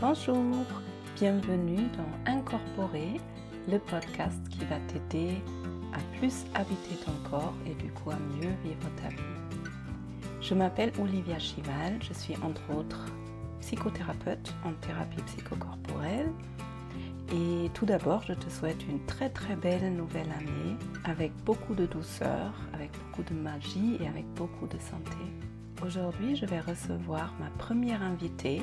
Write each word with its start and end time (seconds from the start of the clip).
Bonjour, 0.00 0.64
bienvenue 1.14 1.82
dans 1.98 2.32
Incorporer, 2.32 3.20
le 3.68 3.78
podcast 3.78 4.40
qui 4.48 4.64
va 4.64 4.76
t'aider 4.88 5.34
à 5.92 5.98
plus 6.16 6.46
habiter 6.54 6.96
ton 7.04 7.12
corps 7.28 7.52
et 7.66 7.74
du 7.74 7.92
coup 7.92 8.10
à 8.10 8.16
mieux 8.16 8.54
vivre 8.64 8.88
ta 8.96 9.08
vie. 9.08 9.60
Je 10.40 10.54
m'appelle 10.54 10.90
Olivia 10.98 11.38
Chival, 11.38 11.98
je 12.00 12.14
suis 12.14 12.34
entre 12.36 12.62
autres 12.74 13.04
psychothérapeute 13.60 14.54
en 14.64 14.72
thérapie 14.72 15.20
psychocorporelle. 15.26 16.32
Et 17.34 17.68
tout 17.74 17.84
d'abord, 17.84 18.22
je 18.22 18.32
te 18.32 18.48
souhaite 18.48 18.82
une 18.88 19.04
très 19.04 19.28
très 19.28 19.54
belle 19.54 19.94
nouvelle 19.94 20.30
année 20.32 20.76
avec 21.04 21.30
beaucoup 21.44 21.74
de 21.74 21.84
douceur, 21.84 22.54
avec 22.72 22.90
beaucoup 22.92 23.22
de 23.30 23.38
magie 23.38 23.98
et 24.00 24.08
avec 24.08 24.24
beaucoup 24.32 24.66
de 24.66 24.78
santé. 24.78 25.18
Aujourd'hui, 25.84 26.36
je 26.36 26.46
vais 26.46 26.60
recevoir 26.60 27.34
ma 27.38 27.50
première 27.62 28.02
invitée 28.02 28.62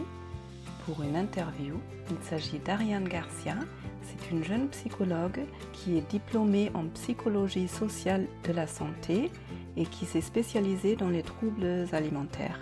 pour 0.88 1.04
une 1.04 1.18
interview. 1.18 1.76
Il 2.10 2.26
s'agit 2.26 2.60
d'Ariane 2.60 3.08
Garcia. 3.08 3.56
C'est 4.02 4.32
une 4.32 4.44
jeune 4.44 4.70
psychologue 4.70 5.42
qui 5.74 5.98
est 5.98 6.10
diplômée 6.10 6.72
en 6.74 6.86
psychologie 6.88 7.68
sociale 7.68 8.26
de 8.46 8.54
la 8.54 8.68
santé 8.68 9.30
et 9.76 9.86
qui 9.86 10.06
s'est 10.06 10.22
spécialisée 10.22 10.96
dans 10.96 11.10
les 11.10 11.24
troubles 11.24 11.86
alimentaires. 11.92 12.60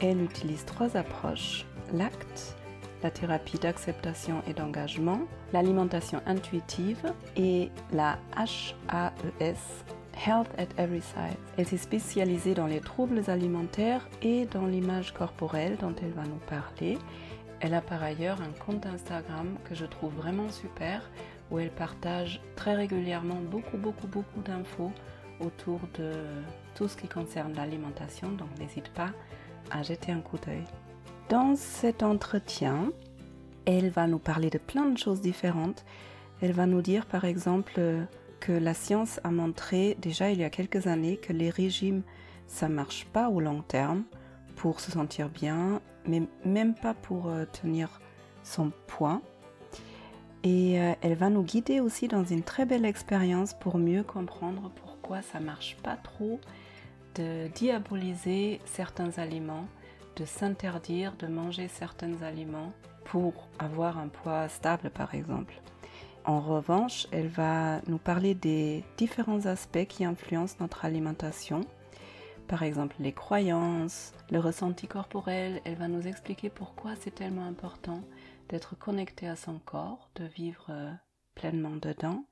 Elle 0.00 0.22
utilise 0.22 0.64
trois 0.64 0.96
approches, 0.96 1.66
l'acte, 1.92 2.56
la 3.02 3.10
thérapie 3.10 3.58
d'acceptation 3.58 4.42
et 4.46 4.54
d'engagement, 4.54 5.20
l'alimentation 5.52 6.20
intuitive 6.26 7.12
et 7.36 7.70
la 7.92 8.18
HAES, 8.36 9.56
Health 10.26 10.48
at 10.58 10.68
Every 10.80 11.00
Size. 11.00 11.36
Elle 11.56 11.66
s'est 11.66 11.78
spécialisée 11.78 12.54
dans 12.54 12.66
les 12.66 12.80
troubles 12.80 13.22
alimentaires 13.28 14.08
et 14.22 14.46
dans 14.46 14.66
l'image 14.66 15.12
corporelle 15.12 15.76
dont 15.80 15.94
elle 16.00 16.12
va 16.12 16.24
nous 16.24 16.40
parler 16.48 16.98
elle 17.60 17.74
a 17.74 17.80
par 17.80 18.02
ailleurs 18.02 18.40
un 18.40 18.52
compte 18.64 18.86
Instagram 18.86 19.56
que 19.64 19.74
je 19.74 19.84
trouve 19.84 20.14
vraiment 20.14 20.50
super 20.50 21.08
où 21.50 21.58
elle 21.58 21.70
partage 21.70 22.40
très 22.56 22.74
régulièrement 22.74 23.40
beaucoup 23.50 23.76
beaucoup 23.76 24.06
beaucoup 24.06 24.40
d'infos 24.40 24.92
autour 25.40 25.80
de 25.98 26.12
tout 26.74 26.88
ce 26.88 26.96
qui 26.96 27.08
concerne 27.08 27.54
l'alimentation, 27.54 28.30
donc 28.32 28.48
n'hésite 28.58 28.90
pas 28.90 29.10
à 29.70 29.82
jeter 29.82 30.12
un 30.12 30.20
coup 30.20 30.38
d'œil. 30.38 30.64
Dans 31.28 31.56
cet 31.56 32.02
entretien, 32.02 32.92
elle 33.64 33.90
va 33.90 34.06
nous 34.06 34.18
parler 34.18 34.50
de 34.50 34.58
plein 34.58 34.86
de 34.86 34.98
choses 34.98 35.20
différentes. 35.20 35.84
Elle 36.42 36.52
va 36.52 36.66
nous 36.66 36.82
dire 36.82 37.06
par 37.06 37.24
exemple 37.24 37.80
que 38.40 38.52
la 38.52 38.74
science 38.74 39.20
a 39.24 39.30
montré 39.30 39.96
déjà 40.00 40.30
il 40.30 40.40
y 40.40 40.44
a 40.44 40.50
quelques 40.50 40.86
années 40.86 41.18
que 41.18 41.32
les 41.32 41.50
régimes 41.50 42.02
ça 42.46 42.68
marche 42.68 43.06
pas 43.06 43.28
au 43.28 43.40
long 43.40 43.62
terme 43.62 44.02
pour 44.56 44.80
se 44.80 44.90
sentir 44.90 45.28
bien 45.28 45.80
même 46.44 46.74
pas 46.74 46.94
pour 46.94 47.28
euh, 47.28 47.44
tenir 47.44 48.00
son 48.42 48.72
poids. 48.86 49.20
Et 50.42 50.80
euh, 50.80 50.94
elle 51.02 51.14
va 51.14 51.28
nous 51.28 51.42
guider 51.42 51.80
aussi 51.80 52.08
dans 52.08 52.24
une 52.24 52.42
très 52.42 52.64
belle 52.64 52.84
expérience 52.84 53.54
pour 53.54 53.76
mieux 53.78 54.02
comprendre 54.02 54.70
pourquoi 54.82 55.22
ça 55.22 55.38
marche 55.38 55.76
pas 55.82 55.96
trop 55.96 56.40
de 57.14 57.48
diaboliser 57.48 58.60
certains 58.64 59.18
aliments, 59.18 59.66
de 60.16 60.24
s'interdire 60.24 61.14
de 61.18 61.26
manger 61.26 61.68
certains 61.68 62.22
aliments 62.22 62.72
pour 63.04 63.48
avoir 63.58 63.98
un 63.98 64.08
poids 64.08 64.48
stable 64.48 64.90
par 64.90 65.14
exemple. 65.14 65.60
En 66.24 66.40
revanche, 66.40 67.06
elle 67.12 67.28
va 67.28 67.80
nous 67.86 67.98
parler 67.98 68.34
des 68.34 68.84
différents 68.96 69.46
aspects 69.46 69.86
qui 69.86 70.04
influencent 70.04 70.56
notre 70.60 70.84
alimentation 70.84 71.62
par 72.50 72.64
exemple 72.64 72.96
les 72.98 73.12
croyances, 73.12 74.12
le 74.32 74.40
ressenti 74.40 74.88
corporel. 74.88 75.62
Elle 75.64 75.76
va 75.76 75.86
nous 75.86 76.08
expliquer 76.08 76.50
pourquoi 76.50 76.96
c'est 76.96 77.14
tellement 77.14 77.46
important 77.46 78.02
d'être 78.48 78.76
connecté 78.76 79.28
à 79.28 79.36
son 79.36 79.60
corps, 79.60 80.10
de 80.16 80.24
vivre 80.24 80.66
euh, 80.68 80.90
pleinement 81.36 81.76
dedans. 81.76 82.24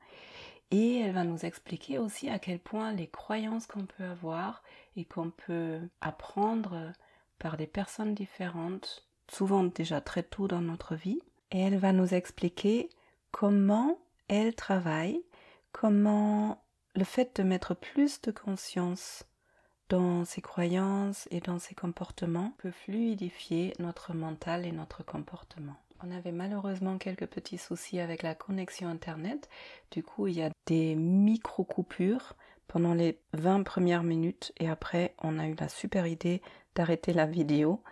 Et 0.73 0.99
elle 0.99 1.13
va 1.13 1.23
nous 1.23 1.45
expliquer 1.45 1.99
aussi 1.99 2.29
à 2.29 2.41
quel 2.41 2.59
point 2.59 2.93
les 2.93 3.07
croyances 3.07 3.69
qu'on 3.69 3.87
peut 3.87 4.03
avoir 4.03 4.65
et 4.97 5.05
qu'on 5.05 5.31
peut 5.31 5.79
apprendre 6.01 6.93
par 7.39 7.57
des 7.57 7.69
personnes 7.69 8.15
différentes, 8.15 9.07
souvent 9.31 9.63
déjà 9.63 10.01
très 10.01 10.25
tôt 10.25 10.49
dans 10.49 10.61
notre 10.61 10.97
vie. 10.97 11.21
Et 11.53 11.61
elle 11.61 11.79
va 11.79 11.93
nous 11.93 12.13
expliquer 12.13 12.89
comment 13.31 14.01
elle 14.27 14.57
travaille, 14.57 15.23
comment 15.71 16.61
le 16.97 17.05
fait 17.05 17.37
de 17.37 17.45
mettre 17.45 17.75
plus 17.75 18.21
de 18.23 18.33
conscience 18.33 19.25
dans 19.89 20.25
ses 20.25 20.41
croyances 20.41 21.29
et 21.31 21.41
dans 21.41 21.59
ses 21.59 21.75
comportements 21.75 22.53
peut 22.59 22.71
fluidifier 22.71 23.73
notre 23.79 24.15
mental 24.15 24.67
et 24.67 24.73
notre 24.73 25.05
comportement. 25.05 25.77
On 26.05 26.11
avait 26.15 26.33
malheureusement 26.33 26.99
quelques 26.99 27.27
petits 27.27 27.59
soucis 27.59 27.99
avec 27.99 28.23
la 28.23 28.35
connexion 28.35 28.89
Internet. 28.89 29.49
Du 29.91 30.03
coup, 30.03 30.29
il 30.29 30.35
y 30.35 30.43
a 30.43 30.51
des 30.67 30.95
micro-coupures 30.95 32.35
pendant 32.69 32.95
les 32.95 33.19
20 33.33 33.65
premières 33.65 34.05
minutes 34.05 34.53
et 34.59 34.69
après, 34.69 35.15
on 35.23 35.39
a 35.39 35.49
eu 35.49 35.55
la 35.59 35.69
super 35.69 36.07
idée 36.07 36.41
d'arrêter 36.75 37.13
la 37.13 37.27
vidéo 37.27 37.83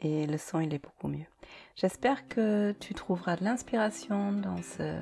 et 0.00 0.26
le 0.26 0.36
son, 0.36 0.60
il 0.60 0.74
est 0.74 0.82
beaucoup 0.82 1.08
mieux. 1.08 1.26
J'espère 1.76 2.28
que 2.28 2.72
tu 2.80 2.94
trouveras 2.94 3.36
de 3.36 3.44
l'inspiration 3.44 4.32
dans 4.32 4.58
ce, 4.58 4.98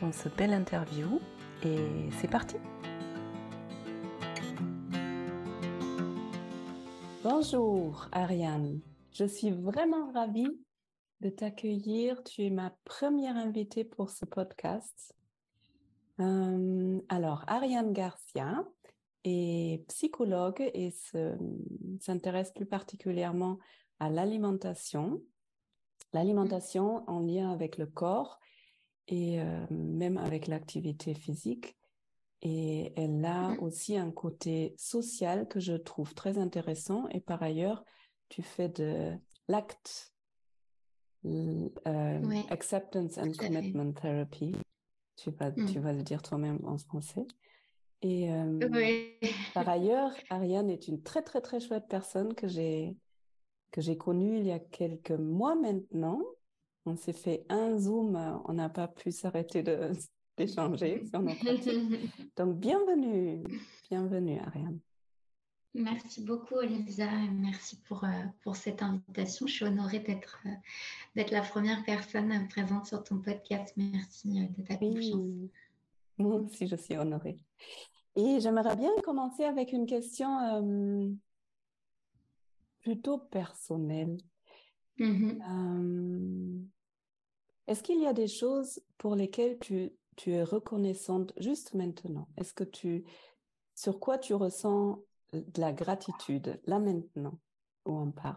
dans 0.00 0.12
ce 0.12 0.28
bel 0.28 0.52
interview 0.52 1.20
et 1.64 1.78
c'est 2.20 2.30
parti 2.30 2.56
Bonjour 7.42 8.06
Ariane, 8.12 8.80
je 9.10 9.24
suis 9.24 9.50
vraiment 9.50 10.12
ravie 10.12 10.60
de 11.20 11.28
t'accueillir. 11.28 12.22
Tu 12.22 12.44
es 12.44 12.50
ma 12.50 12.72
première 12.84 13.36
invitée 13.36 13.82
pour 13.82 14.10
ce 14.10 14.24
podcast. 14.24 15.12
Euh, 16.20 17.00
alors, 17.08 17.42
Ariane 17.48 17.92
Garcia 17.92 18.64
est 19.24 19.84
psychologue 19.88 20.70
et 20.72 20.94
s'intéresse 21.98 22.52
plus 22.52 22.66
particulièrement 22.66 23.58
à 23.98 24.08
l'alimentation. 24.08 25.20
L'alimentation 26.12 27.02
en 27.10 27.18
lien 27.18 27.50
avec 27.50 27.76
le 27.76 27.86
corps 27.86 28.38
et 29.08 29.40
euh, 29.40 29.66
même 29.68 30.16
avec 30.16 30.46
l'activité 30.46 31.12
physique. 31.12 31.76
Et 32.42 32.92
elle 32.96 33.24
a 33.24 33.50
mmh. 33.50 33.58
aussi 33.60 33.96
un 33.96 34.10
côté 34.10 34.74
social 34.76 35.46
que 35.46 35.60
je 35.60 35.74
trouve 35.74 36.12
très 36.14 36.38
intéressant. 36.38 37.08
Et 37.10 37.20
par 37.20 37.42
ailleurs, 37.42 37.84
tu 38.28 38.42
fais 38.42 38.68
de 38.68 39.12
l'acte, 39.46 40.12
euh, 41.24 41.70
acceptance 42.50 43.16
and 43.18 43.32
commitment 43.38 43.92
therapy. 43.92 44.56
Tu 45.16 45.30
vas, 45.30 45.52
tu 45.52 45.78
mmh. 45.78 45.82
vas 45.82 45.92
le 45.92 46.02
dire 46.02 46.22
toi-même 46.22 46.58
en 46.64 46.78
français. 46.78 47.26
Et 48.02 48.32
euh, 48.32 48.58
par 49.54 49.68
ailleurs, 49.68 50.12
Ariane 50.28 50.70
est 50.70 50.88
une 50.88 51.02
très 51.02 51.22
très 51.22 51.40
très 51.40 51.60
chouette 51.60 51.86
personne 51.88 52.34
que 52.34 52.48
j'ai 52.48 52.96
que 53.70 53.80
j'ai 53.80 53.96
connue 53.96 54.38
il 54.38 54.46
y 54.46 54.50
a 54.50 54.58
quelques 54.58 55.12
mois 55.12 55.54
maintenant. 55.54 56.20
On 56.84 56.96
s'est 56.96 57.12
fait 57.12 57.46
un 57.48 57.78
zoom, 57.78 58.42
on 58.44 58.52
n'a 58.54 58.68
pas 58.68 58.88
pu 58.88 59.12
s'arrêter 59.12 59.62
de 59.62 59.92
d'échanger 60.42 61.04
sur 61.06 61.20
nos 61.20 61.34
pratiques. 61.42 62.10
Donc, 62.36 62.58
bienvenue, 62.58 63.42
bienvenue 63.88 64.38
Ariane. 64.40 64.78
Merci 65.74 66.22
beaucoup 66.22 66.60
Elisa, 66.60 67.10
merci 67.32 67.76
pour, 67.88 68.04
euh, 68.04 68.08
pour 68.42 68.56
cette 68.56 68.82
invitation. 68.82 69.46
Je 69.46 69.52
suis 69.54 69.64
honorée 69.64 70.00
d'être 70.00 70.38
euh, 70.44 70.50
d'être 71.16 71.30
la 71.30 71.40
première 71.40 71.82
personne 71.84 72.46
présente 72.48 72.86
sur 72.86 73.02
ton 73.02 73.20
podcast. 73.20 73.72
Merci 73.76 74.38
euh, 74.38 74.48
de 74.58 74.66
ta 74.66 74.76
confiance. 74.76 75.48
Moi 76.18 76.36
aussi, 76.36 76.66
je 76.66 76.76
suis 76.76 76.98
honorée. 76.98 77.38
Et 78.16 78.38
j'aimerais 78.40 78.76
bien 78.76 78.90
commencer 79.02 79.44
avec 79.44 79.72
une 79.72 79.86
question 79.86 81.16
plutôt 82.82 83.16
personnelle. 83.16 84.18
Mm-hmm. 84.98 86.66
Est-ce 87.66 87.82
qu'il 87.82 88.02
y 88.02 88.06
a 88.06 88.12
des 88.12 88.28
choses 88.28 88.78
pour 88.98 89.16
lesquelles 89.16 89.58
tu 89.58 89.92
tu 90.16 90.32
es 90.32 90.42
reconnaissante 90.42 91.32
juste 91.38 91.74
maintenant? 91.74 92.28
Est-ce 92.36 92.54
que 92.54 92.64
tu, 92.64 93.04
sur 93.74 94.00
quoi 94.00 94.18
tu 94.18 94.34
ressens 94.34 94.98
de 95.32 95.60
la 95.60 95.72
gratitude 95.72 96.60
là 96.66 96.78
maintenant 96.78 97.38
où 97.86 97.96
on 97.96 98.10
parle 98.10 98.36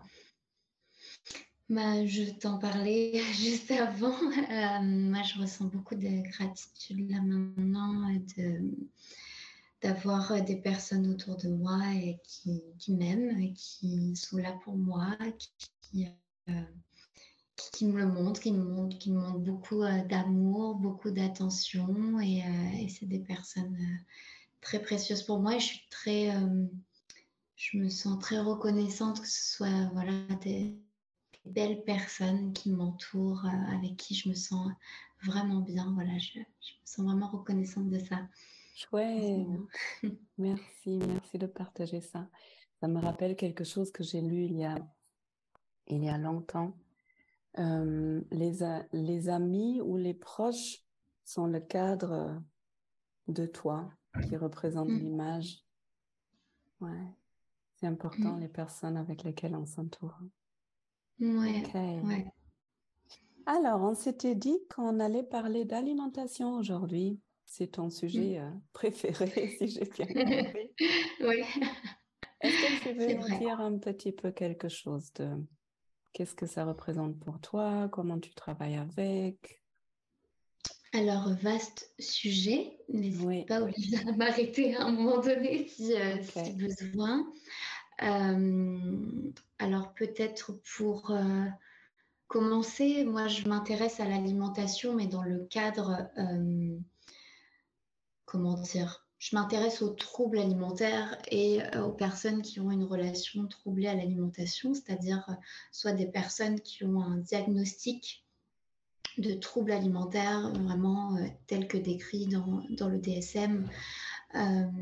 bah, 1.67 2.05
je 2.05 2.29
t'en 2.31 2.59
parlais 2.59 3.19
juste 3.33 3.71
avant. 3.71 4.13
Euh, 4.13 4.81
moi, 4.81 5.23
je 5.23 5.39
ressens 5.39 5.65
beaucoup 5.65 5.95
de 5.95 6.21
gratitude 6.29 7.09
là 7.09 7.19
maintenant 7.21 8.13
de, 8.37 8.71
d'avoir 9.81 10.43
des 10.43 10.57
personnes 10.57 11.09
autour 11.09 11.37
de 11.37 11.49
moi 11.49 11.79
et 11.95 12.19
qui, 12.23 12.93
m'aiment, 12.93 13.51
qui 13.53 14.15
sont 14.15 14.37
là 14.37 14.53
pour 14.63 14.75
moi, 14.77 15.17
qui, 15.81 16.07
euh, 16.49 16.53
qui 17.55 17.85
me 17.85 17.97
le 17.97 18.07
montre, 18.07 18.39
qui 18.41 18.51
me 18.51 18.63
montre, 18.63 18.97
qui 18.97 19.11
me 19.11 19.19
montre 19.19 19.39
beaucoup 19.39 19.83
euh, 19.83 20.03
d'amour, 20.03 20.75
beaucoup 20.75 21.11
d'attention 21.11 22.19
et, 22.19 22.43
euh, 22.43 22.87
c'est 22.89 23.05
des 23.05 23.19
personnes 23.19 23.77
euh, 23.79 24.03
très 24.61 24.81
précieuses 24.81 25.23
pour 25.23 25.39
moi 25.39 25.55
et 25.55 25.59
je 25.59 25.65
suis 25.65 25.87
très, 25.89 26.31
je 27.55 27.77
me 27.77 27.89
sens 27.89 28.19
très 28.19 28.39
reconnaissante 28.39 29.21
que 29.21 29.27
ce 29.27 29.55
soit 29.55 29.89
voilà 29.93 30.13
des, 30.41 30.75
belles 31.45 31.83
personnes 31.83 32.53
qui 32.53 32.71
m'entourent, 32.71 33.45
avec 33.71 33.97
qui 33.97 34.15
je 34.15 34.29
me 34.29 34.33
sens 34.33 34.67
vraiment 35.23 35.59
bien. 35.59 35.91
Voilà, 35.93 36.17
je, 36.17 36.39
je 36.39 36.39
me 36.39 36.85
sens 36.85 37.05
vraiment 37.05 37.27
reconnaissante 37.27 37.87
de 37.91 37.99
ça. 37.99 38.27
Chouette. 38.73 39.45
merci, 40.39 40.97
merci 41.07 41.37
de 41.37 41.45
partager 41.45 42.01
ça. 42.01 42.27
Ça 42.79 42.87
me 42.87 42.99
rappelle 42.99 43.35
quelque 43.35 43.63
chose 43.63 43.91
que 43.91 44.03
j'ai 44.03 44.21
lu 44.21 44.45
il 44.45 44.57
y 44.57 44.65
a, 44.65 44.75
il 45.85 46.03
y 46.03 46.09
a 46.09 46.17
longtemps. 46.17 46.73
Euh, 47.57 48.21
les, 48.31 48.59
les 48.91 49.29
amis 49.29 49.81
ou 49.81 49.97
les 49.97 50.13
proches 50.13 50.83
sont 51.23 51.47
le 51.47 51.59
cadre 51.59 52.41
de 53.27 53.45
toi 53.45 53.89
qui 54.27 54.35
représente 54.37 54.89
mm. 54.89 54.99
l'image. 54.99 55.63
Ouais. 56.81 57.07
C'est 57.75 57.87
important, 57.87 58.37
mm. 58.37 58.41
les 58.41 58.47
personnes 58.47 58.97
avec 58.97 59.23
lesquelles 59.23 59.55
on 59.55 59.65
s'entoure. 59.65 60.17
Ouais, 61.19 61.63
ouais. 61.73 62.25
Alors, 63.45 63.81
on 63.81 63.93
s'était 63.93 64.35
dit 64.35 64.57
qu'on 64.73 64.99
allait 64.99 65.23
parler 65.23 65.65
d'alimentation 65.65 66.55
aujourd'hui. 66.55 67.19
C'est 67.45 67.73
ton 67.73 67.89
sujet 67.89 68.39
mm. 68.39 68.43
euh, 68.43 68.51
préféré, 68.73 69.55
si 69.57 69.67
j'ai 69.67 69.85
bien 69.85 70.05
compris. 70.07 70.71
oui. 71.21 71.43
Est-ce 72.41 72.83
que 72.83 72.89
tu 72.89 72.97
veux 72.97 73.13
nous 73.13 73.39
dire 73.39 73.59
un 73.59 73.77
petit 73.77 74.11
peu 74.11 74.31
quelque 74.31 74.67
chose 74.67 75.11
de 75.13 75.29
qu'est-ce 76.15 76.33
que 76.33 76.47
ça 76.47 76.63
représente 76.63 77.19
pour 77.19 77.39
toi, 77.41 77.89
comment 77.91 78.17
tu 78.17 78.33
travailles 78.33 78.77
avec? 78.77 79.61
Alors, 80.93 81.29
vaste 81.41 81.91
sujet. 81.99 82.79
N'hésite 82.87 83.47
pas, 83.47 83.61
Olivia, 83.61 83.99
à 84.07 84.13
m'arrêter 84.13 84.77
à 84.77 84.85
un 84.85 84.91
moment 84.93 85.19
donné 85.19 85.67
si, 85.67 85.93
euh, 85.93 86.15
besoin. 86.53 87.27
Euh, 88.01 89.31
alors, 89.59 89.93
peut-être 89.93 90.53
pour 90.77 91.13
commencer, 92.27 93.03
moi, 93.03 93.27
je 93.27 93.49
m'intéresse 93.49 93.99
à 93.99 94.05
l'alimentation, 94.05 94.95
mais 94.95 95.07
dans 95.07 95.23
le 95.23 95.45
cadre 95.45 96.07
comment 98.25 98.55
dire, 98.55 99.04
je 99.17 99.35
m'intéresse 99.35 99.81
aux 99.81 99.89
troubles 99.89 100.39
alimentaires 100.39 101.17
et 101.31 101.61
euh, 101.63 101.85
aux 101.85 101.91
personnes 101.91 102.41
qui 102.41 102.59
ont 102.59 102.71
une 102.71 102.83
relation 102.83 103.47
troublée 103.47 103.87
à 103.87 103.95
l'alimentation, 103.95 104.73
c'est-à-dire 104.73 105.23
euh, 105.29 105.33
soit 105.71 105.93
des 105.93 106.05
personnes 106.05 106.59
qui 106.59 106.83
ont 106.83 107.01
un 107.01 107.17
diagnostic 107.17 108.25
de 109.17 109.33
troubles 109.33 109.71
alimentaires 109.71 110.51
vraiment 110.51 111.15
euh, 111.15 111.27
tel 111.47 111.67
que 111.67 111.77
décrit 111.77 112.27
dans, 112.27 112.63
dans 112.69 112.89
le 112.89 112.99
DSM, 112.99 113.69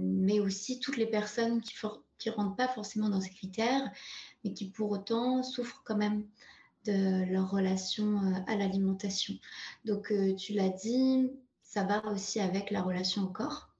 mais 0.02 0.40
aussi 0.40 0.80
toutes 0.80 0.98
les 0.98 1.06
personnes 1.06 1.62
qui 1.62 2.30
ne 2.30 2.34
rentrent 2.34 2.56
pas 2.56 2.68
forcément 2.68 3.10
dans 3.10 3.22
ces 3.22 3.30
critères, 3.30 3.92
mais 4.44 4.52
qui 4.52 4.72
pour 4.72 4.90
autant 4.90 5.44
souffrent 5.44 5.84
quand 5.86 5.96
même 5.96 6.26
de 6.86 7.32
leur 7.32 7.52
relation 7.52 8.20
à 8.48 8.56
l'alimentation. 8.56 9.36
Donc 9.86 10.12
tu 10.38 10.54
l'as 10.54 10.70
dit, 10.70 11.30
ça 11.62 11.84
va 11.84 12.04
aussi 12.08 12.40
avec 12.40 12.72
la 12.72 12.82
relation 12.82 13.26
au 13.26 13.28
corps, 13.28 13.73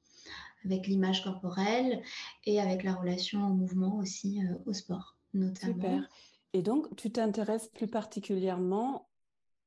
avec 0.66 0.88
l'image 0.88 1.24
corporelle 1.24 2.02
et 2.46 2.60
avec 2.60 2.84
la 2.84 2.96
relation 2.96 3.48
au 3.48 3.54
mouvement 3.54 3.98
aussi, 3.98 4.42
euh, 4.44 4.56
au 4.66 4.74
sport 4.74 5.18
notamment. 5.34 5.74
Super. 5.74 6.10
Et 6.54 6.62
donc, 6.62 6.96
tu 6.96 7.12
t'intéresses 7.12 7.68
plus 7.68 7.88
particulièrement 7.88 9.10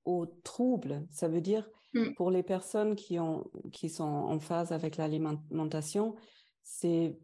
aux 0.05 0.27
troubles. 0.27 1.05
Ça 1.11 1.27
veut 1.27 1.41
dire, 1.41 1.69
mm. 1.95 2.15
pour 2.15 2.31
les 2.31 2.45
personnes 2.45 2.95
qui, 2.95 3.19
ont, 3.19 3.51
qui 3.73 3.89
sont 3.89 4.05
en 4.05 4.39
phase 4.39 4.71
avec 4.71 4.97
l'alimentation, 4.97 6.15
c'est 6.63 7.19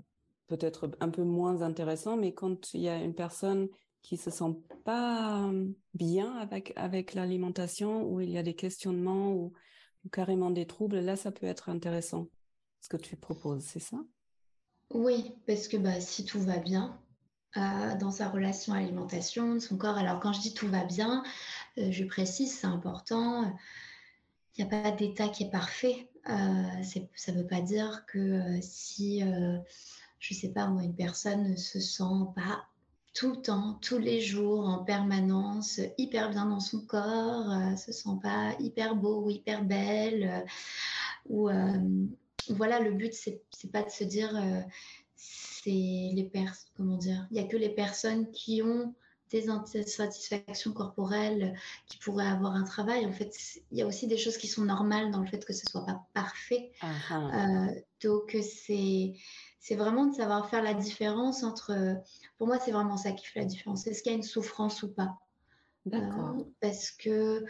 peut-être 0.49 0.91
un 1.01 1.09
peu 1.09 1.23
moins 1.23 1.63
intéressant, 1.63 2.17
mais 2.17 2.35
quand 2.35 2.75
il 2.75 2.81
y 2.81 2.89
a 2.89 2.97
une 2.97 3.15
personne 3.15 3.69
qui 4.03 4.17
se 4.17 4.31
sent 4.31 4.57
pas 4.85 5.49
bien 5.95 6.33
avec, 6.39 6.73
avec 6.75 7.15
l'alimentation, 7.15 8.05
où 8.05 8.21
il 8.21 8.31
y 8.31 8.39
a 8.39 8.43
des 8.43 8.55
questionnements, 8.55 9.33
ou 9.33 9.53
ou 10.05 10.09
carrément 10.09 10.51
des 10.51 10.67
troubles, 10.67 10.99
là, 10.99 11.17
ça 11.17 11.33
peut 11.33 11.47
être 11.47 11.69
intéressant. 11.69 12.29
Ce 12.83 12.89
que 12.89 12.97
tu 12.97 13.15
proposes, 13.15 13.63
c'est 13.63 13.81
ça? 13.81 13.99
Oui, 14.93 15.37
parce 15.47 15.69
que 15.69 15.77
bah, 15.77 16.01
si 16.01 16.25
tout 16.25 16.41
va 16.41 16.59
bien 16.59 16.99
euh, 17.57 17.95
dans 17.95 18.11
sa 18.11 18.29
relation 18.29 18.73
à 18.73 18.81
l'alimentation, 18.81 19.61
son 19.61 19.79
corps, 19.79 19.97
alors 19.97 20.19
quand 20.19 20.33
je 20.33 20.41
dis 20.41 20.53
tout 20.53 20.67
va 20.67 20.85
bien, 20.85 21.23
euh, 21.79 21.93
je 21.93 22.05
précise, 22.05 22.53
c'est 22.53 22.67
important. 22.67 23.57
Il 24.59 24.65
n'y 24.65 24.75
a 24.75 24.83
pas 24.83 24.91
d'état 24.91 25.29
qui 25.29 25.45
est 25.45 25.51
parfait. 25.51 26.11
Euh, 26.29 26.83
ça 27.15 27.33
ne 27.33 27.39
veut 27.39 27.47
pas 27.47 27.61
dire 27.61 28.05
que 28.07 28.59
si, 28.61 29.21
je 29.21 30.35
ne 30.35 30.39
sais 30.39 30.53
pas, 30.53 30.67
moi, 30.67 30.83
une 30.83 30.97
personne 30.97 31.53
ne 31.53 31.57
se 31.57 31.79
sent 31.79 32.33
pas 32.35 32.65
tout 33.15 33.31
le 33.31 33.43
temps, 33.43 33.79
tous 33.81 33.99
les 33.99 34.21
jours, 34.21 34.69
en 34.69 34.83
permanence, 34.83 35.81
hyper 35.99 36.31
bien 36.31 36.47
dans 36.47 36.61
son 36.61 36.81
corps, 36.81 37.79
se 37.79 37.93
sent 37.93 38.19
pas 38.23 38.55
hyper 38.59 38.97
beau 38.97 39.27
ou 39.27 39.31
hyper 39.31 39.65
belle. 39.65 40.45
Ou 41.29 41.49
voilà, 42.51 42.81
le 42.81 42.93
but 42.93 43.13
c'est 43.13 43.43
pas 43.73 43.83
de 43.83 43.91
se 43.91 44.05
dire 44.05 44.31
c'est 45.17 45.71
les 45.71 46.29
personnes, 46.33 46.71
comment 46.77 46.97
dire, 46.97 47.27
il 47.31 47.37
y 47.37 47.41
a 47.41 47.45
que 47.45 47.57
les 47.57 47.69
personnes 47.69 48.31
qui 48.33 48.63
ont 48.63 48.95
des 49.31 49.49
insatisfactions 49.49 50.73
corporelles 50.73 51.59
qui 51.87 51.99
pourraient 51.99 52.27
avoir 52.27 52.55
un 52.55 52.65
travail. 52.65 53.07
En 53.07 53.13
fait, 53.13 53.35
il 53.71 53.79
y 53.79 53.83
a 53.83 53.87
aussi 53.87 54.07
des 54.07 54.19
choses 54.19 54.37
qui 54.37 54.47
sont 54.47 54.65
normales 54.65 55.11
dans 55.11 55.21
le 55.21 55.27
fait 55.27 55.45
que 55.45 55.53
ce 55.53 55.65
soit 55.67 55.87
pas 55.87 56.07
parfait. 56.13 56.71
Ah 56.83 56.93
ah. 57.11 57.67
donc 58.03 58.37
c'est 58.43 59.15
c'est 59.63 59.77
vraiment 59.77 60.07
de 60.07 60.15
savoir 60.15 60.51
faire 60.51 60.63
la 60.63 60.75
différence 60.75 61.45
entre. 61.45 61.73
Pour 62.37 62.49
moi, 62.49 62.59
c'est 62.59 62.73
vraiment 62.73 62.97
ça 62.97 63.13
qui 63.13 63.25
fait 63.27 63.41
la 63.41 63.47
différence. 63.47 63.87
Est-ce 63.87 64.03
qu'il 64.03 64.11
y 64.11 64.15
a 64.15 64.19
une 64.19 64.25
souffrance 64.25 64.83
ou 64.83 64.93
pas? 64.93 65.17
D'accord. 65.87 66.37
Euh, 66.37 66.45
parce 66.61 66.91
que 66.91 67.45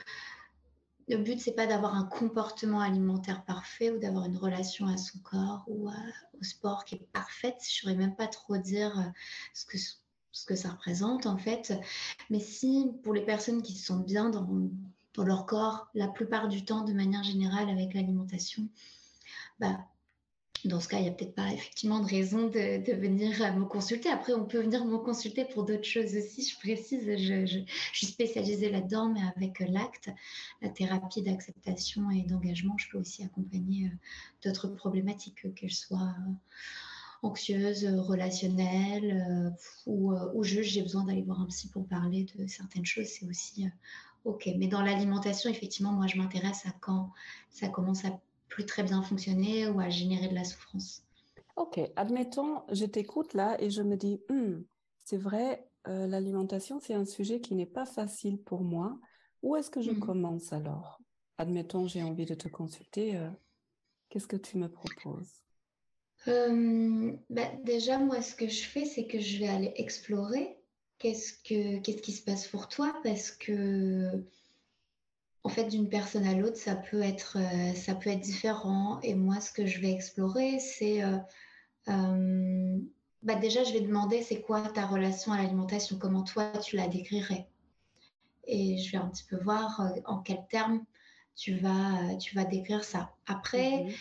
le 1.09 1.17
but, 1.17 1.41
c'est 1.41 1.53
pas 1.53 1.67
d'avoir 1.67 1.95
un 1.95 2.05
comportement 2.05 2.81
alimentaire 2.81 3.45
parfait 3.45 3.91
ou 3.91 3.99
d'avoir 3.99 4.27
une 4.27 4.37
relation 4.37 4.87
à 4.87 4.97
son 4.97 5.19
corps 5.21 5.65
ou 5.67 5.89
au 5.89 6.45
sport 6.45 6.85
qui 6.85 6.97
est 6.97 7.07
parfaite. 7.13 7.57
Je 7.63 7.81
saurais 7.81 7.95
même 7.95 8.17
pas 8.17 8.29
trop 8.29 8.57
dire 8.57 8.99
euh, 8.99 9.11
ce 9.55 9.65
que, 9.65 9.79
ce 9.79 10.45
que 10.47 10.57
ça 10.57 10.71
représente 10.71 11.27
en 11.27 11.37
fait. 11.37 11.75
Mais 12.31 12.41
si 12.41 12.91
pour 13.03 13.15
les 13.15 13.25
personnes 13.25 13.63
qui 13.63 13.75
se 13.75 13.87
sentent 13.87 14.07
bien 14.07 14.31
dans, 14.31 14.49
dans 15.15 15.25
leur 15.25 15.47
corps, 15.47 15.89
la 15.95 16.09
plupart 16.09 16.49
du 16.49 16.65
temps, 16.65 16.83
de 16.85 16.93
manière 16.93 17.23
générale, 17.23 17.69
avec 17.69 17.95
l'alimentation, 17.95 18.69
bah, 19.59 19.79
dans 20.69 20.81
ce 20.81 20.89
cas, 20.89 20.99
il 20.99 21.03
n'y 21.03 21.09
a 21.09 21.13
peut-être 21.13 21.35
pas 21.35 21.53
effectivement 21.53 22.01
de 22.01 22.07
raison 22.07 22.47
de, 22.47 22.93
venir 22.95 23.31
me 23.57 23.65
consulter. 23.65 24.09
Après, 24.09 24.33
on 24.33 24.45
peut 24.45 24.61
venir 24.61 24.85
me 24.85 24.99
consulter 24.99 25.45
pour 25.45 25.65
d'autres 25.65 25.85
choses 25.85 26.15
aussi. 26.17 26.49
Je 26.49 26.59
précise, 26.59 27.05
je, 27.05 27.63
suis 27.93 28.07
spécialisée 28.07 28.71
là-dedans, 28.71 29.13
mais 29.13 29.21
avec 29.37 29.61
l'acte, 29.61 30.11
la 30.61 30.69
thérapie 30.69 31.23
d'acceptation 31.23 32.11
et 32.11 32.23
d'engagement, 32.23 32.77
je 32.79 32.89
peux 32.91 32.99
aussi 32.99 33.25
accompagner 33.25 33.87
euh, 33.87 33.97
d'autres 34.45 34.69
problématiques, 34.69 35.53
qu'elles 35.55 35.73
soient 35.73 35.99
euh, 36.29 36.33
anxieuses, 37.23 37.85
relationnelles 37.85 39.27
euh, 39.29 39.51
ou, 39.87 40.15
ou 40.35 40.45
juste 40.45 40.71
j'ai 40.71 40.83
besoin 40.83 41.05
d'aller 41.05 41.23
voir 41.23 41.41
un 41.41 41.47
psy 41.47 41.69
pour 41.69 41.87
parler 41.87 42.27
de 42.37 42.47
certaines 42.47 42.87
choses. 42.87 43.07
C'est 43.07 43.27
aussi 43.27 43.67
OK. 44.25 44.49
Mais 44.59 44.69
dans 44.69 44.83
l'alimentation, 44.83 45.51
effectivement, 45.51 45.93
moi, 45.93 46.07
je 46.07 46.17
m'intéresse 46.17 46.65
à 46.67 46.71
quand 46.81 47.11
ça 47.51 47.69
commence 47.69 48.05
à 48.05 48.21
plus 48.53 48.67
très 48.67 48.83
bien 48.83 49.03
fonctionner 49.03 49.67
ou 49.69 49.81
à 49.81 49.89
générer 49.89 50.29
de 50.29 50.35
la 50.35 50.45
souffrance. 50.45 51.03
Ok, 51.57 51.81
admettons, 51.97 52.63
je 52.71 52.85
t'écoute 52.85 53.35
là 53.35 53.57
et 53.61 53.71
je 53.71 53.83
me 53.83 53.97
dis, 53.97 54.21
hmm, 54.29 54.63
c'est 55.05 55.17
vrai, 55.17 55.67
euh, 55.89 56.07
l'alimentation, 56.07 56.79
c'est 56.81 56.95
un 56.95 57.05
sujet 57.05 57.41
qui 57.41 57.55
n'est 57.55 57.67
pas 57.67 57.87
facile 57.87 58.39
pour 58.39 58.63
moi. 58.63 58.99
Où 59.43 59.57
est-ce 59.57 59.71
que 59.71 59.81
je 59.81 59.91
hmm. 59.91 60.01
commence 60.01 60.53
alors? 60.53 61.01
Admettons, 61.39 61.87
j'ai 61.87 62.03
envie 62.03 62.27
de 62.27 62.35
te 62.35 62.49
consulter. 62.49 63.17
Euh, 63.17 63.31
qu'est-ce 64.09 64.29
que 64.29 64.37
tu 64.37 64.59
me 64.59 64.69
proposes? 64.69 65.43
Euh, 66.29 67.13
bah, 67.31 67.51
Déjà, 67.65 67.99
moi, 67.99 68.21
ce 68.23 68.35
que 68.35 68.49
je 68.49 68.63
fais, 68.65 68.85
c'est 68.85 69.07
que 69.07 69.19
je 69.19 69.39
vais 69.39 69.49
aller 69.49 69.73
explorer 69.77 70.57
qu'est-ce, 70.99 71.33
que, 71.43 71.81
qu'est-ce 71.81 72.03
qui 72.03 72.13
se 72.13 72.23
passe 72.23 72.47
pour 72.47 72.69
toi 72.69 72.95
parce 73.03 73.33
que 73.33 74.25
en 75.45 75.49
fait, 75.49 75.65
d'une 75.65 75.89
personne 75.89 76.27
à 76.27 76.35
l'autre, 76.35 76.57
ça 76.57 76.77
peut 76.77 77.03
être, 77.03 77.37
euh, 77.39 77.75
ça 77.75 77.95
peut 77.95 78.11
être 78.11 78.21
différent. 78.21 79.01
Et 79.03 79.15
moi, 79.15 79.41
ce 79.41 79.51
que 79.51 79.67
je 79.67 79.81
vais 79.81 79.91
explorer, 79.91 80.61
c'est 80.61 81.03
euh, 81.03 81.19
euh, 81.89 82.79
bah 83.23 83.35
déjà, 83.35 83.65
je 83.65 83.73
vais 83.73 83.81
demander 83.81 84.23
c'est 84.23 84.41
quoi 84.41 84.63
ta 84.63 84.87
relation 84.87 85.33
à 85.33 85.39
l'alimentation, 85.39 85.99
comment 85.99 86.23
toi 86.23 86.53
tu 86.59 86.77
la 86.77 86.87
décrirais? 86.87 87.49
Et 88.47 88.79
je 88.79 88.93
vais 88.93 88.99
un 88.99 89.09
petit 89.09 89.25
peu 89.25 89.37
voir 89.37 89.93
en 90.05 90.19
quels 90.19 90.47
termes 90.49 90.85
tu 91.37 91.57
vas, 91.57 92.15
tu 92.17 92.35
vas 92.35 92.45
décrire 92.45 92.85
ça. 92.85 93.15
Après, 93.27 93.85
mhm. 93.85 93.93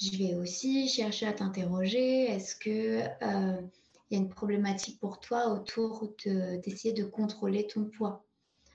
je 0.00 0.18
vais 0.18 0.34
aussi 0.34 0.88
chercher 0.88 1.26
à 1.26 1.32
t'interroger. 1.32 2.24
Est-ce 2.24 2.56
que 2.56 3.00
il 4.10 4.16
y 4.16 4.20
a 4.20 4.22
une 4.22 4.30
problématique 4.30 5.00
pour 5.00 5.20
toi 5.20 5.48
autour 5.48 6.08
d'essayer 6.26 6.92
de 6.94 7.04
contrôler 7.04 7.66
ton 7.66 7.84
poids? 7.84 8.24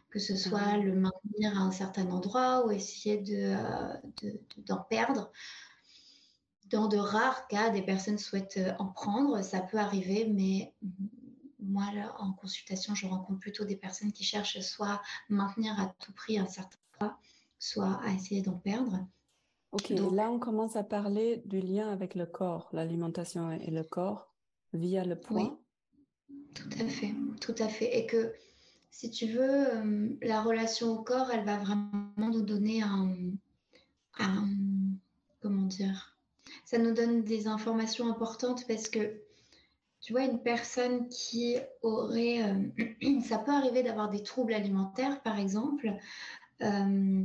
Que 0.09 0.19
ce 0.19 0.35
soit 0.35 0.77
le 0.77 0.93
maintenir 0.93 1.57
à 1.57 1.63
un 1.63 1.71
certain 1.71 2.09
endroit 2.09 2.65
ou 2.65 2.71
essayer 2.71 3.17
d'en 3.17 4.01
de, 4.21 4.39
de, 4.57 4.73
perdre. 4.89 5.31
Dans 6.69 6.87
de 6.87 6.97
rares 6.97 7.47
cas, 7.47 7.69
des 7.69 7.81
personnes 7.81 8.17
souhaitent 8.17 8.57
euh, 8.57 8.73
en 8.79 8.87
prendre, 8.87 9.41
ça 9.41 9.61
peut 9.61 9.77
arriver, 9.77 10.27
mais 10.29 10.73
moi, 11.59 11.85
en 12.19 12.33
consultation, 12.33 12.95
je 12.95 13.07
rencontre 13.07 13.39
plutôt 13.39 13.65
des 13.65 13.75
personnes 13.75 14.11
qui 14.11 14.23
cherchent 14.23 14.59
soit 14.61 14.93
à 14.93 15.01
maintenir 15.29 15.79
à 15.79 15.93
tout 15.99 16.13
prix 16.13 16.37
un 16.39 16.47
certain 16.47 16.77
poids, 16.97 17.17
soit 17.59 17.99
à 18.03 18.13
essayer 18.13 18.41
d'en 18.41 18.57
perdre. 18.57 19.05
Ok, 19.73 19.89
là 19.89 20.31
on 20.31 20.39
commence 20.39 20.77
à 20.77 20.83
parler 20.83 21.43
du 21.45 21.59
lien 21.59 21.89
avec 21.91 22.15
le 22.15 22.25
corps, 22.25 22.69
l'alimentation 22.71 23.51
et 23.51 23.69
le 23.69 23.83
corps 23.83 24.33
via 24.73 25.03
le 25.03 25.19
poids. 25.19 25.59
tout 26.53 26.69
à 26.79 26.87
fait, 26.87 27.13
tout 27.41 27.55
à 27.59 27.67
fait. 27.67 27.97
Et 27.97 28.05
que 28.05 28.33
si 28.91 29.11
tu 29.11 29.27
veux, 29.27 29.75
euh, 29.75 30.09
la 30.21 30.41
relation 30.41 30.89
au 30.89 31.03
corps, 31.03 31.29
elle 31.31 31.45
va 31.45 31.57
vraiment 31.57 31.91
nous 32.17 32.41
donner 32.41 32.81
un, 32.81 33.09
comment 35.41 35.63
dire, 35.63 36.17
ça 36.65 36.77
nous 36.77 36.93
donne 36.93 37.23
des 37.23 37.47
informations 37.47 38.09
importantes 38.09 38.65
parce 38.67 38.89
que 38.89 39.21
tu 39.99 40.13
vois, 40.13 40.23
une 40.23 40.41
personne 40.41 41.09
qui 41.09 41.57
aurait, 41.81 42.43
euh, 42.43 43.21
ça 43.27 43.39
peut 43.39 43.51
arriver 43.51 43.83
d'avoir 43.83 44.09
des 44.09 44.23
troubles 44.23 44.53
alimentaires, 44.53 45.21
par 45.21 45.39
exemple, 45.39 45.91
euh, 46.61 47.23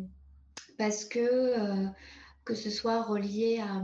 parce 0.79 1.05
que 1.05 1.89
que 2.45 2.55
ce 2.55 2.71
soit 2.71 3.03
relié 3.03 3.61
à, 3.61 3.81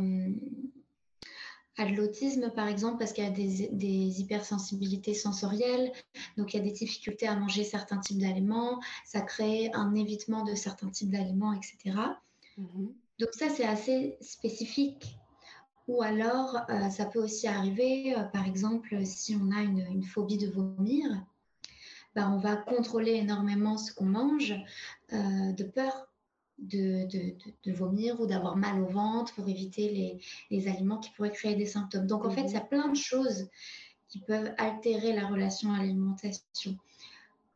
à 1.79 1.87
de 1.87 1.95
l'autisme, 1.95 2.51
par 2.51 2.67
exemple, 2.67 2.99
parce 2.99 3.13
qu'il 3.13 3.25
y 3.25 3.27
a 3.27 3.31
des, 3.31 4.21
hypersensibilités 4.21 5.15
sensorielles, 5.15 5.93
donc 6.37 6.53
il 6.53 6.59
y 6.59 6.61
a 6.61 6.63
des 6.65 6.73
difficultés 6.73 7.29
à 7.29 7.37
manger 7.37 7.65
certains 7.65 7.99
types 7.99 8.19
d'aliments, 8.19 8.81
ça 9.07 9.21
crée 9.21 9.71
un 9.73 9.95
évitement 9.95 10.45
de 10.45 10.55
certains 10.55 10.91
types 10.91 11.11
d'aliments, 11.11 11.53
etc. 11.53 11.97
Mhm. 12.57 12.93
Donc 13.21 13.29
ça, 13.33 13.49
c'est 13.49 13.65
assez 13.65 14.19
spécifique. 14.21 15.19
Ou 15.87 16.03
alors, 16.03 16.57
euh, 16.69 16.91
ça 16.91 17.07
peut 17.07 17.23
aussi 17.23 17.47
arriver, 17.47 18.15
euh, 18.15 18.25
par 18.25 18.47
exemple, 18.47 19.07
si 19.07 19.39
on 19.41 19.51
a 19.53 19.63
une, 19.63 20.03
phobie 20.03 20.37
de 20.37 20.49
vomir, 20.49 21.25
ben, 22.15 22.31
on 22.31 22.39
va 22.39 22.57
contrôler 22.57 23.13
énormément 23.13 23.79
ce 23.79 23.95
qu'on 23.95 24.07
mange 24.07 24.55
euh, 25.13 25.53
de 25.53 25.65
peur 25.65 26.08
de, 26.59 27.73
vomir 27.73 28.21
ou 28.21 28.27
d'avoir 28.27 28.57
mal 28.57 28.81
au 28.81 28.87
ventre 28.87 29.35
pour 29.35 29.49
éviter 29.49 30.21
les, 30.51 30.69
aliments 30.69 30.99
qui 30.99 31.11
pourraient 31.11 31.33
créer 31.33 31.55
des 31.55 31.67
symptômes. 31.67 32.07
Donc 32.07 32.25
en 32.25 32.31
fait, 32.31 32.43
il 32.43 32.53
y 32.53 32.57
a 32.57 32.63
mhm. 32.63 32.69
plein 32.69 32.89
de 32.89 32.97
choses 32.97 33.49
qui 34.09 34.21
peuvent 34.21 34.53
altérer 34.59 35.13
la 35.13 35.27
relation 35.27 35.73
à 35.73 35.79
l'alimentation. 35.79 36.77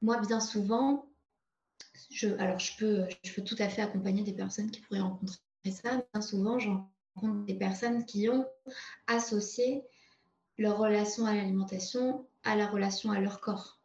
Moi, 0.02 0.20
bien 0.20 0.40
souvent, 0.40 1.06
je, 2.10 2.28
alors 2.38 2.58
je 2.58 2.76
peux, 2.76 3.04
je 3.22 3.32
peux 3.32 3.42
tout 3.42 3.56
à 3.58 3.68
fait 3.68 3.82
accompagner 3.82 4.22
des 4.22 4.34
personnes 4.34 4.70
qui 4.70 4.80
pourraient 4.80 5.00
rencontrer 5.00 5.38
ça. 5.64 6.02
Bien 6.12 6.20
souvent, 6.20 6.58
j'en 6.58 6.90
rencontre 7.14 7.46
des 7.46 7.54
personnes 7.54 8.04
qui 8.04 8.28
ont 8.28 8.46
associé 9.06 9.82
leur 10.58 10.78
relation 10.78 11.26
à 11.26 11.34
l'alimentation 11.34 12.26
à 12.44 12.56
la 12.56 12.66
relation 12.66 13.10
à 13.10 13.20
leur 13.20 13.40
corps. 13.40 13.78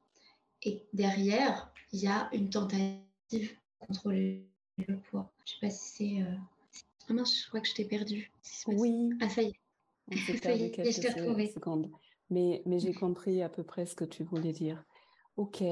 Et 0.64 0.86
derrière, 0.94 1.72
il 1.92 2.00
y 2.00 2.08
a 2.08 2.30
une 2.34 2.50
tentative 2.50 3.02
de 3.32 3.86
contrôler 3.86 4.47
le 4.88 5.00
poids. 5.00 5.32
Je 5.46 5.54
sais 5.54 5.60
pas 5.62 5.70
si 5.70 5.90
c'est. 5.90 6.22
Euh... 6.22 6.36
Ah 7.10 7.14
mince, 7.14 7.44
je 7.44 7.48
crois 7.48 7.62
que 7.62 7.68
je 7.68 7.74
t'ai 7.74 7.86
perdu. 7.86 8.32
Oui. 8.68 9.10
Ah, 9.22 9.30
ça 9.30 9.42
y 9.42 9.48
est. 9.48 9.60
On 10.12 10.18
s'est 10.18 10.34
perdu 10.42 10.72
quelques 10.72 10.94
secondes. 11.54 11.90
Mais, 12.30 12.62
mais 12.66 12.80
j'ai 12.80 12.94
compris 12.94 13.42
à 13.42 13.50
peu 13.50 13.64
près 13.64 13.86
ce 13.86 13.96
que 13.96 14.06
tu 14.06 14.24
voulais 14.24 14.52
dire. 14.52 14.84
Ok. 15.38 15.64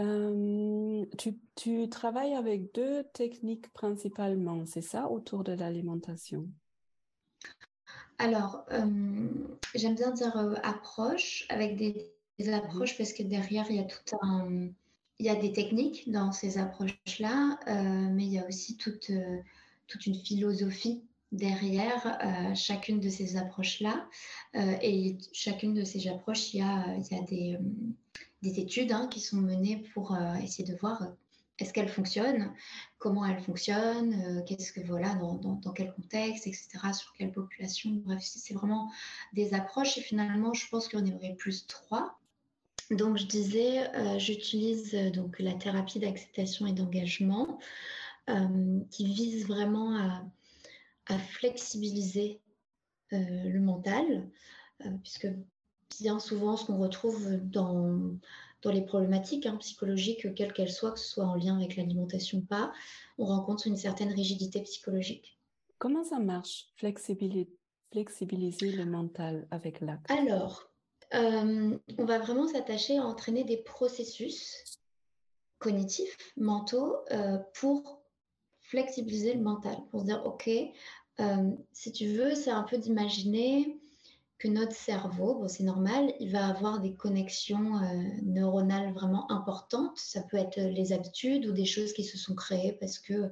Euh, 0.00 1.04
tu, 1.16 1.38
tu, 1.54 1.88
travailles 1.88 2.34
avec 2.34 2.74
deux 2.74 3.04
techniques 3.12 3.72
principalement, 3.72 4.66
c'est 4.66 4.82
ça, 4.82 5.08
autour 5.08 5.44
de 5.44 5.52
l'alimentation? 5.52 6.48
Alors, 8.18 8.64
euh, 8.72 9.28
j'aime 9.74 9.94
bien 9.94 10.10
dire 10.10 10.36
euh, 10.36 10.54
approche, 10.62 11.46
avec 11.48 11.76
des, 11.76 12.12
des 12.38 12.48
mhm. 12.48 12.54
approches, 12.54 12.98
parce 12.98 13.12
que 13.12 13.22
derrière, 13.22 13.66
il 13.70 13.76
y 13.76 13.80
a 13.80 13.84
tout 13.84 14.16
un, 14.20 14.68
il 15.18 15.26
y 15.26 15.28
a 15.28 15.36
des 15.36 15.52
techniques 15.52 16.10
dans 16.10 16.32
ces 16.32 16.58
approches-là, 16.58 17.58
euh, 17.68 18.08
mais 18.12 18.24
il 18.24 18.32
y 18.32 18.38
a 18.38 18.46
aussi 18.46 18.76
toute, 18.76 19.10
euh, 19.10 19.38
toute 19.86 20.06
une 20.06 20.16
philosophie 20.16 21.02
derrière 21.30 22.18
euh, 22.24 22.54
chacune 22.54 23.00
de 23.00 23.08
ces 23.08 23.36
approches-là. 23.36 24.08
et 24.54 25.18
chacune 25.32 25.74
de 25.74 25.84
ces 25.84 26.06
approches, 26.08 26.54
il 26.54 26.58
y 26.58 26.62
a, 26.62 26.96
il 26.96 27.16
y 27.16 27.18
a 27.18 27.22
des, 27.22 27.58
des 28.42 28.60
études 28.60 28.92
hein, 28.92 29.08
qui 29.08 29.20
sont 29.20 29.38
menées 29.38 29.84
pour 29.94 30.16
essayer 30.42 30.64
de 30.64 30.78
voir 30.78 31.02
est-ce 31.58 31.72
qu'elles 31.72 31.88
fonctionnent, 31.88 32.52
comment 32.98 33.24
elles 33.24 33.42
fonctionnent, 33.42 34.44
qu'est-ce 34.44 34.72
que 34.72 34.80
voilà, 34.80 35.14
dans, 35.16 35.34
dans, 35.34 35.54
dans, 35.54 35.72
quel 35.72 35.92
contexte, 35.92 36.46
etc., 36.46 36.68
sur 36.92 37.12
quelle 37.14 37.32
population. 37.32 37.90
Bref, 38.04 38.22
c'est 38.22 38.54
vraiment 38.54 38.92
des 39.32 39.54
approches. 39.54 39.98
Et 39.98 40.02
finalement, 40.02 40.52
je 40.54 40.68
pense 40.68 40.86
qu'il 40.86 41.00
y 41.00 41.02
en 41.02 41.16
aurait 41.16 41.34
plus 41.34 41.66
trois. 41.66 42.16
Donc, 42.90 43.16
je 43.16 43.26
disais, 43.26 43.88
euh, 43.94 44.18
j'utilise 44.18 44.94
euh, 44.94 45.10
donc 45.10 45.38
la 45.38 45.54
thérapie 45.54 45.98
d'acceptation 45.98 46.66
et 46.66 46.72
d'engagement 46.72 47.58
euh, 48.28 48.80
qui 48.90 49.06
vise 49.06 49.46
vraiment 49.46 49.96
à, 49.96 50.22
flexibiliser 51.18 52.40
le 53.10 53.58
mental, 53.60 54.26
puisque 55.02 55.28
bien 56.00 56.18
souvent, 56.18 56.56
ce 56.56 56.64
qu'on 56.64 56.78
retrouve 56.78 57.36
dans, 57.42 58.16
dans 58.62 58.70
les 58.70 58.80
problématiques 58.80 59.44
hein, 59.44 59.56
psychologiques, 59.56 60.34
quelles 60.34 60.54
qu'elles 60.54 60.72
soient, 60.72 60.92
que 60.92 60.98
ce 60.98 61.10
soit 61.10 61.26
en 61.26 61.34
lien 61.34 61.56
avec 61.58 61.76
l'alimentation 61.76 62.38
ou 62.38 62.40
pas, 62.40 62.72
on 63.18 63.26
rencontre 63.26 63.66
une 63.66 63.76
certaine 63.76 64.12
rigidité 64.14 64.62
psychologique. 64.62 65.38
Comment 65.78 66.04
ça 66.04 66.18
marche, 66.18 66.68
flexibiliser, 66.76 67.50
flexibiliser 67.92 68.72
le 68.72 68.86
mental 68.86 69.46
avec 69.50 69.82
l'acte? 69.82 70.10
Alors, 70.10 70.73
euh, 71.14 71.76
on 71.98 72.04
va 72.04 72.18
vraiment 72.18 72.48
s'attacher 72.48 72.98
à 72.98 73.04
entraîner 73.04 73.44
des 73.44 73.58
processus 73.58 74.78
cognitifs, 75.58 76.16
mentaux, 76.36 76.96
euh, 77.10 77.38
pour 77.54 78.02
flexibiliser 78.60 79.34
le 79.34 79.42
mental, 79.42 79.76
pour 79.90 80.00
se 80.00 80.06
dire, 80.06 80.22
OK, 80.24 80.48
euh, 81.20 81.50
si 81.72 81.92
tu 81.92 82.08
veux, 82.08 82.34
c'est 82.34 82.50
un 82.50 82.62
peu 82.62 82.78
d'imaginer 82.78 83.78
que 84.38 84.48
notre 84.48 84.72
cerveau, 84.72 85.46
c'est 85.48 85.62
normal, 85.62 86.12
il 86.20 86.32
va 86.32 86.48
avoir 86.48 86.80
des 86.80 86.92
connexions 86.92 87.80
neuronales 88.22 88.92
vraiment 88.92 89.30
importantes. 89.30 89.96
Ça 89.96 90.22
peut 90.22 90.36
être 90.36 90.58
les 90.58 90.92
habitudes 90.92 91.46
ou 91.46 91.52
des 91.52 91.64
choses 91.64 91.92
qui 91.92 92.04
se 92.04 92.18
sont 92.18 92.34
créées 92.34 92.72
parce 92.72 92.98
que 92.98 93.30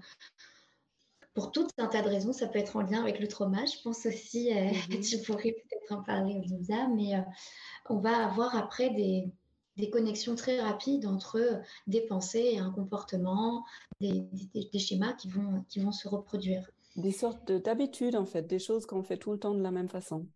pour 1.35 1.53
tout 1.53 1.67
un 1.79 1.87
tas 1.87 2.03
de 2.03 2.09
raisons, 2.09 2.33
ça 2.33 2.47
peut 2.47 2.59
être 2.59 2.77
en 2.77 2.83
lien 2.83 3.01
avec 3.01 3.19
le 3.21 3.29
trauma. 3.29 3.65
Je 3.65 3.81
pense 3.83 4.07
aussi, 4.07 4.51
mmh 4.53 5.01
tu 5.01 5.19
pourrais 5.19 5.53
peut-être 5.53 5.93
en 5.93 6.03
parler, 6.03 6.37
Olivia, 6.37 6.89
mais 6.89 7.15
on 7.89 7.99
va 7.99 8.27
avoir 8.27 8.57
après 8.57 8.91
des, 8.91 9.31
connexions 9.91 10.35
très 10.35 10.61
rapides 10.61 11.07
entre 11.07 11.61
des 11.87 12.03
pensées 12.03 12.51
et 12.53 12.59
un 12.59 12.71
comportement, 12.71 13.65
des, 14.01 14.25
schémas 14.79 15.15
qui 15.15 15.29
vont, 15.29 15.65
qui 15.69 15.81
vont 15.81 15.93
se 15.93 16.09
reproduire. 16.09 16.71
Des 16.97 17.13
sortes 17.13 17.51
d'habitudes, 17.51 18.17
en 18.17 18.27
fait, 18.27 18.47
des 18.47 18.59
choses 18.59 18.85
qu'on 18.85 19.03
fait 19.03 19.17
tout 19.17 19.33
le 19.33 19.39
temps 19.39 19.55
de 19.55 19.63
la 19.63 19.71
même 19.71 19.89
façon. 19.89 20.27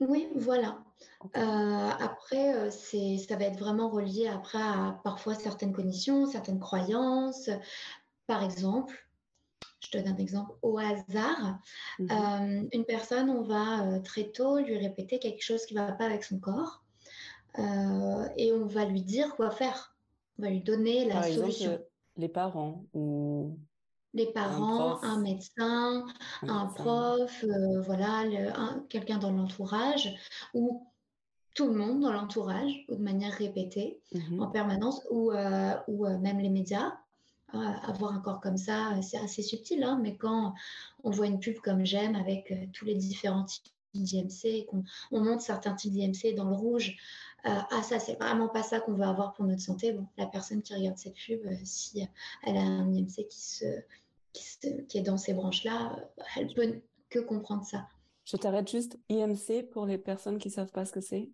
Oui, 0.00 0.28
voilà. 0.34 0.84
Euh, 1.36 1.90
après, 2.00 2.54
euh, 2.54 2.70
c'est, 2.70 3.16
ça 3.18 3.36
va 3.36 3.44
être 3.44 3.58
vraiment 3.58 3.88
relié 3.88 4.28
après 4.28 4.60
à 4.60 5.00
parfois 5.04 5.34
certaines 5.34 5.72
conditions, 5.72 6.26
certaines 6.26 6.60
croyances. 6.60 7.48
Par 8.26 8.42
exemple, 8.42 9.05
je 9.80 9.90
te 9.90 9.98
donne 9.98 10.14
un 10.14 10.16
exemple 10.16 10.52
au 10.62 10.78
hasard. 10.78 11.58
Mhm. 11.98 12.08
Euh, 12.10 12.68
une 12.72 12.84
personne, 12.84 13.30
on 13.30 13.42
va 13.42 13.86
euh, 13.86 14.00
très 14.00 14.24
tôt 14.24 14.58
lui 14.58 14.78
répéter 14.78 15.18
quelque 15.18 15.42
chose 15.42 15.64
qui 15.66 15.74
ne 15.74 15.80
va 15.80 15.92
pas 15.92 16.06
avec 16.06 16.24
son 16.24 16.38
corps 16.38 16.82
euh, 17.58 18.28
et 18.36 18.52
on 18.52 18.66
va 18.66 18.84
lui 18.84 19.02
dire 19.02 19.34
quoi 19.36 19.50
faire. 19.50 19.96
On 20.38 20.42
va 20.42 20.50
lui 20.50 20.60
donner 20.60 21.06
la 21.06 21.22
solution. 21.22 21.78
les 22.16 22.28
parents 22.28 22.84
ou 22.94 23.56
les 24.14 24.32
parents, 24.32 25.02
un, 25.02 25.20
médecin, 25.20 26.06
un, 26.40 26.66
prof, 26.66 27.44
voilà, 27.84 28.24
quelqu'un 28.88 29.18
dans 29.18 29.30
l'entourage 29.30 30.14
ou 30.54 30.86
tout 31.52 31.66
le 31.66 31.74
monde 31.74 32.00
dans 32.00 32.12
l'entourage 32.12 32.86
ou 32.88 32.94
de 32.94 33.02
manière 33.02 33.34
répétée 33.34 34.00
mhm. 34.14 34.40
en 34.40 34.46
permanence 34.46 35.06
ou, 35.10 35.32
ou 35.88 36.08
même 36.18 36.38
les 36.38 36.48
médias 36.48 36.96
avoir 37.52 38.12
un 38.12 38.20
corps 38.20 38.40
comme 38.40 38.56
ça, 38.56 39.00
c'est 39.02 39.18
assez 39.18 39.42
subtil, 39.42 39.82
hein, 39.82 39.98
mais 40.02 40.16
quand 40.16 40.54
on 41.04 41.10
voit 41.10 41.26
une 41.26 41.38
pub 41.38 41.58
comme 41.58 41.84
j'aime 41.84 42.16
avec 42.16 42.50
euh, 42.50 42.66
tous 42.72 42.84
les 42.84 42.94
différents 42.94 43.44
types 43.44 43.72
d'IMC, 43.94 44.66
qu'on 44.66 44.84
on 45.10 45.20
monte 45.22 45.40
certains 45.40 45.74
types 45.74 45.92
d'IMC 45.92 46.34
dans 46.34 46.48
le 46.48 46.54
rouge, 46.54 46.96
euh, 47.46 47.50
ah 47.70 47.82
ça 47.82 47.98
c'est 47.98 48.20
vraiment 48.20 48.48
pas 48.48 48.62
ça 48.62 48.80
qu'on 48.80 48.94
veut 48.94 49.04
avoir 49.04 49.32
pour 49.32 49.44
notre 49.44 49.62
santé. 49.62 49.92
Bon, 49.92 50.06
la 50.18 50.26
personne 50.26 50.62
qui 50.62 50.74
regarde 50.74 50.98
cette 50.98 51.14
pub, 51.14 51.40
euh, 51.46 51.54
si 51.64 52.06
elle 52.42 52.56
a 52.56 52.60
un 52.60 52.92
IMC 52.92 53.28
qui, 53.28 53.40
se, 53.40 53.64
qui, 54.32 54.98
est 54.98 55.02
dans 55.02 55.16
ces 55.16 55.32
branches-là, 55.32 55.96
elle 56.36 56.52
peut 56.52 56.80
que 57.08 57.20
comprendre 57.20 57.64
ça. 57.64 57.86
Je 58.24 58.36
t'arrête 58.36 58.68
juste, 58.68 58.98
IMC 59.08 59.70
pour 59.70 59.86
les 59.86 59.98
personnes 59.98 60.38
qui 60.38 60.50
savent 60.50 60.72
pas 60.72 60.84
ce 60.84 60.92
que 60.92 61.00
c'est? 61.00 61.30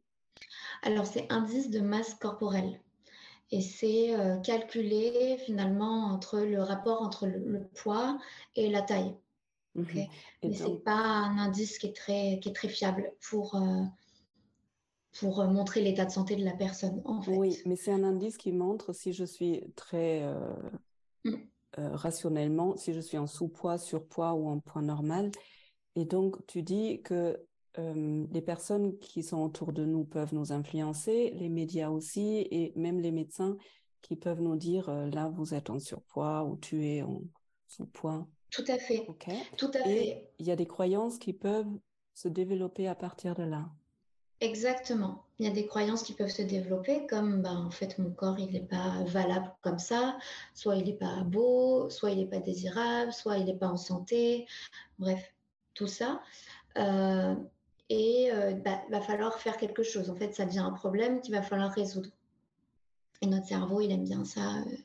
Alors 0.82 1.06
c'est 1.06 1.30
indice 1.32 1.70
de 1.70 1.80
masse 1.80 2.14
corporelle 2.14 2.80
et 3.52 3.60
c'est 3.60 4.18
euh, 4.18 4.38
calculé 4.38 5.36
finalement 5.44 6.06
entre 6.06 6.40
le 6.40 6.62
rapport 6.62 7.02
entre 7.02 7.26
le, 7.26 7.68
poids 7.74 8.18
et 8.56 8.70
la 8.70 8.80
taille. 8.80 9.14
Okay. 9.78 10.08
Mais 10.42 10.54
ce 10.54 10.64
n'est 10.64 10.78
pas 10.78 10.96
un 10.96 11.38
indice 11.38 11.78
qui 11.78 11.86
est 11.86 11.96
très, 11.96 12.40
qui 12.40 12.48
est 12.48 12.54
très 12.54 12.68
fiable 12.68 13.12
pour, 13.20 13.54
euh, 13.54 13.82
pour 15.18 15.40
euh, 15.40 15.46
montrer 15.48 15.82
l'état 15.82 16.06
de 16.06 16.10
santé 16.10 16.34
de 16.34 16.44
la 16.44 16.52
personne, 16.52 17.02
en 17.04 17.20
fait. 17.20 17.36
Oui, 17.36 17.58
mais 17.66 17.76
c'est 17.76 17.92
un 17.92 18.04
indice 18.04 18.38
qui 18.38 18.52
montre 18.52 18.94
si 18.94 19.12
je 19.12 19.24
suis 19.24 19.62
très 19.76 20.26
mm. 21.24 21.34
rationnellement, 21.76 22.76
si 22.76 22.94
je 22.94 23.00
suis 23.00 23.18
en 23.18 23.26
sous-poids, 23.26 23.76
surpoids 23.76 24.32
ou 24.32 24.48
en 24.48 24.60
poids 24.60 24.82
normal. 24.82 25.30
Et 25.94 26.06
donc, 26.06 26.44
tu 26.46 26.62
dis 26.62 27.02
que 27.02 27.38
les 27.76 28.42
personnes 28.42 28.98
qui 28.98 29.22
sont 29.22 29.42
autour 29.42 29.72
de 29.72 29.84
nous 29.84 30.04
peuvent 30.04 30.34
nous 30.34 30.52
influencer, 30.52 31.30
les 31.30 31.48
médias 31.48 31.90
aussi, 31.90 32.46
et 32.50 32.72
même 32.76 33.00
les 33.00 33.12
médecins 33.12 33.56
qui 34.02 34.16
peuvent 34.16 34.42
nous 34.42 34.56
dire 34.56 34.90
là, 34.90 35.28
vous 35.28 35.54
êtes 35.54 35.70
en 35.70 35.78
surpoids 35.78 36.44
ou 36.44 36.56
tu 36.56 36.86
es 36.86 37.02
en 37.02 37.22
sous-poids. 37.66 38.26
Tout 38.50 38.64
à 38.68 38.76
fait. 38.76 39.06
Tout 39.56 39.70
à 39.74 39.88
et 39.88 40.28
Il 40.38 40.46
y 40.46 40.50
a 40.50 40.56
des 40.56 40.66
croyances 40.66 41.18
qui 41.18 41.32
peuvent 41.32 41.78
se 42.14 42.28
développer 42.28 42.86
à 42.86 42.94
partir 42.94 43.34
de 43.34 43.44
là. 43.44 43.70
Exactement. 44.40 45.24
Il 45.38 45.46
y 45.46 45.48
a 45.48 45.52
des 45.52 45.66
croyances 45.66 46.02
qui 46.02 46.14
peuvent 46.14 46.28
se 46.28 46.42
développer 46.42 47.06
comme 47.06 47.42
ben, 47.42 47.64
en 47.64 47.70
fait 47.70 47.96
mon 47.98 48.10
corps 48.10 48.38
il 48.38 48.50
n'est 48.50 48.66
pas 48.66 49.04
valable 49.04 49.54
comme 49.62 49.78
ça, 49.78 50.18
soit 50.52 50.76
il 50.76 50.84
n'est 50.84 50.96
pas 50.96 51.22
beau, 51.22 51.88
soit 51.90 52.10
il 52.10 52.18
n'est 52.18 52.26
pas 52.26 52.40
désirable, 52.40 53.12
soit 53.12 53.38
il 53.38 53.46
n'est 53.46 53.56
pas 53.56 53.68
en 53.68 53.76
santé, 53.76 54.46
bref, 54.98 55.32
tout 55.74 55.86
ça. 55.86 56.20
Euh, 56.76 57.36
et 57.92 58.24
il 58.24 58.30
euh, 58.30 58.52
bah, 58.54 58.80
va 58.88 59.02
falloir 59.02 59.38
faire 59.38 59.58
quelque 59.58 59.82
chose. 59.82 60.08
En 60.08 60.14
fait, 60.14 60.34
ça 60.34 60.46
devient 60.46 60.60
un 60.60 60.72
problème 60.72 61.20
qu'il 61.20 61.34
va 61.34 61.42
falloir 61.42 61.70
résoudre. 61.70 62.08
Et 63.20 63.26
notre 63.26 63.46
cerveau, 63.46 63.82
il 63.82 63.92
aime 63.92 64.04
bien 64.04 64.24
ça, 64.24 64.60
euh, 64.60 64.76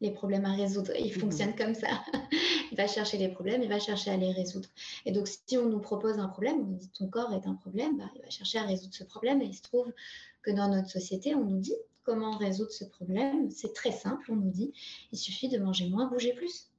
les 0.00 0.10
problèmes 0.10 0.46
à 0.46 0.54
résoudre. 0.54 0.90
Il 0.98 1.14
mmh 1.14 1.20
fonctionne 1.20 1.54
comme 1.54 1.74
ça. 1.74 1.88
il 2.72 2.76
va 2.78 2.86
chercher 2.86 3.18
les 3.18 3.28
problèmes, 3.28 3.62
il 3.62 3.68
va 3.68 3.78
chercher 3.78 4.12
à 4.12 4.16
les 4.16 4.32
résoudre. 4.32 4.70
Et 5.04 5.12
donc, 5.12 5.28
si 5.28 5.58
on 5.58 5.68
nous 5.68 5.78
propose 5.78 6.18
un 6.18 6.28
problème, 6.28 6.60
on 6.60 6.64
nous 6.64 6.76
dit 6.78 6.88
ton 6.88 7.06
corps 7.06 7.34
est 7.34 7.46
un 7.46 7.54
problème, 7.54 7.98
bah, 7.98 8.10
il 8.16 8.22
va 8.22 8.30
chercher 8.30 8.56
à 8.56 8.62
résoudre 8.62 8.94
ce 8.94 9.04
problème. 9.04 9.42
Et 9.42 9.46
il 9.46 9.54
se 9.54 9.62
trouve 9.62 9.92
que 10.40 10.50
dans 10.50 10.68
notre 10.70 10.88
société, 10.88 11.34
on 11.34 11.44
nous 11.44 11.58
dit 11.58 11.76
comment 12.02 12.38
résoudre 12.38 12.72
ce 12.72 12.86
problème. 12.86 13.50
C'est 13.50 13.74
très 13.74 13.92
simple, 13.92 14.24
on 14.32 14.36
nous 14.36 14.50
dit 14.50 14.72
il 15.12 15.18
suffit 15.18 15.50
de 15.50 15.58
manger 15.58 15.90
moins, 15.90 16.06
bouger 16.06 16.32
plus. 16.32 16.70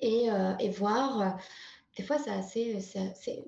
Et, 0.00 0.30
euh, 0.30 0.56
et 0.56 0.70
voir, 0.70 1.38
des 1.98 2.02
fois, 2.02 2.16
c'est 2.18 2.30
assez. 2.30 3.44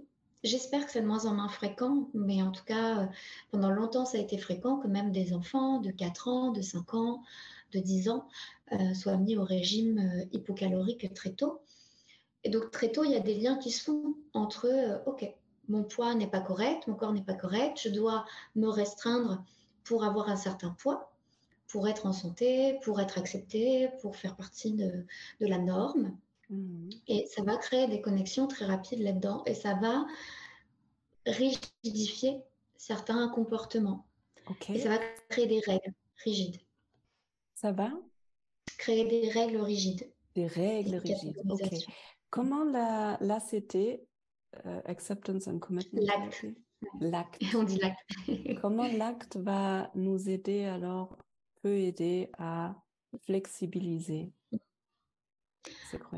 J'espère 0.46 0.86
que 0.86 0.92
c'est 0.92 1.00
de 1.00 1.06
moins 1.06 1.26
en 1.26 1.34
moins 1.34 1.48
fréquent, 1.48 2.08
mais 2.14 2.40
en 2.40 2.52
tout 2.52 2.62
cas, 2.62 3.00
euh, 3.00 3.06
pendant 3.50 3.68
longtemps, 3.68 4.04
ça 4.04 4.16
a 4.16 4.20
été 4.20 4.38
fréquent 4.38 4.76
que 4.76 4.86
même 4.86 5.10
des 5.10 5.32
enfants 5.32 5.80
de 5.80 5.90
4 5.90 6.28
ans, 6.28 6.52
de 6.52 6.62
5 6.62 6.94
ans, 6.94 7.24
de 7.72 7.80
10 7.80 8.10
ans 8.10 8.28
euh, 8.70 8.94
soient 8.94 9.16
mis 9.16 9.36
au 9.36 9.42
régime 9.42 9.98
euh, 9.98 10.24
hypocalorique 10.32 11.12
très 11.14 11.32
tôt. 11.32 11.62
Et 12.44 12.48
donc, 12.48 12.70
très 12.70 12.92
tôt, 12.92 13.02
il 13.02 13.10
y 13.10 13.16
a 13.16 13.20
des 13.20 13.34
liens 13.34 13.56
qui 13.56 13.72
se 13.72 13.82
font 13.82 14.14
entre, 14.34 15.02
OK, 15.06 15.28
mon 15.68 15.82
poids 15.82 16.14
n'est 16.14 16.30
pas 16.30 16.40
correct, 16.40 16.86
mon 16.86 16.94
corps 16.94 17.12
n'est 17.12 17.24
pas 17.24 17.34
correct, 17.34 17.80
je 17.82 17.88
dois 17.88 18.24
me 18.54 18.68
restreindre 18.68 19.42
pour 19.82 20.04
avoir 20.04 20.28
un 20.28 20.36
certain 20.36 20.70
poids, 20.78 21.12
pour 21.66 21.88
être 21.88 22.06
en 22.06 22.12
santé, 22.12 22.78
pour 22.84 23.00
être 23.00 23.18
accepté, 23.18 23.88
pour 24.00 24.14
faire 24.14 24.36
partie 24.36 24.74
de, 24.74 25.06
de 25.40 25.46
la 25.48 25.58
norme. 25.58 26.16
Mmh. 26.48 26.90
Et 27.08 27.26
ça 27.26 27.42
va 27.42 27.56
créer 27.56 27.88
des 27.88 28.00
connexions 28.00 28.46
très 28.46 28.66
rapides 28.66 29.00
là-dedans 29.00 29.42
et 29.46 29.54
ça 29.54 29.74
va 29.74 30.06
rigidifier 31.26 32.40
certains 32.76 33.28
comportements. 33.28 34.06
Et 34.68 34.78
ça 34.78 34.90
va 34.90 34.98
créer 35.28 35.46
des 35.46 35.60
règles 35.60 35.92
rigides. 36.24 36.60
Ça 37.54 37.72
va? 37.72 37.90
Créer 38.78 39.04
des 39.06 39.28
règles 39.30 39.60
rigides. 39.60 40.12
Des 40.34 40.46
règles 40.46 40.96
rigides. 40.96 41.40
Ok. 41.48 41.68
Comment 42.30 42.64
l'ACT, 42.64 43.76
euh, 43.76 44.80
Acceptance 44.84 45.48
and 45.48 45.58
Commitment 45.58 46.02
L'acte. 46.02 46.46
L'acte? 47.00 47.40
On 47.56 47.64
dit 47.64 47.78
l'acte. 47.78 48.10
Comment 48.62 48.86
l'acte 48.86 49.36
va 49.36 49.90
nous 49.94 50.28
aider 50.28 50.64
alors, 50.64 51.16
peut 51.62 51.78
aider 51.78 52.30
à 52.38 52.74
flexibiliser? 53.24 54.32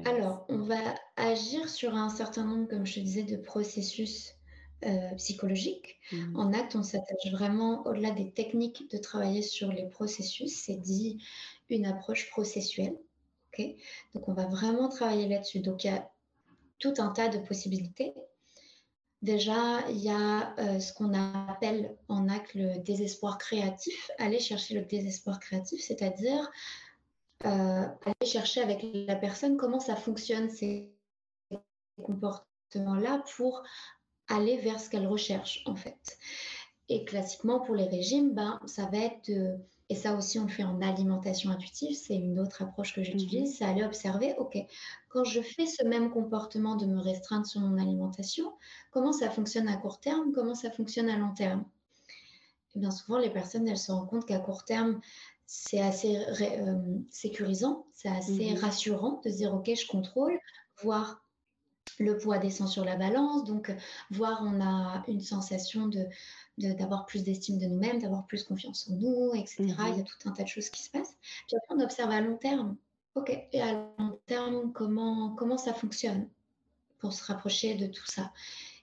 Alors, 0.05 0.45
on 0.49 0.59
va 0.59 0.79
agir 1.17 1.69
sur 1.69 1.95
un 1.95 2.09
certain 2.09 2.45
nombre, 2.45 2.69
comme 2.69 2.87
je 2.87 2.95
te 2.95 3.01
disais, 3.01 3.23
de 3.23 3.37
processus 3.37 4.35
euh, 4.85 5.15
psychologiques. 5.17 5.99
Mmh. 6.13 6.37
En 6.37 6.53
acte, 6.53 6.77
on 6.77 6.83
s'attache 6.83 7.33
vraiment, 7.33 7.87
au-delà 7.87 8.11
des 8.11 8.31
techniques, 8.31 8.91
de 8.91 8.99
travailler 8.99 9.43
sur 9.43 9.73
les 9.73 9.89
processus. 9.89 10.53
C'est 10.65 10.81
dit 10.81 11.23
une 11.69 11.87
approche 11.87 12.31
processuelle. 12.31 12.97
Donc, 14.15 14.29
on 14.29 14.35
va 14.35 14.47
vraiment 14.47 14.89
travailler 14.89 15.29
là-dessus. 15.29 15.61
Donc, 15.61 15.85
il 15.85 15.89
y 15.89 15.91
a 15.91 16.11
tout 16.79 16.95
un 16.99 17.09
tas 17.09 17.29
de 17.29 17.39
possibilités. 17.39 18.15
Déjà, 19.21 19.81
il 19.91 19.99
y 19.99 20.11
a 20.11 20.55
euh, 20.61 20.79
ce 20.79 20.93
qu'on 20.93 21.13
appelle 21.13 21.97
en 22.09 22.29
acte 22.29 22.55
le 22.55 22.79
désespoir 22.79 23.37
créatif. 23.39 24.11
Aller 24.19 24.39
chercher 24.39 24.75
le 24.75 24.85
désespoir 24.85 25.41
créatif, 25.41 25.81
c'est-à-dire 25.83 26.49
aller 27.44 28.27
chercher 28.27 28.61
avec 28.62 28.85
la 28.92 29.16
personne 29.16 29.57
comment 29.57 29.81
ça 29.81 29.96
fonctionne 29.96 30.51
ces 30.51 30.90
comportements-là 32.03 33.24
pour 33.37 33.62
aller 34.29 34.59
vers 34.59 34.81
ce 34.81 34.90
qu'elle 34.90 35.07
recherche 35.07 35.62
en 35.66 35.77
fait. 35.77 36.18
Et 36.88 37.05
classiquement 37.05 37.61
pour 37.61 37.74
les 37.74 37.87
régimes, 37.87 38.35
ben, 38.35 38.61
ça 38.66 38.87
va 38.87 38.98
être 38.98 39.31
et 39.90 39.94
ça 39.94 40.14
aussi 40.14 40.38
on 40.38 40.44
le 40.44 40.51
fait 40.51 40.64
en 40.64 40.83
alimentation 40.83 41.51
intuitive, 41.51 41.96
c'est 41.96 42.14
une 42.14 42.38
autre 42.38 42.62
approche 42.62 42.94
que 42.94 43.03
j'utilise, 43.03 43.51
mhm. 43.51 43.57
c'est 43.57 43.64
aller 43.64 43.85
observer, 43.85 44.35
ok, 44.38 44.59
quand 45.09 45.24
je 45.24 45.40
fais 45.40 45.66
ce 45.66 45.85
même 45.85 46.11
comportement 46.11 46.77
de 46.77 46.87
me 46.87 47.01
restreindre 47.01 47.46
sur 47.46 47.61
mon 47.61 47.79
alimentation, 47.79 48.53
comment 48.90 49.12
ça 49.12 49.31
fonctionne 49.31 49.68
à 49.68 49.77
court 49.77 50.01
terme, 50.01 50.33
comment 50.33 50.55
ça 50.55 50.70
fonctionne 50.70 51.09
à 51.09 51.16
long 51.16 51.33
terme? 51.33 51.64
Et 52.74 52.81
bien 52.81 52.90
souvent 52.90 53.18
les 53.18 53.31
personnes, 53.31 53.66
elles 53.66 53.79
se 53.79 53.90
rendent 53.90 54.09
compte 54.09 54.27
qu'à 54.27 54.38
court 54.38 54.64
terme, 54.64 55.01
c'est 55.51 55.81
assez 55.81 56.15
euh, 56.19 56.75
sécurisant, 57.11 57.87
c'est 57.95 58.11
assez 58.11 58.53
mmh 58.53 58.59
rassurant 58.59 59.23
de 59.25 59.31
se 59.31 59.37
dire 59.37 59.55
ok, 59.55 59.75
je 59.75 59.87
contrôle, 59.87 60.39
voir 60.83 61.25
le 61.99 62.19
poids 62.19 62.37
descend 62.37 62.69
sur 62.69 62.85
la 62.85 62.97
balance, 62.97 63.45
donc 63.45 63.75
voir 64.11 64.43
on 64.43 64.61
a 64.61 65.03
une 65.09 65.23
sensation 65.23 65.89
de 65.89 66.07
d'avoir 66.59 67.07
plus 67.07 67.25
d'estime 67.25 67.59
de 67.59 67.65
nous-mêmes, 67.65 67.99
d'avoir 67.99 68.27
plus 68.27 68.45
confiance 68.45 68.91
en 68.91 68.97
nous, 68.97 69.33
etc. 69.35 69.63
Mmh 69.63 69.75
Il 69.89 69.97
y 69.97 70.01
a 70.01 70.05
tout 70.05 70.29
un 70.29 70.33
tas 70.33 70.43
de 70.43 70.49
choses 70.49 70.69
qui 70.69 70.83
se 70.83 70.91
passent. 70.91 71.17
Puis 71.47 71.57
après, 71.57 71.75
on 71.75 71.81
observe 71.81 72.11
à 72.11 72.21
long 72.21 72.37
terme. 72.37 72.77
Ok, 73.15 73.31
et 73.31 73.63
à 73.63 73.73
long 73.73 74.21
terme, 74.27 74.71
comment, 74.73 75.35
comment 75.35 75.57
ça 75.57 75.73
fonctionne 75.73 76.29
pour 76.99 77.15
se 77.15 77.25
rapprocher 77.25 77.75
de 77.75 77.87
tout 77.87 78.07
ça? 78.07 78.33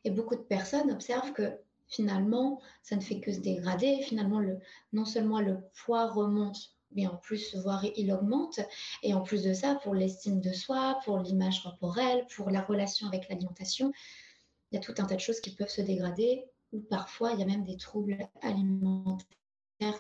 Et 0.04 0.10
beaucoup 0.10 0.36
de 0.36 0.42
personnes 0.42 0.90
observent 0.92 1.32
que 1.32 1.60
finalement, 1.88 2.62
ça 2.84 2.96
ne 2.96 3.02
fait 3.02 3.20
que 3.20 3.32
se 3.32 3.40
dégrader. 3.40 4.02
Finalement, 4.04 4.40
le, 4.40 4.60
non 4.94 5.06
seulement 5.06 5.42
le 5.42 5.60
poids 5.86 6.12
remonte, 6.12 6.76
mais 6.92 7.08
en 7.08 7.18
plus, 7.18 7.56
voire 7.56 7.86
il 7.96 8.12
augmente. 8.12 8.60
Et 9.04 9.14
en 9.14 9.22
plus 9.22 9.44
de 9.44 9.54
ça, 9.54 9.76
pour 9.84 9.94
l'estime 9.94 10.42
de 10.42 10.52
soi, 10.54 11.00
pour 11.04 11.20
l'image 11.20 11.64
corporelle, 11.64 12.26
pour 12.36 12.50
la 12.50 12.62
relation 12.62 13.08
avec 13.08 13.30
l'alimentation, 13.30 13.92
il 14.72 14.76
y 14.76 14.78
a 14.78 14.82
tout 14.82 14.94
un 14.98 15.06
tas 15.06 15.16
de 15.16 15.22
choses 15.22 15.42
qui 15.42 15.52
peuvent 15.52 15.70
se 15.70 15.82
dégrader, 15.82 16.46
ou 16.72 16.80
parfois, 16.82 17.32
il 17.32 17.40
y 17.40 17.44
a 17.44 17.46
même 17.46 17.64
des 17.64 17.78
troubles 17.78 18.18
alimentaires 18.42 19.26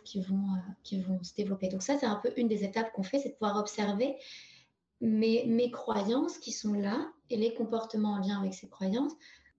qui 0.04 0.22
vont, 0.22 0.36
euh, 0.36 0.72
qui 0.84 1.00
vont 1.02 1.22
se 1.24 1.34
développer. 1.34 1.68
Donc 1.68 1.84
ça, 1.84 1.98
c'est 1.98 2.06
un 2.06 2.16
peu 2.16 2.32
une 2.38 2.48
des 2.48 2.64
étapes 2.64 2.92
qu'on 2.94 3.04
fait, 3.04 3.20
c'est 3.20 3.30
de 3.30 3.34
pouvoir 3.36 3.58
observer 3.58 4.16
mes, 5.02 5.46
mes 5.46 5.70
croyances 5.72 6.38
qui 6.38 6.52
sont 6.52 6.74
là 6.74 7.12
et 7.30 7.38
les 7.38 7.54
comportements 7.54 8.14
en 8.14 8.20
lien 8.20 8.40
avec 8.40 8.54
ces 8.54 8.70
croyances, 8.70 9.14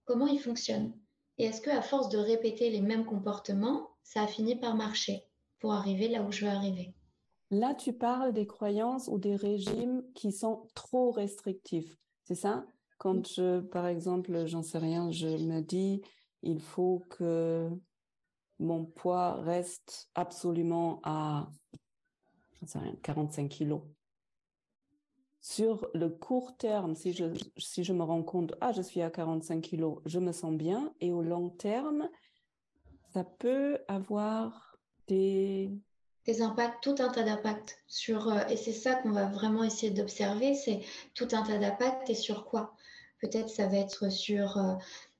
comment 0.05 0.27
ils 0.27 0.39
fonctionnent. 0.39 0.93
Et 1.37 1.45
est-ce 1.45 1.61
qu'à 1.61 1.81
force 1.81 2.09
de 2.09 2.17
répéter 2.17 2.69
les 2.69 2.81
mêmes 2.81 3.05
comportements, 3.05 3.89
ça 4.03 4.23
a 4.23 4.27
fini 4.27 4.55
par 4.55 4.75
marcher 4.75 5.23
pour 5.59 5.73
arriver 5.73 6.07
là 6.07 6.23
où 6.23 6.31
je 6.31 6.45
veux 6.45 6.51
arriver? 6.51 6.93
Là, 7.51 7.75
tu 7.75 7.93
parles 7.93 8.33
des 8.33 8.47
croyances 8.47 9.07
ou 9.07 9.19
des 9.19 9.35
régimes 9.35 10.03
qui 10.13 10.31
sont 10.31 10.67
trop 10.73 11.11
restrictifs, 11.11 11.95
c'est 12.23 12.35
ça? 12.35 12.65
Quand 12.97 13.25
je, 13.27 13.59
par 13.59 13.87
exemple, 13.87 14.47
j'en 14.47 14.63
sais 14.63 14.79
rien, 14.79 15.11
je 15.11 15.27
me 15.27 15.61
dis, 15.61 16.01
il 16.41 16.59
faut 16.59 17.03
que 17.09 17.69
mon 18.59 18.85
poids 18.85 19.33
reste 19.41 20.09
absolument 20.15 20.99
à, 21.03 21.49
sais 22.65 22.79
rien, 22.79 22.95
45 23.03 23.47
kilos 23.47 23.81
sur 25.49 25.87
le 25.93 26.09
court 26.09 26.57
terme, 26.57 26.93
si 26.93 27.13
je, 27.13 27.23
si 27.57 27.85
je 27.85 27.93
me 27.93 28.03
rends 28.03 28.21
compte, 28.21 28.53
ah, 28.59 28.73
je 28.73 28.81
suis 28.81 29.01
à 29.01 29.09
45 29.09 29.61
kilos, 29.61 29.99
je 30.05 30.19
me 30.19 30.33
sens 30.33 30.53
bien, 30.53 30.93
et 30.99 31.13
au 31.13 31.21
long 31.21 31.49
terme, 31.49 32.09
ça 33.13 33.23
peut 33.23 33.77
avoir 33.87 34.77
des... 35.07 35.71
Des 36.25 36.41
impacts, 36.41 36.83
tout 36.83 36.95
un 36.99 37.07
tas 37.07 37.23
d'impacts 37.23 37.81
sur, 37.87 38.29
euh, 38.29 38.45
et 38.49 38.57
c'est 38.57 38.73
ça 38.73 38.95
qu'on 38.95 39.11
va 39.11 39.27
vraiment 39.27 39.63
essayer 39.63 39.89
d'observer, 39.89 40.53
c'est 40.53 40.81
tout 41.13 41.29
un 41.31 41.43
tas 41.43 41.57
d'impacts 41.57 42.09
et 42.09 42.15
sur 42.15 42.43
quoi? 42.43 42.75
Peut-être 43.21 43.49
ça 43.49 43.67
va 43.67 43.77
être 43.77 44.11
sur 44.11 44.57
euh, 44.57 44.73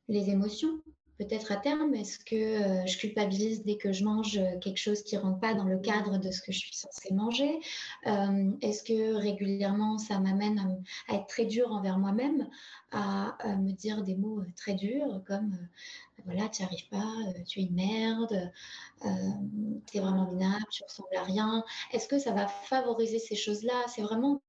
les 0.09 0.29
émotions, 0.29 0.81
peut-être 1.17 1.51
à 1.51 1.57
terme, 1.57 1.93
est-ce 1.93 2.19
que 2.19 2.35
euh, 2.35 2.85
je 2.85 2.97
culpabilise 2.97 3.63
dès 3.63 3.77
que 3.77 3.91
je 3.91 4.03
mange 4.03 4.39
quelque 4.61 4.77
chose 4.77 5.03
qui 5.03 5.15
ne 5.15 5.21
rentre 5.21 5.39
pas 5.39 5.53
dans 5.53 5.63
le 5.63 5.79
cadre 5.79 6.17
de 6.17 6.31
ce 6.31 6.41
que 6.41 6.51
je 6.51 6.59
suis 6.59 6.75
censée 6.75 7.13
manger? 7.13 7.59
Euh, 8.05 8.51
Est-ce 8.61 8.83
que 8.83 9.15
régulièrement 9.15 9.97
ça 9.97 10.19
m'amène 10.19 10.79
à, 11.07 11.15
être 11.15 11.27
très 11.27 11.45
dur 11.45 11.71
envers 11.71 11.97
moi-même, 11.97 12.47
à, 12.91 13.35
me 13.57 13.71
dire 13.71 14.03
des 14.03 14.15
mots 14.15 14.41
très 14.55 14.73
durs 14.73 15.21
comme 15.27 15.57
voilà, 16.25 16.49
tu 16.49 16.61
n'y 16.61 16.67
arrives 16.67 16.89
pas, 16.89 17.13
tu 17.47 17.59
es 17.59 17.63
une 17.63 17.75
merde, 17.75 18.51
tu 19.01 19.97
es 19.97 19.99
vraiment 19.99 20.29
minable, 20.31 20.65
tu 20.71 20.83
ressembles 20.83 21.15
à 21.15 21.23
rien 21.23 21.63
Est-ce 21.93 22.07
que 22.07 22.19
ça 22.19 22.31
va 22.31 22.47
favoriser 22.47 23.19
ces 23.19 23.35
choses-là? 23.35 23.85
C'est 23.87 24.01
vraiment 24.01 24.41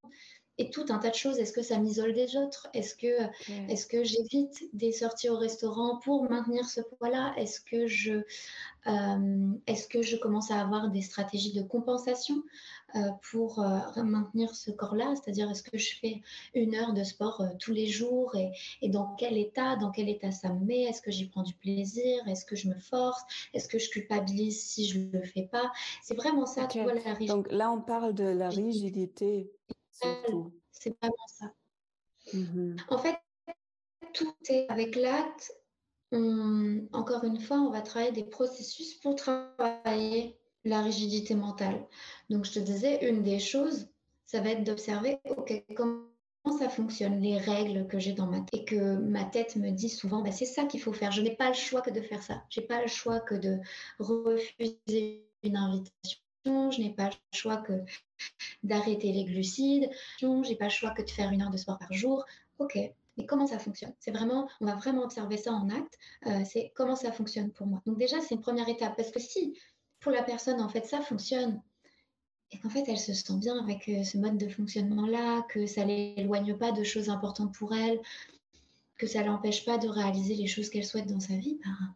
et 0.58 0.70
tout 0.70 0.84
un 0.90 0.98
tas 0.98 1.10
de 1.10 1.14
choses. 1.14 1.38
Est-ce 1.38 1.52
que 1.52 1.62
ça 1.62 1.78
m'isole 1.78 2.12
des 2.12 2.36
autres? 2.36 2.68
Est-ce 2.74 2.94
que, 2.94 3.22
est-ce 3.70 3.86
que 3.86 4.02
j'évite 4.02 4.64
des 4.72 4.92
sorties 4.92 5.28
au 5.28 5.38
restaurant 5.38 5.98
pour 5.98 6.28
maintenir 6.28 6.68
ce 6.68 6.80
poids-là? 6.80 7.32
Est-ce 7.36 7.60
que 7.60 7.86
je, 7.86 8.22
euh, 8.86 9.50
est-ce 9.66 9.86
que 9.86 10.02
je 10.02 10.16
commence 10.16 10.50
à 10.50 10.60
avoir 10.60 10.90
des 10.90 11.02
stratégies 11.02 11.52
de 11.52 11.62
compensation 11.62 12.42
euh, 12.96 12.98
pour 13.30 13.60
euh, 13.60 14.02
maintenir 14.02 14.54
ce 14.54 14.72
corps-là? 14.72 15.14
C'est-à-dire, 15.14 15.48
est-ce 15.48 15.62
que 15.62 15.78
je 15.78 15.94
fais 15.96 16.22
une 16.54 16.74
heure 16.74 16.92
de 16.92 17.04
sport 17.04 17.42
tous 17.60 17.72
les 17.72 17.86
jours 17.86 18.34
et, 18.34 18.50
et, 18.82 18.88
dans 18.88 19.14
quel 19.14 19.38
état, 19.38 19.76
dans 19.76 19.92
quel 19.92 20.08
état 20.08 20.32
ça 20.32 20.52
me 20.52 20.64
met? 20.64 20.82
Est-ce 20.82 21.02
que 21.02 21.12
j'y 21.12 21.28
prends 21.28 21.44
du 21.44 21.54
plaisir? 21.54 22.26
Est-ce 22.26 22.44
que 22.44 22.56
je 22.56 22.68
me 22.68 22.78
force? 22.80 23.22
Est-ce 23.54 23.68
que 23.68 23.78
je 23.78 23.90
culpabilise 23.90 24.60
si 24.60 24.88
je 24.88 24.98
le 24.98 25.22
fais 25.22 25.48
pas? 25.50 25.70
C'est 26.02 26.16
vraiment 26.16 26.46
ça, 26.46 26.66
tu 26.66 26.82
vois, 26.82 26.94
la 26.94 27.00
rigidité. 27.00 27.26
Donc 27.26 27.46
là, 27.52 27.70
on 27.70 27.80
parle 27.80 28.12
de 28.14 28.24
la 28.24 28.48
rigidité 28.48 29.52
c'est 30.72 30.96
vraiment 31.00 31.26
ça. 31.26 31.52
Mm-hmm. 32.32 32.76
En 32.88 32.98
fait, 32.98 33.16
tout 34.12 34.34
est 34.48 34.66
avec 34.68 34.96
l'acte. 34.96 35.52
encore 36.12 37.24
une 37.24 37.40
fois, 37.40 37.58
on 37.58 37.70
va 37.70 37.80
travailler 37.80 38.12
des 38.12 38.24
processus 38.24 38.94
pour 38.94 39.16
travailler 39.16 40.38
la 40.64 40.82
rigidité 40.82 41.34
mentale. 41.34 41.86
Donc, 42.30 42.44
je 42.44 42.52
te 42.52 42.58
disais, 42.58 43.08
une 43.08 43.22
des 43.22 43.38
choses, 43.38 43.88
ça 44.26 44.40
va 44.40 44.50
être 44.50 44.64
d'observer, 44.64 45.18
OK, 45.36 45.64
comment 45.74 46.02
ça 46.58 46.68
fonctionne, 46.68 47.20
les 47.20 47.38
règles 47.38 47.86
que 47.86 47.98
j'ai 47.98 48.12
dans 48.12 48.26
ma 48.26 48.40
tête. 48.40 48.60
Et 48.60 48.64
que 48.64 48.96
ma 48.96 49.24
tête 49.24 49.56
me 49.56 49.70
dit 49.70 49.88
souvent, 49.88 50.22
bah, 50.22 50.32
c'est 50.32 50.46
ça 50.46 50.64
qu'il 50.64 50.80
faut 50.80 50.92
faire. 50.92 51.12
Je 51.12 51.22
n'ai 51.22 51.36
pas 51.36 51.48
le 51.48 51.54
choix 51.54 51.80
que 51.80 51.90
de 51.90 52.00
faire 52.00 52.22
ça. 52.22 52.42
Je 52.50 52.60
n'ai 52.60 52.66
pas 52.66 52.82
le 52.82 52.88
choix 52.88 53.20
que 53.20 53.34
de 53.34 53.58
refuser 53.98 55.24
une 55.42 55.56
invitation 55.56 56.18
je 56.70 56.80
n'ai 56.80 56.90
pas 56.90 57.10
le 57.10 57.38
choix 57.38 57.58
que 57.58 57.72
d'arrêter 58.62 59.12
les 59.12 59.24
glucides, 59.24 59.90
j'ai 60.20 60.56
pas 60.56 60.66
le 60.66 60.70
choix 60.70 60.90
que 60.90 61.02
de 61.02 61.10
faire 61.10 61.30
une 61.30 61.42
heure 61.42 61.50
de 61.50 61.56
sport 61.56 61.78
par 61.78 61.92
jour. 61.92 62.24
Ok, 62.58 62.78
mais 63.16 63.26
comment 63.26 63.46
ça 63.46 63.58
fonctionne? 63.58 63.92
C'est 63.98 64.10
vraiment, 64.10 64.48
on 64.60 64.66
va 64.66 64.74
vraiment 64.74 65.02
observer 65.02 65.36
ça 65.36 65.52
en 65.52 65.68
acte. 65.70 65.98
Euh, 66.26 66.42
c'est 66.44 66.72
comment 66.74 66.96
ça 66.96 67.12
fonctionne 67.12 67.50
pour 67.50 67.66
moi. 67.66 67.82
Donc 67.86 67.98
déjà, 67.98 68.20
c'est 68.20 68.34
une 68.34 68.40
première 68.40 68.68
étape 68.68 68.96
parce 68.96 69.10
que 69.10 69.20
si 69.20 69.58
pour 70.00 70.12
la 70.12 70.22
personne 70.22 70.60
en 70.60 70.68
fait 70.68 70.86
ça 70.86 71.00
fonctionne 71.00 71.60
et 72.50 72.58
qu'en 72.58 72.70
fait 72.70 72.84
elle 72.86 72.98
se 72.98 73.12
sent 73.12 73.36
bien 73.36 73.58
avec 73.62 73.88
euh, 73.88 74.04
ce 74.04 74.16
mode 74.16 74.38
de 74.38 74.48
fonctionnement 74.48 75.06
là, 75.06 75.42
que 75.48 75.66
ça 75.66 75.84
l'éloigne 75.84 76.56
pas 76.56 76.72
de 76.72 76.84
choses 76.84 77.08
importantes 77.08 77.52
pour 77.54 77.74
elle, 77.74 78.00
que 78.96 79.06
ça 79.06 79.22
l'empêche 79.22 79.64
pas 79.64 79.78
de 79.78 79.88
réaliser 79.88 80.34
les 80.34 80.46
choses 80.46 80.70
qu'elle 80.70 80.84
souhaite 80.84 81.06
dans 81.06 81.20
sa 81.20 81.34
vie, 81.34 81.58
ben, 81.64 81.94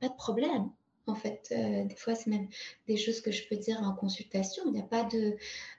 pas 0.00 0.08
de 0.08 0.16
problème 0.16 0.70
en 1.06 1.14
fait. 1.14 1.48
Euh, 1.52 1.84
des 1.84 1.96
fois, 1.96 2.14
c'est 2.14 2.30
même 2.30 2.48
des 2.86 2.96
choses 2.96 3.20
que 3.20 3.30
je 3.30 3.46
peux 3.48 3.56
dire 3.56 3.80
en 3.82 3.92
consultation. 3.92 4.62
Il 4.66 4.72
n'y 4.72 4.80
a 4.80 4.84
pas 4.84 5.04
de 5.04 5.36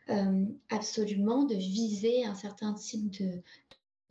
euh, 0.10 0.46
absolument 0.70 1.44
de 1.44 1.56
viser 1.56 2.26
un 2.26 2.36
certain 2.36 2.74
type 2.74 3.12
de, 3.22 3.42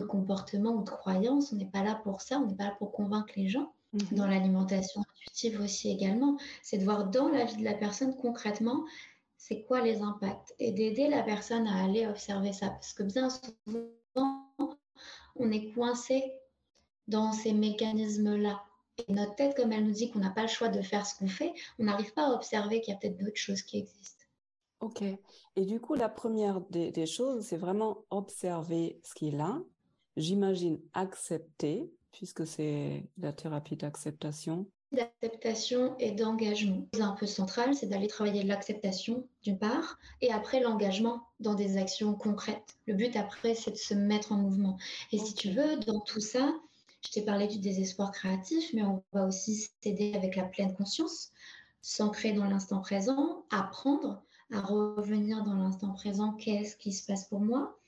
comportement 0.07 0.73
ou 0.73 0.85
de 0.85 0.91
croyance. 0.91 1.53
On 1.53 1.57
n'est 1.57 1.65
pas 1.71 1.83
là 1.83 2.01
pour 2.05 2.21
ça. 2.21 2.39
On 2.39 2.47
n'est 2.47 2.55
pas 2.55 2.65
là 2.65 2.77
pour 2.79 2.93
convaincre 2.93 3.33
les 3.37 3.49
gens. 3.49 3.73
Mhm. 3.93 4.01
Dans 4.13 4.27
l'alimentation 4.27 5.01
intuitive 5.01 5.61
aussi 5.61 5.91
également, 5.91 6.37
c'est 6.63 6.79
de 6.79 6.85
voir 6.85 7.09
dans 7.09 7.29
la 7.29 7.45
vie 7.45 7.57
de 7.57 7.65
la 7.65 7.75
personne 7.75 8.15
concrètement 8.17 8.85
c'est 9.39 9.63
quoi 9.63 9.81
les 9.81 10.01
impacts 10.01 10.55
et 10.59 10.73
d'aider 10.73 11.09
la 11.09 11.23
personne 11.23 11.69
à 11.69 11.85
aller 11.85 12.07
observer 12.07 12.53
ça. 12.53 12.71
Parce 12.71 12.93
que 12.93 13.05
bien 13.05 13.29
souvent, 13.31 13.93
on 15.37 15.53
est 15.53 15.71
coincé 15.73 16.33
dans 17.07 17.33
ces 17.33 17.53
mécanismes-là 17.53 18.61
et 18.99 19.13
notre 19.13 19.35
tête, 19.35 19.57
comme 19.57 19.73
elle 19.73 19.85
nous 19.85 19.93
dit 19.93 20.11
qu'on 20.11 20.21
n'a 20.21 20.31
pas 20.31 20.43
le 20.43 20.49
choix 20.49 20.69
de 20.69 20.81
faire 20.81 21.07
ce 21.07 21.19
qu'on 21.19 21.29
fait, 21.29 21.53
on 21.79 21.85
n'arrive 21.85 22.13
pas 22.15 22.29
à 22.29 22.33
observer 22.33 22.81
qu'il 22.81 22.95
y 22.95 22.97
a 22.97 23.01
peut-être 23.01 23.19
d'autres 23.19 23.37
choses 23.37 23.63
qui 23.63 23.79
existent. 23.79 24.25
Ok. 24.81 25.03
Et 25.57 25.65
du 25.65 25.81
coup, 25.81 25.95
la 25.95 26.09
première 26.09 26.61
des, 26.71 27.07
choses, 27.07 27.45
c'est 27.47 27.57
vraiment 27.57 28.05
observer 28.11 29.01
ce 29.05 29.15
qu'il 29.15 29.41
a. 29.41 29.63
J'imagine 30.17 30.81
accepter, 30.93 31.91
puisque 32.13 32.47
c'est 32.47 33.05
la 33.19 33.33
thérapie 33.33 33.77
d'acceptation. 33.77 34.67
D'acceptation 34.93 35.97
et 35.99 36.13
d'engagement. 36.13 36.87
C'est 36.95 37.03
un 37.03 37.13
peu 37.13 37.27
central, 37.27 37.75
c'est 37.75 37.87
d'aller 37.87 38.07
travailler 38.07 38.45
l'acceptation 38.45 39.27
d'une 39.43 39.59
part, 39.59 39.99
et 40.21 40.33
après 40.33 40.61
l'engagement 40.61 41.23
dans 41.41 41.55
des 41.55 41.77
actions 41.77 42.15
concrètes. 42.15 42.77
Le 42.87 42.95
but 42.95 43.17
après, 43.17 43.55
c'est 43.55 43.73
de 43.73 43.77
se 43.77 43.95
mettre 43.95 44.33
en 44.33 44.37
mouvement. 44.37 44.79
Et 45.13 45.19
si 45.19 45.35
tu 45.35 45.51
veux, 45.51 45.77
dans 45.81 46.01
tout 46.01 46.21
ça, 46.21 46.55
je 47.07 47.13
t'ai 47.13 47.23
parlé 47.23 47.47
du 47.47 47.59
désespoir 47.59 48.11
créatif, 48.11 48.73
mais 48.75 48.83
on 48.83 49.03
va 49.13 49.27
aussi 49.27 49.71
s'aider 49.81 50.13
avec 50.15 50.35
la 50.35 50.43
pleine 50.43 50.75
conscience, 50.75 51.31
s'ancrer 51.81 52.33
dans 52.33 52.47
l'instant 52.47 52.81
présent, 52.81 53.45
apprendre 53.51 54.23
à 54.53 54.61
revenir 54.61 55.45
dans 55.45 55.55
l'instant 55.55 55.93
présent, 55.93 56.33
qu'est-ce 56.33 56.77
qui 56.77 56.93
se 56.93 57.07
passe 57.07 57.29
pour 57.29 57.41
moi. 57.41 57.79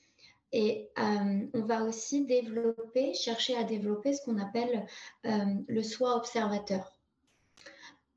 Et 0.51 0.89
euh, 0.97 1.47
on 1.53 1.61
va 1.61 1.83
aussi 1.83 2.25
développer, 2.25 3.13
chercher 3.13 3.55
à 3.55 3.63
développer 3.63 4.13
ce 4.13 4.23
qu'on 4.23 4.39
appelle 4.39 4.85
euh, 5.25 5.45
le 5.67 5.83
soi 5.83 6.15
observateur. 6.15 6.91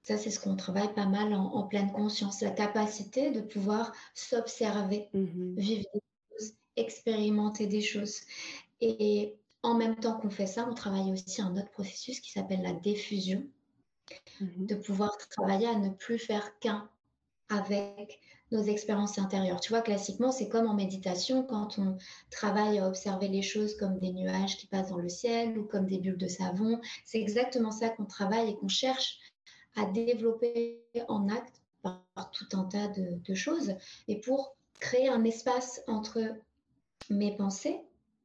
Ça, 0.05 0.19
c'est 0.19 0.31
ce 0.31 0.41
qu'on 0.41 0.57
travaille 0.57 0.93
pas 0.95 1.07
mal 1.07 1.33
en, 1.35 1.63
pleine 1.65 1.93
conscience, 1.93 2.41
la 2.41 2.51
capacité 2.51 3.31
de 3.31 3.41
pouvoir 3.41 3.93
s'observer, 4.15 5.09
mm-hmm. 5.15 5.55
vivre 5.57 5.85
des 5.95 6.01
choses, 6.31 6.55
expérimenter 6.77 7.67
des 7.67 7.83
choses. 7.83 8.21
Et 8.81 9.37
en 9.63 9.75
même 9.75 9.97
temps 9.97 10.19
qu'on 10.19 10.31
fait 10.31 10.47
ça, 10.47 10.67
on 10.69 10.75
travaille 10.75 11.13
aussi 11.13 11.41
un 11.41 11.57
autre 11.57 11.71
processus 11.71 12.21
qui 12.21 12.33
s'appelle 12.33 12.63
la 12.63 12.73
diffusion, 12.73 13.47
mhm. 14.41 14.67
de 14.67 14.75
pouvoir 14.75 15.17
travailler 15.31 15.69
à 15.69 15.77
ne 15.77 15.91
plus 15.91 16.19
faire 16.19 16.59
qu'un 16.59 16.89
avec 17.49 18.21
nos 18.51 18.63
expériences 18.63 19.19
intérieures. 19.19 19.61
Tu 19.61 19.71
vois, 19.71 19.83
classiquement, 19.83 20.33
c'est 20.33 20.49
comme 20.49 20.67
en 20.67 20.75
méditation, 20.75 21.43
quand 21.43 21.79
on 21.79 21.97
travaille 22.31 22.79
à 22.79 22.89
observer 22.89 23.29
les 23.29 23.43
choses 23.43 23.77
comme 23.77 23.99
des 23.99 24.13
nuages 24.13 24.57
qui 24.59 24.67
passent 24.67 24.91
dans 24.91 24.99
le 24.99 25.09
ciel 25.09 25.59
ou 25.59 25.65
comme 25.65 25.87
des 25.87 25.99
bulles 25.99 26.19
de 26.19 26.29
savon. 26.29 26.81
C'est 27.05 27.21
exactement 27.21 27.71
ça 27.71 27.89
qu'on 27.89 28.05
travaille 28.05 28.51
et 28.51 28.57
qu'on 28.57 28.69
cherche 28.69 29.19
à 29.77 29.87
développer 29.87 30.83
en 31.09 31.29
acte 31.29 31.63
par, 31.83 32.03
tout 32.33 32.47
un 32.53 32.65
tas 32.65 32.89
de, 32.89 33.19
de 33.25 33.35
choses. 33.35 33.75
Et 34.07 34.21
pour 34.21 34.55
créer 34.81 35.09
un 35.09 35.25
espace 35.25 35.83
entre 35.87 36.21
mes 37.09 37.35
pensées, 37.37 37.81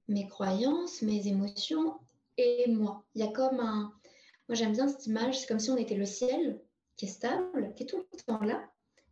mes 0.08 0.28
croyances, 0.28 1.02
mes 1.02 1.28
émotions 1.28 2.00
et 2.38 2.70
moi. 2.70 3.04
Il 3.16 3.22
y 3.22 3.28
a 3.28 3.32
comme 3.32 3.60
un... 3.60 3.94
Moi, 4.48 4.56
j'aime 4.56 4.72
bien 4.72 4.88
cette 4.88 5.06
image, 5.08 5.40
c'est 5.40 5.48
comme 5.48 5.60
si 5.60 5.70
on 5.70 5.78
était 5.78 5.96
le 5.96 6.06
ciel 6.06 6.62
qui 6.96 7.06
est 7.06 7.10
stable, 7.10 7.74
qui 7.76 7.84
est 7.84 7.86
tout 7.86 7.98
le 7.98 8.18
temps 8.26 8.40
là, 8.40 8.64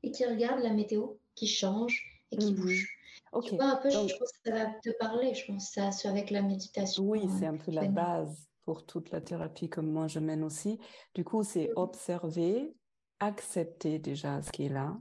et 0.03 0.11
qui 0.11 0.25
regarde 0.25 0.61
la 0.61 0.73
météo 0.73 1.15
qui 1.35 1.47
change 1.47 2.01
et 2.31 2.37
qui 2.37 2.53
mhm. 2.53 2.61
bouge. 2.61 2.89
Ok. 3.31 3.49
Tu 3.49 3.55
vois, 3.55 3.65
un 3.65 3.75
peu, 3.75 3.89
je 3.89 3.97
pense 3.97 4.31
que 4.31 4.39
ça 4.45 4.51
va 4.51 4.65
te 4.65 4.89
parler, 4.97 5.33
je 5.33 5.45
pense, 5.45 5.71
ça, 5.71 5.89
avec 6.09 6.29
la 6.29 6.41
méditation. 6.41 7.03
Oui, 7.03 7.21
euh, 7.23 7.29
c'est 7.37 7.47
un 7.47 7.57
peu 7.57 7.71
la 7.71 7.87
base 7.87 8.47
pour 8.63 8.85
toute 8.85 9.11
la 9.11 9.21
thérapie 9.21 9.69
comme 9.69 9.91
moi 9.91 10.07
je 10.07 10.19
mène 10.19 10.43
aussi. 10.43 10.79
Du 11.13 11.23
coup, 11.23 11.43
c'est 11.43 11.71
observer, 11.75 12.73
accepter 13.19 13.99
déjà 13.99 14.41
ce 14.41 14.51
qui 14.51 14.63
est 14.63 14.69
là. 14.69 14.97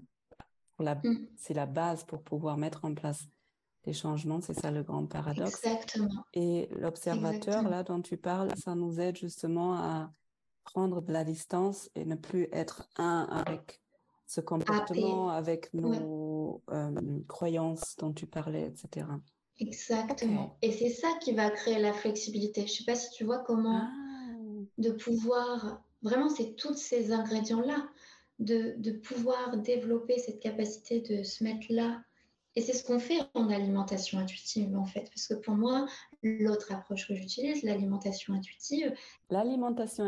Mm. 0.79 1.27
C'est 1.37 1.55
la 1.55 1.67
base 1.67 2.05
pour 2.05 2.23
pouvoir 2.23 2.57
mettre 2.57 2.85
en 2.85 2.95
place 2.95 3.27
les 3.87 3.93
changements, 3.93 4.41
c'est 4.41 4.59
ça 4.59 4.71
le 4.71 4.83
grand 4.83 5.07
paradoxe. 5.07 5.65
Exactement. 5.65 6.25
Et 6.33 6.69
l'observateur, 6.79 7.63
là, 7.69 7.83
dont 7.83 8.01
tu 8.01 8.17
parles, 8.17 8.51
ça 8.57 8.75
nous 8.75 9.01
aide 9.01 9.17
justement 9.17 9.75
à 9.75 10.11
prendre 10.65 11.03
de 11.03 11.13
la 11.13 11.25
distance 11.25 11.91
et 11.95 12.05
ne 12.05 12.15
plus 12.15 12.49
être 12.53 12.89
un 12.97 13.29
avec 13.31 13.81
ce 14.27 14.41
comportement, 14.41 15.29
avec 15.29 15.73
nos 15.75 16.63
euh, 16.71 17.21
croyances 17.29 17.97
dont 17.99 18.13
tu 18.13 18.27
parlais, 18.27 18.67
etc. 18.67 19.07
Exactement. 19.61 20.57
Et 20.63 20.73
c'est 20.73 20.89
ça 20.89 21.09
qui 21.21 21.33
va 21.33 21.51
créer 21.51 21.79
la 21.79 21.93
flexibilité. 21.93 22.63
Je 22.63 22.73
ne 22.73 22.77
sais 22.79 22.85
pas 22.85 22.95
si 22.97 23.11
tu 23.11 23.25
vois 23.25 23.39
comment 23.39 23.83
ah. 23.83 24.63
de 24.79 24.91
pouvoir, 24.91 25.83
vraiment, 26.03 26.29
c'est 26.29 26.57
tous 26.57 26.75
ces 26.75 27.13
ingrédients-là, 27.13 27.87
de, 28.41 28.75
de 28.79 28.91
pouvoir 28.93 29.57
développer 29.59 30.19
cette 30.19 30.41
capacité 30.41 31.01
de 31.01 31.23
se 31.23 31.45
mettre 31.45 31.67
là 31.69 32.03
et 32.57 32.61
c'est 32.61 32.73
ce 32.73 32.85
qu'on 32.85 33.01
fait 33.01 33.19
en 33.35 33.51
alimentation 33.51 34.19
intuitive, 34.19 34.77
en 34.77 34.85
fait, 34.85 35.11
parce 35.11 35.27
que 35.27 35.35
pour 35.35 35.55
moi, 35.55 35.87
l'autre 36.23 36.73
approche 36.73 37.09
que 37.09 37.15
j'utilise, 37.15 37.65
l'alimentation 37.65 38.33
intuitive. 38.33 38.95
L'alimentation 39.31 40.05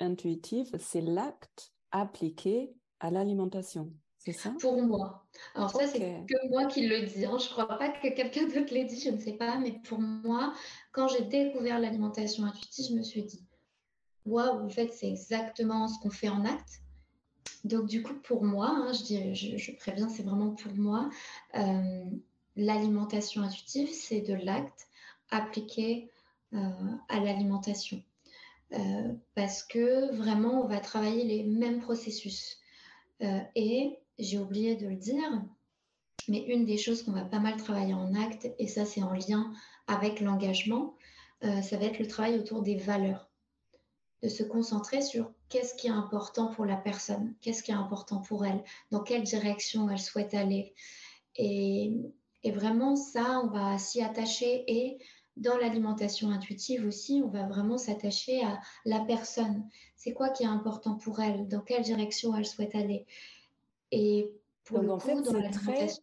intuitive, 0.00 0.70
c'est 0.78 1.02
l'acte 1.02 1.72
appliqué 1.90 2.72
à 3.00 3.10
l'alimentation. 3.10 3.92
C'est 4.18 4.32
ça? 4.32 4.54
Pour 4.58 4.82
moi. 4.82 5.24
Alors 5.54 5.70
ça, 5.70 5.86
c'est 5.86 6.00
que 6.00 6.48
moi 6.48 6.64
qui 6.64 6.86
le 6.86 7.06
dis. 7.06 7.24
Hein. 7.24 7.36
Je 7.38 7.46
ne 7.46 7.50
crois 7.50 7.68
pas 7.68 7.90
que 7.90 8.08
quelqu'un 8.08 8.46
d'autre 8.48 8.72
l'ait 8.72 8.84
dit, 8.84 9.00
je 9.00 9.10
ne 9.10 9.18
sais 9.18 9.34
pas. 9.34 9.58
Mais 9.58 9.80
pour 9.84 10.00
moi, 10.00 10.54
quand 10.92 11.08
j'ai 11.08 11.24
découvert 11.24 11.78
l'alimentation 11.78 12.44
intuitive, 12.44 12.86
je 12.90 12.94
me 12.94 13.02
suis 13.02 13.22
dit, 13.22 13.44
waouh, 14.24 14.64
en 14.64 14.68
fait, 14.68 14.92
c'est 14.92 15.08
exactement 15.08 15.88
ce 15.88 16.00
qu'on 16.00 16.10
fait 16.10 16.28
en 16.28 16.44
acte. 16.44 16.80
Donc, 17.66 17.86
du 17.88 18.00
coup, 18.00 18.14
pour 18.14 18.44
moi, 18.44 18.68
hein, 18.70 18.92
je, 18.92 19.76
préviens, 19.76 20.08
c'est 20.08 20.22
vraiment 20.22 20.50
pour 20.50 20.72
moi, 20.74 21.10
euh, 21.56 22.04
l'alimentation 22.54 23.42
intuitive, 23.42 23.88
c'est 23.92 24.20
de 24.20 24.34
l'acte 24.34 24.86
appliqué 25.32 26.08
euh, 26.54 26.70
à 27.08 27.18
l'alimentation. 27.18 28.00
Euh, 28.72 29.12
parce 29.34 29.64
que 29.64 30.14
vraiment, 30.14 30.62
on 30.62 30.68
va 30.68 30.78
travailler 30.78 31.24
les 31.24 31.42
mêmes 31.42 31.80
processus. 31.80 32.58
et 33.20 33.98
j'ai 34.18 34.38
oublié 34.38 34.76
de 34.76 34.86
le 34.86 34.96
dire, 34.96 35.42
mais 36.28 36.44
une 36.46 36.66
des 36.66 36.78
choses 36.78 37.02
qu'on 37.02 37.12
va 37.12 37.24
pas 37.24 37.40
mal 37.40 37.56
travailler 37.56 37.94
en 37.94 38.14
acte, 38.14 38.48
et 38.58 38.68
ça 38.68 38.84
c'est 38.84 39.02
en 39.02 39.12
lien 39.12 39.52
avec 39.88 40.20
l'engagement, 40.20 40.94
ça 41.42 41.76
va 41.78 41.86
être 41.86 41.98
le 41.98 42.06
travail 42.06 42.38
autour 42.38 42.62
des 42.62 42.76
valeurs 42.76 43.30
de 44.22 44.28
se 44.28 44.42
concentrer 44.42 45.02
sur 45.02 45.30
qu'est-ce 45.48 45.74
qui 45.74 45.86
est 45.86 45.90
important 45.90 46.48
pour 46.48 46.64
la 46.64 46.76
personne, 46.76 47.34
qu'est-ce 47.40 47.62
qui 47.62 47.70
est 47.70 47.74
important 47.74 48.18
pour 48.18 48.44
elle, 48.44 48.62
dans 48.90 49.02
quelle 49.02 49.22
direction 49.22 49.88
elle 49.90 49.98
souhaite 49.98 50.34
aller. 50.34 50.74
Et, 51.36 51.92
vraiment, 52.44 52.96
ça, 52.96 53.40
on 53.44 53.48
va 53.48 53.76
s'y 53.78 54.00
attacher. 54.00 54.64
Et 54.68 54.98
dans 55.36 55.56
l'alimentation 55.58 56.30
intuitive 56.30 56.86
aussi, 56.86 57.20
on 57.24 57.28
va 57.28 57.46
vraiment 57.46 57.76
s'attacher 57.76 58.42
à 58.42 58.60
la 58.84 59.00
personne. 59.00 59.68
C'est 59.96 60.12
quoi 60.12 60.30
qui 60.30 60.44
est 60.44 60.46
important 60.46 60.94
pour 60.94 61.20
elle, 61.20 61.48
dans 61.48 61.60
quelle 61.60 61.82
direction 61.82 62.34
elle 62.36 62.46
souhaite 62.46 62.74
aller. 62.74 63.04
Et 63.90 64.30
pour 64.64 64.78
le 64.78 64.96
coup, 64.96 65.20
dans 65.20 65.32
l'alimentation 65.32 66.02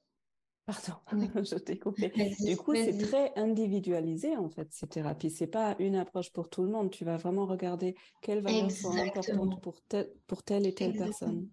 Pardon, 0.66 0.94
je 1.44 1.56
t'ai 1.56 1.78
coupé. 1.78 2.12
Du 2.40 2.56
coup, 2.56 2.74
c'est 2.74 2.98
très 2.98 3.34
individualisé 3.36 4.38
en 4.38 4.50
fait 4.50 4.68
ces 4.72 4.88
thérapies. 4.88 5.30
C'est 5.30 5.48
pas 5.48 5.76
une 5.80 5.96
approche 5.96 6.32
pour 6.32 6.50
tout 6.50 6.64
le 6.64 6.70
monde. 6.70 6.90
Tu 6.90 7.04
vas 7.04 7.18
vraiment 7.18 7.46
regarder 7.46 7.96
quelles 8.22 8.42
valeurs 8.42 8.72
sont 8.72 8.96
importantes 8.96 9.62
pour, 9.62 9.76
pour 10.28 10.44
telle 10.44 10.66
et 10.66 10.74
telle 10.74 10.94
personne. 10.94 11.50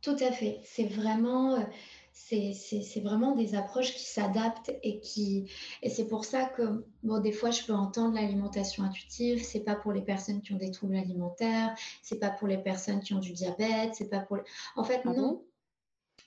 Tout 0.00 0.16
à 0.18 0.32
fait. 0.32 0.60
C'est 0.64 0.86
vraiment, 0.86 1.54
euh, 1.54 1.64
c'est, 2.12 3.00
vraiment 3.02 3.36
des 3.36 3.54
approches 3.54 3.92
qui 3.92 4.04
s'adaptent 4.04 4.72
et 4.82 4.98
qui, 5.00 5.50
et 5.82 5.90
c'est 5.90 6.08
pour 6.08 6.24
ça 6.24 6.46
que 6.46 6.84
bon, 7.02 7.20
des 7.20 7.32
fois, 7.32 7.50
je 7.50 7.62
peux 7.64 7.74
entendre 7.74 8.14
l'alimentation 8.14 8.82
intuitive. 8.82 9.44
C'est 9.44 9.60
pas 9.60 9.76
pour 9.76 9.92
les 9.92 10.02
personnes 10.02 10.40
qui 10.40 10.54
ont 10.54 10.58
des 10.58 10.70
troubles 10.70 10.96
alimentaires. 10.96 11.74
C'est 12.02 12.18
pas 12.18 12.30
pour 12.30 12.48
les 12.48 12.58
personnes 12.58 13.00
qui 13.00 13.12
ont 13.12 13.20
du 13.20 13.32
diabète. 13.32 13.94
C'est 13.94 14.08
pas 14.08 14.20
pour. 14.20 14.38
En 14.74 14.84
fait, 14.84 15.02
ah 15.04 15.12
non. 15.12 15.44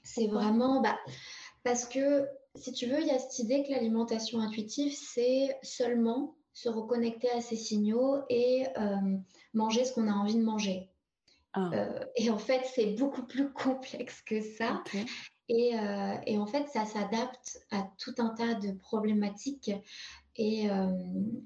c'est 0.03 0.27
vraiment, 0.27 0.81
bah 0.81 0.97
parce 1.65 1.85
que, 1.85 2.29
si 2.53 2.71
tu 2.71 2.85
veux, 2.85 3.01
il 3.01 3.07
y 3.07 3.11
a 3.11 3.17
cette 3.17 3.39
idée 3.39 3.63
que 3.63 3.71
l'alimentation 3.71 4.39
intuitive, 4.39 4.93
c'est 4.93 5.57
seulement 5.63 6.35
se 6.53 6.69
reconnecter 6.69 7.29
à 7.31 7.41
ses 7.41 7.55
signaux 7.55 8.21
et 8.29 8.67
euh, 8.77 9.17
manger 9.53 9.83
ce 9.83 9.93
qu'on 9.93 10.07
a 10.07 10.13
envie 10.13 10.35
de 10.35 10.43
manger. 10.43 10.91
Ah. 11.53 11.71
Euh, 11.73 12.05
et 12.15 12.29
en 12.29 12.37
fait, 12.37 12.61
c'est 12.75 12.93
beaucoup 12.93 13.23
plus 13.23 13.51
complexe 13.53 14.21
que 14.21 14.41
ça. 14.41 14.83
Et, 15.49 15.77
euh, 15.77 16.15
et, 16.27 16.37
en 16.37 16.45
fait, 16.45 16.67
ça 16.69 16.85
s'adapte 16.85 17.59
à 17.71 17.89
tout 17.97 18.13
un 18.19 18.29
tas 18.29 18.53
de 18.53 18.71
problématiques 18.73 19.71
et, 20.35 20.67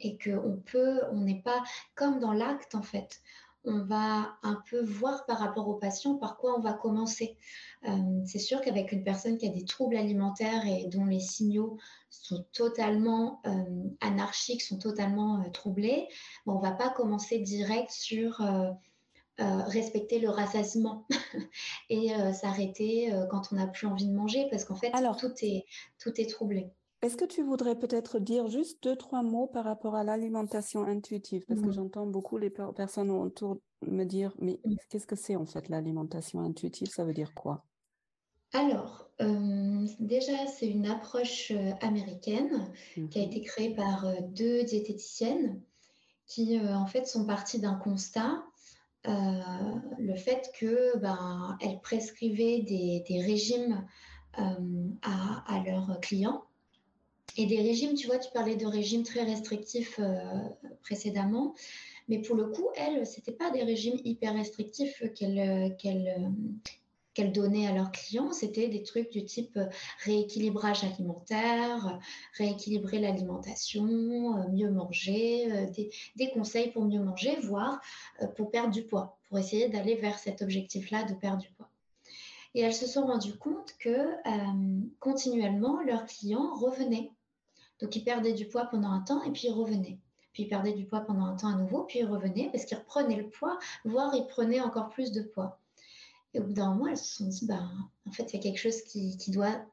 et 0.02 0.18
qu'on 0.18 0.62
peut, 0.66 1.00
on 1.12 1.22
n'est 1.22 1.42
pas 1.44 1.64
comme 1.96 2.20
dans 2.20 2.34
l'acte 2.34 2.74
en 2.76 2.82
fait 2.82 3.22
on 3.70 3.84
va 3.86 4.36
un 4.44 4.62
peu 4.70 4.84
voir 4.84 5.26
par 5.26 5.38
rapport 5.38 5.68
au 5.68 5.76
patient 5.76 6.16
par 6.16 6.38
quoi 6.38 6.58
on 6.58 6.62
va 6.62 6.74
commencer. 6.74 7.38
Euh, 7.88 7.92
c'est 8.26 8.40
sûr 8.40 8.62
qu'avec 8.62 8.92
une 8.92 9.04
personne 9.04 9.38
qui 9.38 9.48
a 9.48 9.52
des 9.52 9.64
troubles 9.64 9.96
alimentaires 9.96 10.66
et 10.66 10.88
dont 10.88 11.06
les 11.06 11.20
signaux 11.20 11.78
sont 12.10 12.46
totalement 12.52 13.42
euh, 13.46 13.52
anarchiques, 14.02 14.64
sont 14.64 14.80
totalement 14.80 15.42
euh, 15.42 15.50
troublés, 15.52 16.08
on 16.48 16.56
ne 16.56 16.62
va 16.62 16.72
pas 16.72 16.90
commencer 16.90 17.40
direct 17.40 17.92
sur 17.92 18.42
respecter 19.38 20.20
le 20.20 20.30
rassasiement 20.30 21.08
et 21.90 22.10
s'arrêter 22.34 23.10
quand 23.32 23.54
on 23.54 23.56
n'a 23.56 23.68
plus 23.68 23.88
envie 23.88 24.06
de 24.06 24.14
manger 24.14 24.50
parce 24.52 24.66
qu'en 24.66 24.76
fait, 24.76 24.92
tout, 25.18 25.32
est, 25.42 25.64
tout 25.98 26.20
est 26.20 26.30
troublé. 26.30 26.74
Est-ce 27.02 27.16
que 27.16 27.26
tu 27.26 27.44
voudrais 27.44 27.76
peut-être 27.76 28.20
dire 28.20 28.48
juste 28.48 28.84
deux, 28.84 28.96
trois 28.96 29.24
mots 29.24 29.48
par 29.48 29.64
rapport 29.64 29.96
à 29.96 30.04
l'alimentation 30.04 30.84
intuitive? 30.84 31.46
Parce 31.48 31.62
que 31.62 31.68
mmh. 31.68 31.74
j'entends 31.74 32.06
beaucoup 32.06 32.38
les 32.38 32.50
personnes 32.50 33.10
autour 33.10 33.58
me 33.88 34.04
dire, 34.04 34.34
mais 34.40 34.60
mmh. 34.66 34.76
qu'est-ce 34.90 35.08
que 35.08 35.16
c'est 35.16 35.38
en 35.38 35.46
fait 35.46 35.70
l'alimentation 35.70 36.42
intuitive? 36.42 36.90
Ça 36.90 37.06
veut 37.06 37.14
dire 37.14 37.34
quoi? 37.34 37.64
Alors, 38.52 39.10
euh, 39.22 39.88
déjà, 40.00 40.48
c'est 40.48 40.68
une 40.68 40.88
approche 40.88 41.52
euh, 41.52 41.72
américaine 41.82 42.70
qui 42.96 43.20
a 43.20 43.22
mmh. 43.22 43.30
été 43.30 43.42
créée 43.42 43.76
par 43.76 44.06
euh, 44.06 44.16
deux 44.22 44.64
diététiciennes 44.64 45.62
qui, 46.26 46.60
en 46.60 46.86
fait, 46.86 47.08
sont 47.08 47.26
parties 47.26 47.60
d'un 47.60 47.74
constat, 47.74 48.44
le 49.04 50.16
fait 50.16 50.52
que 50.60 50.96
ben, 51.00 51.58
elles 51.60 51.80
prescrivaient 51.82 52.62
des, 52.62 53.22
régimes 53.26 53.84
à, 54.34 54.58
à, 55.48 55.64
leurs 55.64 56.00
clients 56.02 56.44
et 57.38 57.46
des 57.46 57.62
régimes, 57.62 57.94
tu 57.94 58.08
vois, 58.08 58.18
tu 58.18 58.32
parlais 58.32 58.56
de 58.56 58.66
régimes 58.66 59.04
très 59.04 59.24
restrictifs 59.24 60.00
euh, 60.00 60.16
précédemment, 60.82 61.56
mais 62.08 62.20
pour 62.20 62.36
le 62.36 62.48
coup, 62.48 62.68
elles, 62.76 63.06
c'était 63.06 63.32
pas 63.32 63.52
des 63.52 63.64
régimes 63.64 64.00
hyper 64.04 64.34
restrictifs 64.34 65.04
qu'elles 65.16 65.40
euh, 65.40 66.30
qu'elles 67.16 67.32
donnaient 67.34 67.68
à 67.68 67.74
leurs 67.74 67.92
clients, 67.92 68.32
c'était 68.32 68.70
des 68.70 68.84
trucs 68.84 69.12
du 69.12 69.26
type 69.26 69.60
rééquilibrage 70.06 70.86
alimentaire, 70.86 72.00
rééquilibrer 72.38 73.00
l'alimentation, 73.00 73.84
mieux 74.54 74.70
manger, 74.70 75.68
des, 76.16 76.32
conseils 76.32 76.72
pour 76.72 76.86
mieux 76.86 77.02
manger, 77.02 77.36
voire 77.42 77.82
pour 78.38 78.52
perdre 78.52 78.72
du 78.72 78.84
poids, 78.84 79.18
pour 79.28 79.38
essayer 79.38 79.68
d'aller 79.68 79.96
vers 79.96 80.18
cet 80.18 80.42
objectif-là 80.42 81.04
de 81.04 81.14
perdre 81.14 81.42
du 81.42 81.50
poids. 81.50 81.70
Et 82.56 82.62
elles 82.62 82.74
se 82.74 82.88
sont 82.88 83.06
rendues 83.06 83.38
compte 83.38 83.76
que 83.80 83.90
euh, 83.90 84.82
continuellement, 85.00 85.82
leurs 85.82 86.06
clients 86.06 86.56
revenaient 86.56 87.12
donc, 87.82 87.96
ils 87.96 88.04
perdaient 88.04 88.34
du 88.34 88.46
poids 88.46 88.66
pendant 88.66 88.92
un 88.92 89.02
temps 89.02 89.24
et 89.24 89.32
puis 89.32 89.48
ils 89.48 89.54
revenaient. 89.54 90.00
Puis 90.34 90.44
ils 90.44 90.50
perdaient 90.50 90.74
du 90.74 90.86
poids 90.86 91.02
pendant 91.02 91.26
un 91.26 91.36
temps 91.36 91.48
à 91.48 91.56
nouveau, 91.56 91.84
puis 91.84 92.00
ils 92.00 92.06
revenaient 92.06 92.50
parce 92.52 92.66
qu'ils 92.66 92.78
reprenaient 92.78 93.16
le 93.16 93.30
poids, 93.30 93.58
voire 93.86 94.14
ils 94.16 94.28
prenaient 94.28 94.62
encore 94.62 94.90
plus 94.90 95.12
de 95.12 95.22
poids. 95.22 95.60
Et 96.34 96.40
au 96.40 96.44
bout 96.44 96.54
d'un 96.54 96.74
moment, 96.74 96.88
elles 96.88 96.98
se 96.98 97.18
sont 97.18 97.28
dit, 97.28 97.46
bah, 97.46 97.64
en 98.08 98.12
fait, 98.12 98.32
il 98.32 98.36
y 98.36 98.40
a 98.40 98.44
quelque 98.44 98.60
chose 98.60 98.82
qui, 98.84 99.18
qui 99.18 99.32
doit 99.32 99.66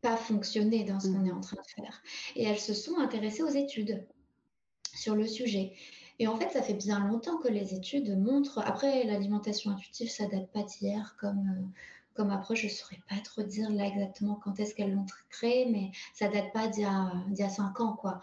pas 0.00 0.16
fonctionner 0.16 0.84
dans 0.84 0.98
ce 0.98 1.08
qu'on 1.08 1.24
est 1.24 1.32
en 1.32 1.40
train 1.40 1.56
de 1.56 1.82
faire. 1.82 2.02
Et 2.34 2.44
elles 2.44 2.58
se 2.58 2.74
sont 2.74 2.98
intéressées 2.98 3.42
aux 3.42 3.48
études 3.48 4.04
sur 4.92 5.14
le 5.14 5.26
sujet. 5.26 5.74
Et 6.18 6.26
en 6.26 6.36
fait, 6.36 6.50
ça 6.50 6.62
fait 6.62 6.74
bien 6.74 6.98
longtemps 7.06 7.38
que 7.38 7.48
les 7.48 7.74
études 7.74 8.16
montrent. 8.18 8.60
Après, 8.60 9.04
l'alimentation 9.04 9.70
intuitive, 9.70 10.10
ça 10.10 10.26
date 10.26 10.50
pas 10.52 10.62
d'hier, 10.62 11.16
comme 11.18 11.48
euh, 11.48 11.80
comme 12.14 12.30
approche, 12.30 12.60
je 12.60 12.66
ne 12.66 12.70
saurais 12.70 13.00
pas 13.08 13.16
trop 13.22 13.42
dire 13.42 13.70
là 13.70 13.86
exactement 13.86 14.36
quand 14.36 14.58
est-ce 14.60 14.74
qu'elles 14.74 14.94
l'ont 14.94 15.06
créé, 15.30 15.66
mais 15.70 15.90
ça 16.14 16.28
date 16.28 16.52
pas 16.52 16.68
d'il 16.68 16.82
y, 16.82 17.42
a, 17.42 17.48
cinq 17.48 17.80
ans. 17.80 17.94
Quoi. 17.94 18.20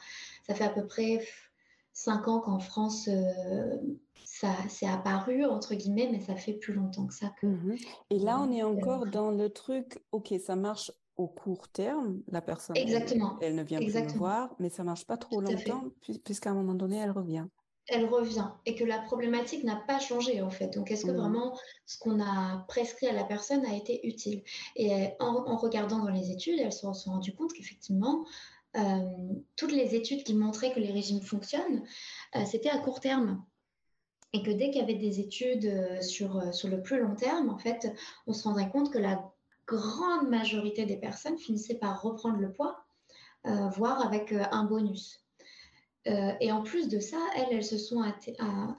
Ça 0.48 0.56
fait 0.56 0.64
à 0.64 0.70
peu 0.70 0.88
près 0.88 1.26
cinq 1.94 2.28
ans 2.28 2.40
qu'en 2.40 2.60
France, 2.60 3.10
euh, 3.10 3.78
ça 4.24 4.54
s'est 4.70 4.88
apparu, 4.88 5.46
entre 5.46 5.76
guillemets, 5.76 6.10
mais 6.12 6.22
ça 6.22 6.36
fait 6.36 6.54
plus 6.54 6.74
longtemps 6.74 7.06
que 7.06 7.14
ça. 7.14 7.34
Que, 7.42 7.48
mhm. 7.48 7.78
Et 8.10 8.20
là, 8.20 8.40
on 8.40 8.52
est 8.52 8.64
encore 8.64 9.06
dans 9.08 9.32
le 9.32 9.50
truc, 9.50 10.02
ok, 10.12 10.34
ça 10.44 10.56
marche 10.56 10.92
au 11.18 11.28
court 11.28 11.68
terme, 11.68 12.22
la 12.30 12.42
personne, 12.42 12.78
Exactement. 12.78 13.38
Elle, 13.42 13.56
ne 13.56 13.64
vient 13.64 13.80
plus 13.80 13.94
me 13.94 14.18
voir, 14.18 14.56
mais 14.60 14.70
ça 14.70 14.84
marche 14.84 15.06
pas 15.06 15.18
trop 15.18 15.42
longtemps, 15.42 15.84
puisqu'à 16.24 16.52
un 16.52 16.54
moment 16.56 16.74
donné, 16.74 16.98
elle 16.98 17.12
revient 17.12 17.46
elle 17.92 18.06
revient 18.06 18.48
et 18.66 18.76
que 18.76 18.84
la 18.84 19.00
problématique 19.00 19.64
n'a 19.64 19.76
pas 19.76 20.00
changé 20.00 20.42
en 20.42 20.50
fait. 20.50 20.70
Donc 20.76 20.92
est-ce 20.92 21.06
que 21.06 21.12
mmh. 21.12 21.18
vraiment 21.18 21.58
ce 21.86 22.00
qu'on 22.00 22.22
a 22.22 22.66
prescrit 22.68 23.08
à 23.08 23.14
la 23.14 23.24
personne 23.24 23.66
a 23.66 23.76
été 23.76 24.08
utile? 24.08 24.44
Et 24.76 25.10
en, 25.20 25.58
regardant 25.58 26.00
dans 26.00 26.10
les 26.10 26.32
études, 26.32 26.60
elles 26.60 26.74
se 26.74 26.92
sont 26.94 27.12
rendues 27.12 27.36
compte 27.36 27.54
qu'effectivement, 27.54 28.26
euh, 28.78 29.00
toutes 29.58 29.74
les 29.74 29.96
études 29.96 30.24
qui 30.24 30.34
montraient 30.34 30.74
que 30.74 30.80
les 30.80 30.92
régimes 30.92 31.22
fonctionnent, 31.22 31.84
euh, 32.36 32.46
c'était 32.46 32.70
à 32.70 32.78
court 32.78 33.00
terme. 33.00 33.44
Et 34.34 34.44
que 34.44 34.52
dès 34.52 34.72
qu'il 34.72 34.80
y 34.80 34.84
avait 34.84 34.96
des 34.96 35.20
études 35.20 35.66
euh, 35.66 36.02
sur, 36.02 36.54
sur 36.54 36.70
le 36.70 36.82
plus 36.82 37.02
long 37.02 37.16
terme, 37.16 37.50
en 37.50 37.58
fait, 37.58 37.94
on 38.28 38.34
se 38.34 38.44
rendrait 38.44 38.70
compte 38.70 38.92
que 38.92 38.98
la 38.98 39.30
grande 39.68 40.30
majorité 40.30 40.86
des 40.86 40.96
personnes 40.96 41.38
finissaient 41.38 41.76
par 41.76 42.02
reprendre 42.02 42.38
le 42.38 42.52
poids, 42.52 42.84
voire 43.44 44.06
avec 44.06 44.34
un 44.34 44.66
bonus. 44.66 45.21
Euh, 46.08 46.32
et 46.40 46.52
en 46.52 46.64
plus 46.64 46.88
de 46.88 47.00
ça, 47.00 47.18
elles, 47.36 47.64
se 47.64 47.78
sont 47.78 48.02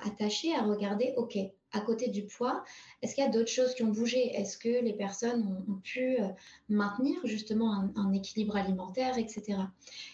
attachées 0.05 0.55
à 0.55 0.63
regarder, 0.63 1.15
OK, 1.17 1.39
à 1.73 1.81
côté 1.81 2.09
du 2.09 2.25
poids, 2.25 2.65
est-ce 3.01 3.15
qu'il 3.15 3.25
y 3.25 3.27
a 3.27 3.31
d'autres 3.31 3.51
choses 3.51 3.75
qui 3.75 3.83
ont 3.83 3.93
bougé? 3.93 4.35
Est-ce 4.35 4.59
que 4.59 4.69
les 4.69 4.93
personnes 4.93 5.65
ont, 5.69 5.75
pu 5.77 6.21
euh, 6.21 6.29
maintenir 6.69 7.17
justement 7.25 7.91
un, 7.97 8.13
équilibre 8.13 8.57
alimentaire, 8.57 9.19
etc. 9.19 9.59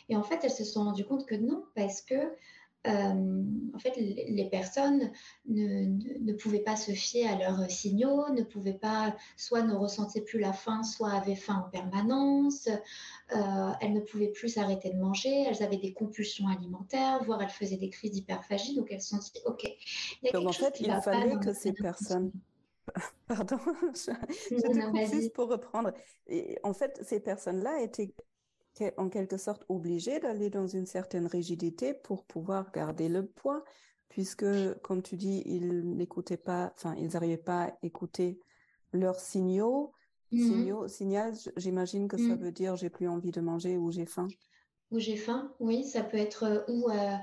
Et 0.08 0.16
en 0.16 0.22
fait, 0.22 0.40
elles 0.42 0.50
se 0.50 0.64
sont 0.64 0.84
rendues 0.84 1.04
compte 1.04 1.26
que 1.26 1.34
non, 1.34 1.64
parce 1.74 2.02
que 2.02 2.32
euh, 2.88 3.42
en 3.74 3.78
fait, 3.78 3.94
les 3.96 4.48
personnes 4.50 5.12
ne, 5.46 6.32
pouvaient 6.32 6.60
pas 6.60 6.76
se 6.76 6.92
fier 6.92 7.28
à 7.28 7.36
leurs 7.36 7.70
signaux, 7.70 8.28
ne 8.30 8.42
pouvaient 8.42 8.72
pas, 8.72 9.14
soit 9.36 9.62
ne 9.62 9.74
ressentaient 9.74 10.22
plus 10.22 10.38
la 10.38 10.52
faim, 10.52 10.82
soit 10.82 11.10
avaient 11.10 11.36
faim 11.36 11.64
en 11.66 11.70
permanence, 11.70 12.68
euh, 13.36 13.72
elles 13.80 13.92
ne 13.92 14.00
pouvaient 14.00 14.32
plus 14.32 14.48
s'arrêter 14.48 14.90
de 14.90 14.98
manger, 14.98 15.44
elles 15.48 15.62
avaient 15.62 15.76
des 15.76 15.92
compulsions 15.92 16.48
alimentaires, 16.48 17.22
voire 17.24 17.42
elles 17.42 17.50
faisaient 17.50 17.76
des 17.76 17.90
crises 17.90 18.12
d'hyperphagie, 18.12 18.74
donc 18.74 18.88
elles 18.90 19.02
se 19.02 19.10
sont 19.10 19.18
dit, 19.18 19.40
OK. 19.44 19.68
Il 20.22 20.32
donc 20.32 20.46
en 20.46 20.52
fait, 20.52 20.80
il 20.80 20.92
fallait 21.02 21.38
que 21.38 21.52
ces 21.52 21.72
personnes... 21.72 22.32
Pardon, 23.28 23.58
je, 23.94 25.10
juste 25.12 25.34
pour 25.34 25.50
reprendre. 25.50 25.92
Et 26.26 26.58
en 26.62 26.72
fait, 26.72 26.98
ces 27.02 27.20
personnes-là 27.20 27.82
étaient 27.82 28.14
en 28.96 29.08
quelque 29.08 29.36
sorte 29.36 29.64
obligés 29.68 30.20
d'aller 30.20 30.50
dans 30.50 30.66
une 30.66 30.86
certaine 30.86 31.26
rigidité 31.26 31.94
pour 31.94 32.24
pouvoir 32.24 32.70
garder 32.72 33.08
le 33.08 33.26
poids, 33.26 33.64
puisque, 34.08 34.46
comme 34.82 35.02
tu 35.02 35.16
dis, 35.16 35.42
ils 35.46 35.96
n'écoutaient 35.96 36.36
pas, 36.36 36.72
enfin, 36.76 36.94
ils 36.98 37.08
n'arrivaient 37.08 37.36
pas 37.36 37.64
à 37.64 37.78
écouter 37.82 38.40
leurs 38.92 39.20
signaux. 39.20 39.92
Mmh 40.30 40.38
signaux, 40.38 40.88
signal, 40.88 41.34
j'imagine 41.56 42.06
que 42.06 42.18
ça 42.18 42.34
mmh. 42.34 42.38
veut 42.38 42.52
dire 42.52 42.76
j'ai 42.76 42.90
plus 42.90 43.08
envie 43.08 43.30
de 43.30 43.40
manger 43.40 43.78
ou 43.78 43.90
j'ai 43.90 44.04
faim. 44.04 44.28
Ou 44.90 44.98
j'ai 44.98 45.16
faim, 45.16 45.52
oui, 45.58 45.84
ça 45.84 46.02
peut 46.02 46.18
être 46.18 46.44
euh, 46.44 46.60
ou, 46.68 46.90
euh, 46.90 47.16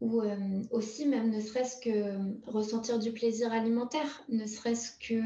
ou 0.00 0.22
euh, 0.22 0.62
aussi 0.70 1.06
même 1.06 1.30
ne 1.30 1.40
serait-ce 1.40 1.76
que 1.78 2.50
ressentir 2.50 2.98
du 2.98 3.12
plaisir 3.12 3.52
alimentaire, 3.52 4.24
ne 4.30 4.46
serait-ce 4.46 4.92
que 4.92 5.20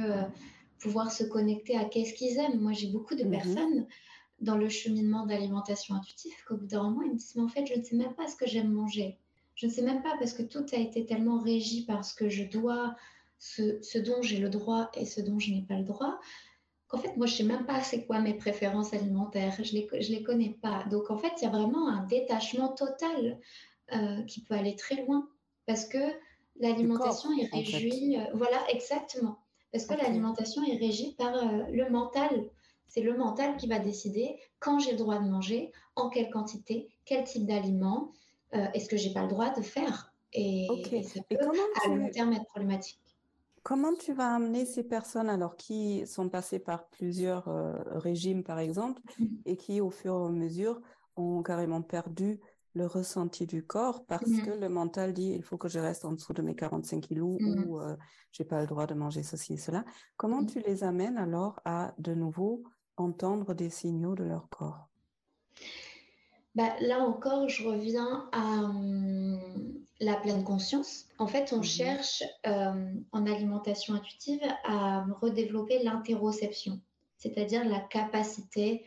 pouvoir 0.81 1.13
se 1.13 1.23
connecter 1.23 1.77
à 1.77 1.85
qu'est-ce 1.85 2.15
qu'ils 2.15 2.39
aiment. 2.39 2.61
Moi, 2.61 2.73
j'ai 2.73 2.89
beaucoup 2.89 3.15
de 3.15 3.25
mmh 3.25 3.31
personnes 3.31 3.87
dans 4.41 4.57
le 4.57 4.69
cheminement 4.69 5.27
d'alimentation 5.27 5.95
intuitive 5.95 6.33
qu'au 6.47 6.57
bout 6.57 6.67
d'un 6.67 6.83
moment, 6.83 7.03
ils 7.03 7.13
me 7.13 7.17
disent, 7.17 7.35
mais 7.37 7.43
en 7.43 7.49
fait, 7.49 7.67
je 7.67 7.79
ne 7.79 7.83
sais 7.83 7.97
même 7.97 8.15
pas 8.15 8.27
ce 8.27 8.37
que 8.37 8.47
j'aime 8.47 8.73
manger. 8.73 9.19
Je 9.55 9.67
ne 9.67 9.71
sais 9.71 9.83
même 9.83 10.03
pas 10.03 10.17
parce 10.19 10.33
que 10.33 10.43
tout 10.43 10.65
a 10.73 10.77
été 10.77 11.05
tellement 11.05 11.41
régi 11.41 11.85
par 11.85 12.05
ce 12.05 12.15
que 12.15 12.29
je 12.31 12.45
dois, 12.45 12.97
ce, 13.39 13.99
dont 13.99 14.23
j'ai 14.23 14.39
le 14.39 14.49
droit 14.49 14.91
et 14.95 15.05
ce 15.05 15.21
dont 15.21 15.39
je 15.39 15.51
n'ai 15.51 15.63
pas 15.63 15.77
le 15.77 15.85
droit, 15.85 16.19
qu'en 16.89 16.99
fait, 16.99 17.17
moi, 17.17 17.27
je 17.27 17.33
ne 17.35 17.37
sais 17.39 17.45
même 17.45 17.67
pas 17.67 17.83
c'est 17.83 18.07
quoi 18.07 18.21
mes 18.21 18.35
préférences 18.35 18.95
alimentaires. 18.95 19.55
Je 19.63 19.77
ne 19.77 19.81
les, 19.81 20.03
je 20.03 20.11
les 20.13 20.23
connais 20.23 20.57
pas. 20.63 20.85
Donc, 20.91 21.11
en 21.11 21.19
fait, 21.19 21.33
il 21.39 21.45
y 21.45 21.47
a 21.47 21.51
vraiment 21.51 21.89
un 21.89 22.07
détachement 22.07 22.69
total 22.69 23.39
euh, 23.93 24.23
qui 24.23 24.43
peut 24.43 24.55
aller 24.55 24.77
très 24.77 25.05
loin 25.05 25.29
parce 25.67 25.85
que 25.85 25.99
l'alimentation 26.59 27.31
est 27.39 27.53
régie. 27.53 28.17
Euh, 28.17 28.25
voilà, 28.35 28.59
exactement. 28.71 29.39
Parce 29.73 29.87
que 29.87 29.95
l'alimentation 29.95 30.65
est 30.65 30.77
régie 30.77 31.15
par 31.17 31.35
euh, 31.35 31.65
le 31.71 31.89
mental. 31.91 32.51
C'est 32.91 33.03
le 33.03 33.17
mental 33.17 33.57
qui 33.57 33.69
va 33.69 33.79
décider 33.79 34.37
quand 34.59 34.81
j'ai 34.81 34.91
le 34.91 34.99
droit 34.99 35.21
de 35.21 35.29
manger, 35.29 35.71
en 35.95 36.11
quelle 36.11 36.29
quantité, 36.29 36.89
quel 37.05 37.23
type 37.23 37.47
d'aliment, 37.47 38.11
euh, 38.55 38.67
est-ce 38.75 38.89
que 38.89 38.97
j'ai 38.97 39.13
pas 39.13 39.23
le 39.23 39.29
droit 39.29 39.51
de 39.51 39.63
faire. 39.63 40.13
Et, 40.33 40.67
ça 41.05 41.21
peut 41.29 41.37
à 41.85 41.89
long 41.89 42.11
terme 42.11 42.33
être 42.33 42.47
problématique. 42.47 42.99
Comment 43.63 43.95
tu 43.95 44.13
vas 44.13 44.35
amener 44.35 44.67
ces 44.67 44.83
personnes 44.83 45.29
alors 45.29 45.57
qui 45.57 46.05
sont 46.07 46.29
passées 46.29 46.59
par 46.59 46.89
plusieurs 46.89 47.47
euh, 47.49 47.75
régimes 47.91 48.43
par 48.43 48.59
exemple 48.59 49.03
mmh. 49.19 49.27
et 49.45 49.57
qui 49.57 49.81
au 49.81 49.91
fur 49.91 50.13
et 50.13 50.27
à 50.27 50.31
mesure 50.31 50.81
ont 51.17 51.43
carrément 51.43 51.83
perdu 51.83 52.41
le 52.75 52.87
ressenti 52.87 53.47
du 53.47 53.65
corps 53.65 54.05
parce 54.07 54.27
mmh. 54.27 54.43
que 54.43 54.51
le 54.51 54.69
mental 54.69 55.13
dit 55.13 55.33
il 55.35 55.43
faut 55.43 55.59
que 55.59 55.69
je 55.69 55.79
reste 55.79 56.05
en 56.05 56.13
dessous 56.13 56.33
de 56.33 56.43
mes 56.43 56.55
45 56.55 57.01
kilos 57.03 57.37
mmh. 57.39 57.65
ou 57.65 57.81
euh, 57.81 57.97
j'ai 58.33 58.45
pas 58.45 58.61
le 58.61 58.67
droit 58.67 58.87
de 58.87 58.95
manger 58.95 59.23
ceci 59.23 59.55
et 59.55 59.59
cela. 59.59 59.85
Comment 60.17 60.45
tu 60.45 60.61
les 60.61 60.83
amènes 60.83 61.19
alors 61.19 61.61
à 61.65 61.95
de 61.99 62.15
nouveau 62.15 62.63
entendre 62.97 63.55
des 63.55 63.71
signaux 63.71 64.15
de 64.15 64.25
leur 64.25 64.49
corps 64.49 64.89
bah, 66.55 66.75
Là 66.81 67.01
encore, 67.01 67.49
je 67.49 67.67
reviens 67.67 68.29
à 68.33 68.63
hum, 68.65 69.41
la 70.01 70.17
pleine 70.17 70.45
conscience. 70.45 71.07
En 71.19 71.27
fait, 71.27 71.53
on 71.53 71.59
mhm. 71.59 71.65
cherche 71.65 72.23
hum, 72.45 73.05
en 73.13 73.27
alimentation 73.27 73.95
intuitive 73.95 74.41
à 74.65 75.05
redévelopper 75.21 75.83
l'interoception, 75.83 76.81
c'est-à-dire 77.17 77.65
la 77.65 77.81
capacité 77.81 78.85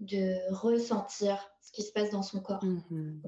de 0.00 0.36
ressentir 0.52 1.38
ce 1.60 1.70
qui 1.70 1.82
se 1.82 1.92
passe 1.92 2.10
dans 2.10 2.22
son 2.22 2.40
corps. 2.40 2.64
Mhm. 2.64 3.22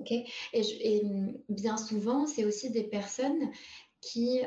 et, 0.53 1.00
hum, 1.05 1.37
bien 1.48 1.77
souvent, 1.77 2.27
c'est 2.27 2.44
aussi 2.44 2.70
des 2.70 2.85
personnes 2.85 3.50
qui 4.00 4.40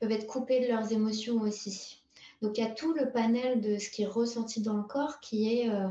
peuvent 0.00 0.10
être 0.10 0.26
coupées 0.26 0.60
de 0.60 0.68
leurs 0.68 0.90
émotions 0.92 1.40
aussi. 1.42 2.01
Donc 2.42 2.58
il 2.58 2.64
y 2.64 2.66
a 2.66 2.70
tout 2.70 2.92
le 2.92 3.10
panel 3.10 3.60
de 3.60 3.78
ce 3.78 3.88
qui 3.88 4.02
est 4.02 4.06
ressenti 4.06 4.60
dans 4.60 4.76
le 4.76 4.82
corps 4.82 5.20
qui 5.20 5.60
est 5.60 5.70
euh, 5.70 5.88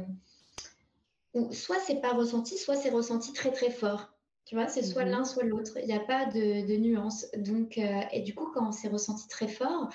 soit 1.51 1.79
c'est 1.79 2.01
pas 2.01 2.13
ressenti, 2.13 2.57
soit 2.57 2.75
c'est 2.75 2.89
ressenti 2.89 3.33
très 3.33 3.51
très 3.51 3.71
fort. 3.71 4.13
Tu 4.45 4.55
vois, 4.55 4.67
c'est 4.67 4.83
soit 4.83 5.05
mhm. 5.05 5.11
l'un, 5.11 5.23
soit 5.23 5.43
l'autre. 5.43 5.77
Il 5.79 5.85
n'y 5.85 5.93
a 5.93 5.99
pas 5.99 6.25
de, 6.25 6.75
nuance. 6.77 7.27
Donc, 7.37 7.77
euh, 7.77 8.01
et 8.11 8.21
du 8.21 8.35
coup, 8.35 8.51
quand 8.53 8.71
c'est 8.71 8.89
ressenti 8.89 9.27
très 9.27 9.47
fort, 9.47 9.87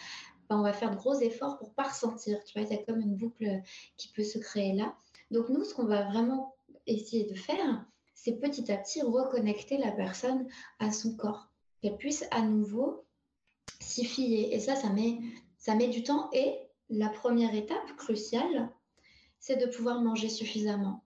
ben, 0.48 0.58
on 0.58 0.62
va 0.62 0.72
faire 0.72 0.90
de 0.90 0.96
gros 0.96 1.18
efforts 1.20 1.58
pour 1.58 1.74
pas 1.74 1.84
ressentir. 1.84 2.42
Tu 2.44 2.58
vois, 2.58 2.66
il 2.66 2.74
y 2.74 2.78
a 2.78 2.82
comme 2.82 3.00
une 3.00 3.16
boucle 3.16 3.60
qui 3.96 4.08
peut 4.08 4.24
se 4.24 4.38
créer 4.38 4.72
là. 4.72 4.94
Donc 5.30 5.48
nous, 5.48 5.64
ce 5.64 5.74
qu'on 5.74 5.86
va 5.86 6.08
vraiment 6.08 6.54
essayer 6.86 7.24
de 7.24 7.34
faire, 7.34 7.84
c'est 8.14 8.40
petit 8.40 8.70
à 8.72 8.78
petit 8.78 9.02
reconnecter 9.02 9.76
la 9.76 9.92
personne 9.92 10.46
à 10.78 10.92
son 10.92 11.16
corps, 11.16 11.48
qu'elle 11.82 11.96
puisse 11.96 12.24
à 12.30 12.42
nouveau 12.42 13.04
s'y 13.80 14.04
fier. 14.04 14.54
Et 14.54 14.60
ça, 14.60 14.76
ça 14.76 14.88
met 14.90 15.18
ça 15.66 15.74
met 15.74 15.88
du 15.88 16.04
temps 16.04 16.28
et 16.32 16.54
la 16.90 17.08
première 17.08 17.52
étape 17.52 17.96
cruciale, 17.96 18.70
c'est 19.40 19.56
de 19.56 19.66
pouvoir 19.66 20.00
manger 20.00 20.28
suffisamment. 20.28 21.02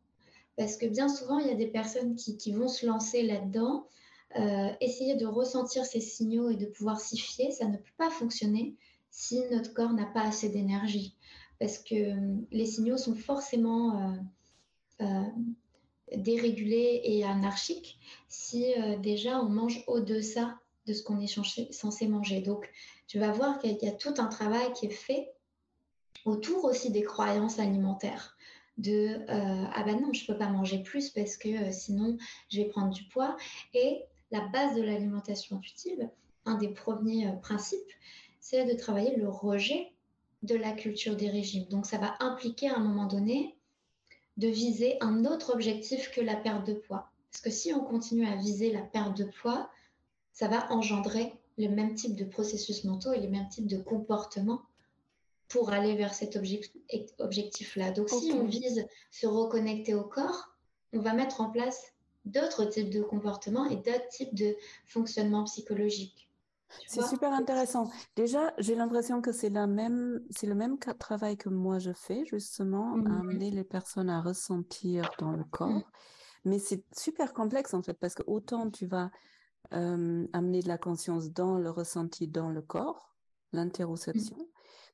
Parce 0.59 0.77
que 0.77 0.85
bien 0.85 1.09
souvent, 1.09 1.39
il 1.39 1.47
y 1.47 1.51
a 1.51 1.55
des 1.55 1.69
personnes 1.69 2.15
qui, 2.15 2.53
vont 2.53 2.69
se 2.69 2.85
lancer 2.85 3.23
là-dedans, 3.23 3.87
euh, 4.37 4.69
essayer 4.83 5.15
de 5.15 5.25
ressentir 5.25 5.87
ces 5.87 6.03
signaux 6.03 6.51
et 6.51 6.57
de 6.57 6.67
pouvoir 6.67 7.01
s'y 7.01 7.17
fier, 7.17 7.51
ça 7.53 7.65
ne 7.69 7.79
peut 7.79 7.95
pas 7.97 8.11
fonctionner 8.11 8.77
si 9.11 9.41
notre 9.51 9.73
corps 9.73 9.95
n'a 9.95 10.05
pas 10.05 10.25
assez 10.25 10.51
d'énergie. 10.51 11.17
Parce 11.59 11.79
que 11.79 11.95
euh, 11.95 12.37
les 12.51 12.67
signaux 12.67 12.99
sont 12.99 13.15
forcément 13.15 14.15
euh, 15.01 15.23
dérégulés 16.15 17.01
et 17.03 17.25
anarchiques 17.25 17.99
si 18.29 18.75
déjà 19.01 19.41
on 19.41 19.49
mange 19.49 19.83
au-deçà 19.87 20.59
de 20.87 20.93
ce 20.93 21.03
qu'on 21.03 21.19
est 21.19 21.73
censé 21.73 22.09
manger. 22.09 22.43
Donc, 22.43 22.69
tu 23.11 23.19
vas 23.19 23.33
voir 23.33 23.59
qu'il 23.59 23.77
y 23.83 23.89
a 23.89 23.93
tout 23.93 24.15
un 24.19 24.29
travail 24.29 24.73
qui 24.73 24.87
est 24.87 24.91
fait 24.91 25.33
autour 26.25 26.65
aussi 26.65 26.93
des 26.93 27.03
croyances 27.03 27.59
alimentaires. 27.59 28.37
De 28.79 29.19
euh, 29.29 29.65
ah 29.75 29.83
ben 29.85 30.01
non, 30.01 30.13
je 30.13 30.25
peux 30.25 30.39
pas 30.39 30.49
manger 30.49 30.85
plus 30.85 31.11
parce 31.11 31.37
que 31.37 31.49
euh, 31.49 31.73
sinon 31.73 32.19
je 32.51 32.59
vais 32.59 32.69
prendre 32.69 32.91
du 32.91 33.03
poids. 33.09 33.37
Et 33.75 34.05
la 34.31 34.47
base 34.53 34.77
de 34.77 34.83
l'alimentation 34.83 35.57
intuitive, 35.57 36.09
un 36.45 36.55
des 36.55 36.69
premiers 36.69 37.27
euh, 37.27 37.33
principes, 37.33 37.91
c'est 38.39 38.65
de 38.65 38.79
travailler 38.79 39.17
le 39.17 39.29
rejet 39.29 39.93
de 40.45 40.55
la 40.55 40.71
culture 40.71 41.17
des 41.17 41.31
régimes. 41.31 41.67
Donc 41.67 41.87
ça 41.87 41.99
va 41.99 42.15
impliquer 42.21 42.69
à 42.69 42.77
un 42.77 42.81
moment 42.81 43.07
donné 43.07 43.57
de 44.37 44.47
viser 44.47 44.99
un 45.01 45.25
autre 45.25 45.53
objectif 45.53 46.13
que 46.13 46.21
la 46.21 46.37
perte 46.37 46.65
de 46.65 46.75
poids. 46.75 47.11
Parce 47.33 47.43
que 47.43 47.51
si 47.51 47.75
on 47.75 47.81
continue 47.81 48.29
à 48.29 48.37
viser 48.37 48.71
la 48.71 48.83
perte 48.83 49.17
de 49.17 49.25
poids, 49.25 49.69
ça 50.33 50.47
va 50.47 50.71
engendrer 50.71 51.40
le 51.61 51.75
même 51.75 51.95
type 51.95 52.17
de 52.17 52.25
processus 52.25 52.85
mentaux 52.85 53.13
et 53.13 53.21
les 53.21 53.29
mêmes 53.29 53.49
types 53.49 53.67
de 53.67 53.79
comportements 53.79 54.63
pour 55.49 55.73
aller 55.73 55.97
vers 55.97 56.15
cet 56.15 56.37
objectif-là. 57.19 57.91
Donc, 57.91 58.09
si 58.09 58.33
on 58.33 58.47
vise 58.47 58.87
se 59.11 59.27
reconnecter 59.27 59.95
au 59.95 60.05
corps, 60.05 60.57
on 60.93 61.01
va 61.01 61.13
mettre 61.13 61.41
en 61.41 61.51
place 61.51 61.93
d'autres 62.25 62.65
types 62.65 62.91
de 62.91 63.03
comportements 63.03 63.67
et 63.67 63.77
d'autres 63.77 64.09
types 64.11 64.35
de 64.35 64.57
fonctionnement 64.87 65.45
psychologique. 65.45 66.31
C'est 66.87 67.05
super 67.05 67.33
intéressant. 67.33 67.91
Déjà, 68.15 68.55
j'ai 68.59 68.77
l'impression 68.77 69.21
que 69.21 69.33
c'est 69.33 69.51
même, 69.51 70.23
c'est 70.31 70.47
le 70.47 70.55
même 70.55 70.79
travail 70.79 71.37
que 71.37 71.49
moi 71.49 71.81
je 71.81 71.93
fais, 71.93 72.25
justement, 72.27 72.97
mhm. 72.97 73.07
amener 73.07 73.51
les 73.51 73.65
personnes 73.65 74.09
à 74.09 74.21
ressentir 74.21 75.11
dans 75.19 75.33
le 75.33 75.43
corps. 75.45 75.69
Mhm. 75.69 75.83
Mais 76.45 76.59
c'est 76.59 76.85
super 76.97 77.35
complexe 77.35 77.75
en 77.75 77.83
fait, 77.83 77.95
parce 77.95 78.15
que 78.15 78.23
autant 78.27 78.71
tu 78.71 78.87
vas 78.87 79.11
euh, 79.73 80.27
amener 80.33 80.63
de 80.63 80.69
la 80.69 80.79
conscience 80.79 81.31
dans 81.31 81.57
le 81.57 81.71
ressenti 81.71 82.27
dans 82.27 82.49
le 82.51 82.61
corps, 82.61 83.15
l'interoception, 83.53 84.37
mm. 84.37 84.47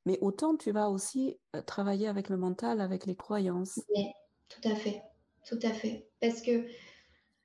mais 0.05 0.19
autant 0.21 0.55
tu 0.55 0.71
vas 0.71 0.89
aussi 0.89 1.37
euh, 1.55 1.61
travailler 1.61 2.07
avec 2.07 2.29
le 2.29 2.37
mental, 2.37 2.79
avec 2.79 3.05
les 3.05 3.15
croyances. 3.15 3.79
Oui, 3.95 4.05
tout 4.49 4.67
à 4.69 4.75
fait, 4.75 5.01
tout 5.47 5.59
à 5.63 5.71
fait. 5.71 6.07
Parce 6.21 6.41
que 6.41 6.67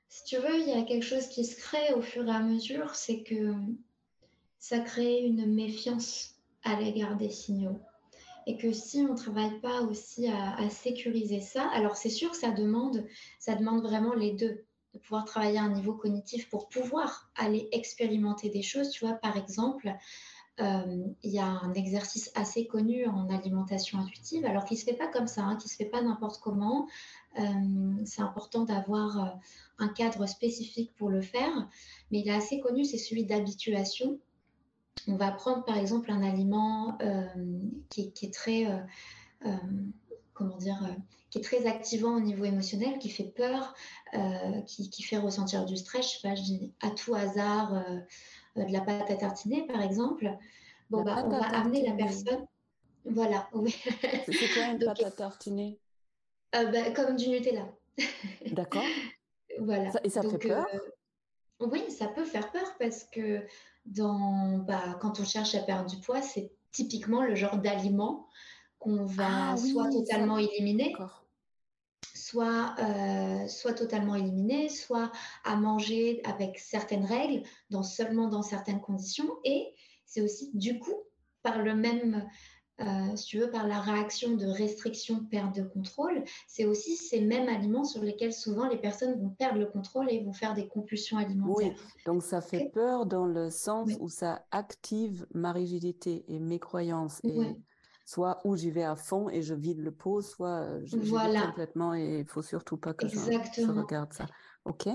si 0.09 0.25
tu 0.25 0.37
veux, 0.37 0.61
il 0.61 0.69
y 0.69 0.73
a 0.73 0.83
quelque 0.83 1.05
chose 1.05 1.27
qui 1.29 1.45
se 1.47 1.57
crée 1.57 1.95
au 1.95 2.03
fur 2.03 2.27
et 2.27 2.31
à 2.31 2.41
mesure, 2.41 2.95
c'est 2.95 3.23
que 3.23 3.55
ça 4.59 4.81
crée 4.81 5.21
une 5.21 5.47
méfiance 5.47 6.35
à 6.65 6.79
l'égard 6.79 7.17
des 7.17 7.31
signaux. 7.31 7.81
Et 8.47 8.59
que 8.59 8.73
si 8.73 8.99
on 8.99 9.13
ne 9.13 9.17
travaille 9.17 9.59
pas 9.61 9.83
aussi 9.83 10.29
à, 10.29 10.57
à 10.57 10.69
sécuriser 10.69 11.41
ça, 11.41 11.69
alors 11.71 11.97
c'est 11.97 12.11
sûr 12.11 12.33
que 12.33 12.37
ça 12.37 12.51
demande, 12.51 13.07
ça 13.39 13.55
demande 13.55 13.83
vraiment 13.83 14.15
les 14.15 14.33
deux 14.33 14.65
de 14.95 14.99
pouvoir 14.99 15.25
travailler 15.25 15.59
à 15.59 15.63
un 15.63 15.73
niveau 15.73 15.95
cognitif 15.95 16.49
pour 16.49 16.69
pouvoir 16.69 17.31
aller 17.37 17.69
expérimenter 17.73 18.51
des 18.51 18.63
choses. 18.63 18.91
Tu 18.91 19.05
vois, 19.05 19.15
par 19.15 19.37
exemple, 19.37 19.95
euh, 20.61 21.07
il 21.23 21.33
y 21.33 21.39
a 21.39 21.47
un 21.47 21.73
exercice 21.73 22.31
assez 22.35 22.67
connu 22.67 23.07
en 23.07 23.31
alimentation 23.31 23.99
intuitive, 23.99 24.45
alors 24.45 24.65
qui 24.65 24.75
ne 24.75 24.79
se 24.79 24.85
fait 24.85 24.97
pas 24.97 25.09
comme 25.09 25.27
ça, 25.27 25.43
hein, 25.43 25.57
qui 25.57 25.67
ne 25.67 25.71
se 25.71 25.77
fait 25.77 25.87
pas 25.87 26.03
n'importe 26.03 26.41
comment. 26.43 26.87
Euh, 27.39 27.95
c'est 28.05 28.21
important 28.21 28.65
d'avoir 28.65 29.25
euh, 29.25 29.31
un 29.79 29.89
cadre 29.89 30.27
spécifique 30.27 30.93
pour 30.95 31.09
le 31.09 31.23
faire, 31.23 31.69
mais 32.11 32.21
il 32.21 32.29
est 32.29 32.35
assez 32.35 32.61
connu, 32.61 32.85
c'est 32.85 32.99
celui 32.99 33.25
d'habituation. 33.25 34.19
On 35.09 35.17
va 35.17 35.33
prendre 35.33 35.65
par 35.65 35.79
exemple 35.79 36.11
un 36.11 36.23
aliment 36.23 36.99
qui, 37.89 38.13
est 38.23 38.33
très, 38.33 38.67
comment 40.35 40.57
dire, 40.57 40.79
qui 41.31 41.39
est 41.39 41.43
très 41.43 41.67
activant 41.67 42.17
au 42.17 42.21
niveau 42.21 42.45
émotionnel, 42.45 42.99
qui 42.99 43.09
fait 43.11 43.33
peur, 43.37 43.75
qui, 44.67 44.91
qui, 44.91 45.03
fait 45.03 45.19
ressentir 45.19 45.65
du 45.65 45.77
stress. 45.77 46.07
Je 46.07 46.19
sais 46.19 46.29
pas, 46.29 46.35
je 46.35 46.43
dis 46.43 46.73
à 46.81 46.91
tout 46.91 47.15
hasard 47.15 47.83
euh, 48.57 48.65
de 48.65 48.73
la 48.73 48.81
pâte 48.83 49.11
à 49.11 49.17
tartiner, 49.17 49.67
par 49.67 49.81
exemple, 49.83 50.31
bon, 50.91 51.03
bah, 51.03 51.23
on 51.25 51.29
va 51.31 51.45
amener 51.57 51.87
la 51.87 51.95
personne. 51.95 52.47
Voilà, 53.05 53.49
oui. 53.55 53.75
C'est 54.27 54.49
quoi 54.55 54.65
une 54.67 54.79
pâte 54.79 55.03
à 55.03 55.11
tartiner? 55.11 55.79
euh, 56.55 56.67
bah, 56.67 56.91
Comme 56.91 57.17
du 57.17 57.29
Nutella. 57.29 57.67
D'accord. 58.53 58.85
voilà. 59.59 59.91
et 60.05 60.11
ça 60.11 60.23
fait 60.23 60.39
peur? 60.39 60.67
euh, 60.75 61.67
Oui, 61.67 61.83
ça 61.91 62.09
peut 62.09 62.25
faire 62.25 62.51
peur 62.53 62.75
parce 62.79 63.05
que 63.05 63.45
dans, 63.87 64.59
bah, 64.59 64.99
quand 65.01 65.19
on 65.21 65.25
cherche 65.25 65.55
à 65.55 65.63
perdre 65.63 65.91
du 65.91 65.97
poids, 66.01 66.23
c'est 66.23 66.53
typiquement 66.73 67.23
le 67.23 67.35
genre 67.35 67.57
d'aliment 67.59 68.29
qu'on 68.83 69.05
va 69.05 69.53
ah 69.53 69.57
soit 69.57 69.91
totalement 69.91 70.39
éliminer, 70.39 70.95
soit, 72.15 72.75
euh, 72.79 73.47
soit 73.47 73.75
totalement 73.75 74.17
éliminé, 74.17 74.69
soit 74.69 75.13
à 75.45 75.57
manger 75.57 76.21
avec 76.25 76.59
certaines 76.59 77.05
règles, 77.05 77.43
dans, 77.71 77.83
seulement 77.83 78.29
dans 78.29 78.43
certaines 78.43 78.81
conditions. 78.81 79.31
Et 79.45 79.75
c'est 80.05 80.21
aussi 80.21 80.51
du 80.55 80.81
coup, 80.81 80.97
par 81.43 81.63
le 81.63 81.75
même, 81.75 82.29
euh, 82.81 83.17
si 83.17 83.27
tu 83.27 83.39
veux, 83.39 83.51
par 83.51 83.69
la 83.69 83.81
réaction 83.81 84.35
de 84.35 84.47
restriction, 84.47 85.25
perte 85.25 85.55
de 85.55 85.63
contrôle, 85.63 86.25
c'est 86.49 86.65
aussi 86.65 86.97
ces 86.97 87.21
mêmes 87.21 87.49
aliments 87.49 87.85
sur 87.85 88.03
lesquels 88.03 88.33
souvent 88.33 88.69
les 88.69 88.79
personnes 88.79 89.21
vont 89.21 89.31
perdre 89.31 89.61
le 89.61 89.67
contrôle 89.67 90.11
et 90.11 90.25
vont 90.25 90.33
faire 90.33 90.55
des 90.55 90.67
compulsions 90.67 91.19
alimentaires. 91.19 91.75
Oui, 91.77 92.03
donc 92.05 92.23
ça 92.23 92.41
fait 92.41 92.71
peur 92.73 93.07
dans 93.07 93.27
le 93.27 93.51
sens 93.51 93.91
où 94.01 94.09
ça 94.09 94.45
active 94.51 95.25
ma 95.35 95.53
rigidité 95.53 96.25
et 96.27 96.41
mes 96.41 96.59
croyances. 96.59 97.21
Et 97.23 97.39
soit 98.05 98.41
où 98.45 98.57
j'y 98.57 98.71
vais 98.71 98.85
à 98.85 98.97
fond 98.97 99.29
et 99.29 99.43
je 99.43 99.55
vide 99.55 99.81
le 99.81 99.93
pot, 99.93 100.23
soit 100.23 100.67
je 100.85 100.97
voilà. 100.99 101.43
complètement 101.43 101.95
et 101.95 102.21
il 102.21 102.27
faut 102.27 102.43
surtout 102.43 102.77
pas 102.77 102.95
que 102.95 103.09
je, 103.09 103.19
regarde 103.71 104.13
ça. 104.13 104.27
Ok, 104.65 104.87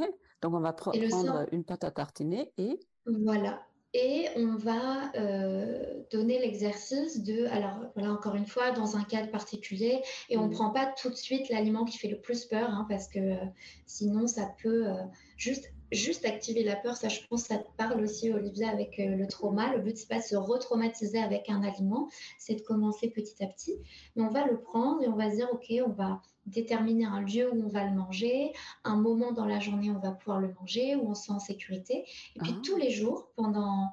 donc 0.42 0.54
on 0.54 0.60
va 0.60 0.74
prendre 0.74 1.46
une 1.52 1.64
pâte 1.64 1.84
à 1.84 1.92
tartiner 1.92 2.52
et 2.58 2.80
voilà. 3.06 3.62
Et 3.94 4.28
on 4.36 4.56
va 4.58 5.12
euh, 5.16 6.04
donner 6.12 6.40
l'exercice 6.40 7.24
de, 7.24 7.46
alors 7.48 7.80
voilà 7.96 8.12
encore 8.12 8.36
une 8.36 8.46
fois, 8.46 8.72
dans 8.72 8.98
un 8.98 9.04
cadre 9.04 9.32
particulier, 9.32 10.02
et 10.30 10.38
on 10.38 10.44
ne 10.44 10.48
mmh. 10.50 10.52
prend 10.52 10.70
pas 10.72 10.94
tout 11.02 11.10
de 11.10 11.16
suite 11.16 11.50
l'aliment 11.50 11.86
qui 11.86 11.98
fait 11.98 12.10
le 12.10 12.20
plus 12.20 12.46
peur, 12.46 12.70
hein, 12.70 12.86
parce 12.90 13.08
que 13.08 13.20
euh, 13.20 13.46
sinon 13.86 14.28
ça 14.28 14.52
peut 14.62 14.88
euh, 14.88 14.94
juste 15.38 15.72
juste 15.92 16.26
activer 16.26 16.64
la 16.64 16.76
peur, 16.76 16.96
ça 16.96 17.10
je 17.10 17.20
pense 17.30 17.44
ça 17.44 17.58
te 17.58 17.70
parle 17.78 18.02
aussi 18.02 18.32
Olivia 18.32 18.70
avec 18.70 19.00
euh, 19.00 19.16
le 19.16 19.28
trauma. 19.28 19.74
Le 19.74 19.82
but 19.82 19.98
c'est 19.98 20.08
pas 20.08 20.20
de 20.20 20.24
se 20.24 20.36
retraumatiser 20.36 21.20
avec 21.20 21.50
un 21.50 21.64
aliment, 21.64 22.10
c'est 22.40 22.56
de 22.56 22.62
commencer 22.62 23.10
petit 23.10 23.44
à 23.44 23.48
petit. 23.48 23.76
Mais 24.16 24.24
on 24.24 24.30
va 24.30 24.46
le 24.46 24.60
prendre 24.60 25.02
et 25.04 25.08
on 25.08 25.16
va 25.16 25.30
se 25.30 25.36
dire 25.36 25.50
ok, 25.52 25.74
on 25.86 25.92
va 25.92 26.22
déterminer 26.46 27.06
un 27.06 27.22
lieu 27.22 27.54
où 27.54 27.66
on 27.66 27.70
va 27.70 27.84
le 27.84 27.96
manger, 27.96 28.54
un 28.84 28.96
moment 28.96 29.32
dans 29.32 29.46
la 29.46 29.60
journée 29.60 29.92
où 29.92 29.96
on 29.96 30.00
va 30.00 30.12
pouvoir 30.12 30.40
le 30.40 30.54
manger, 30.60 30.96
où 30.96 31.10
on 31.10 31.14
se 31.14 31.26
sent 31.26 31.34
en 31.34 31.40
sécurité. 31.40 32.06
Et 32.36 32.40
puis 32.40 32.54
ah. 32.56 32.62
tous 32.64 32.78
les 32.78 32.90
jours, 32.90 33.30
pendant 33.36 33.92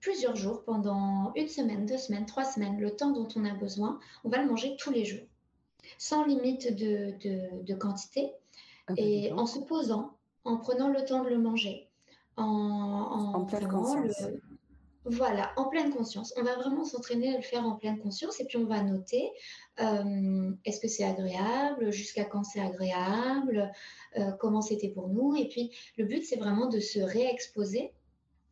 plusieurs 0.00 0.36
jours, 0.36 0.64
pendant 0.64 1.32
une 1.34 1.48
semaine, 1.48 1.86
deux 1.86 1.98
semaines, 1.98 2.26
trois 2.26 2.44
semaines, 2.44 2.78
le 2.80 2.94
temps 2.94 3.12
dont 3.12 3.28
on 3.36 3.44
a 3.44 3.54
besoin, 3.54 3.98
on 4.24 4.28
va 4.28 4.42
le 4.42 4.48
manger 4.48 4.76
tous 4.78 4.90
les 4.90 5.04
jours, 5.04 5.26
sans 5.98 6.24
limite 6.24 6.74
de, 6.74 7.74
quantité. 7.74 8.32
Ah, 8.88 8.94
bah, 8.94 9.02
et 9.02 9.32
en 9.32 9.46
se 9.46 9.60
posant, 9.60 10.16
en 10.44 10.56
prenant 10.56 10.88
le 10.88 11.04
temps 11.04 11.22
de 11.22 11.28
le 11.28 11.38
manger, 11.38 11.88
en, 12.36 12.44
en, 12.44 13.44
pleine 13.44 13.68
conscience. 13.68 14.22
Voilà, 15.04 15.50
en 15.56 15.64
pleine 15.64 15.90
conscience. 15.90 16.32
On 16.36 16.44
va 16.44 16.54
vraiment 16.54 16.84
s'entraîner 16.84 17.34
à 17.34 17.36
le 17.36 17.42
faire 17.42 17.66
en 17.66 17.72
pleine 17.72 17.98
conscience 17.98 18.38
et 18.40 18.44
puis 18.44 18.56
on 18.56 18.66
va 18.66 18.82
noter 18.84 19.32
euh, 19.80 20.52
est-ce 20.64 20.78
que 20.80 20.86
c'est 20.86 21.04
agréable, 21.04 21.90
jusqu'à 21.90 22.24
quand 22.24 22.44
c'est 22.44 22.60
agréable, 22.60 23.72
euh, 24.16 24.30
comment 24.38 24.62
c'était 24.62 24.90
pour 24.90 25.08
nous. 25.08 25.34
Et 25.34 25.48
puis 25.48 25.72
le 25.98 26.04
but, 26.04 26.24
c'est 26.24 26.36
vraiment 26.36 26.66
de 26.66 26.78
se 26.78 27.00
réexposer. 27.00 27.92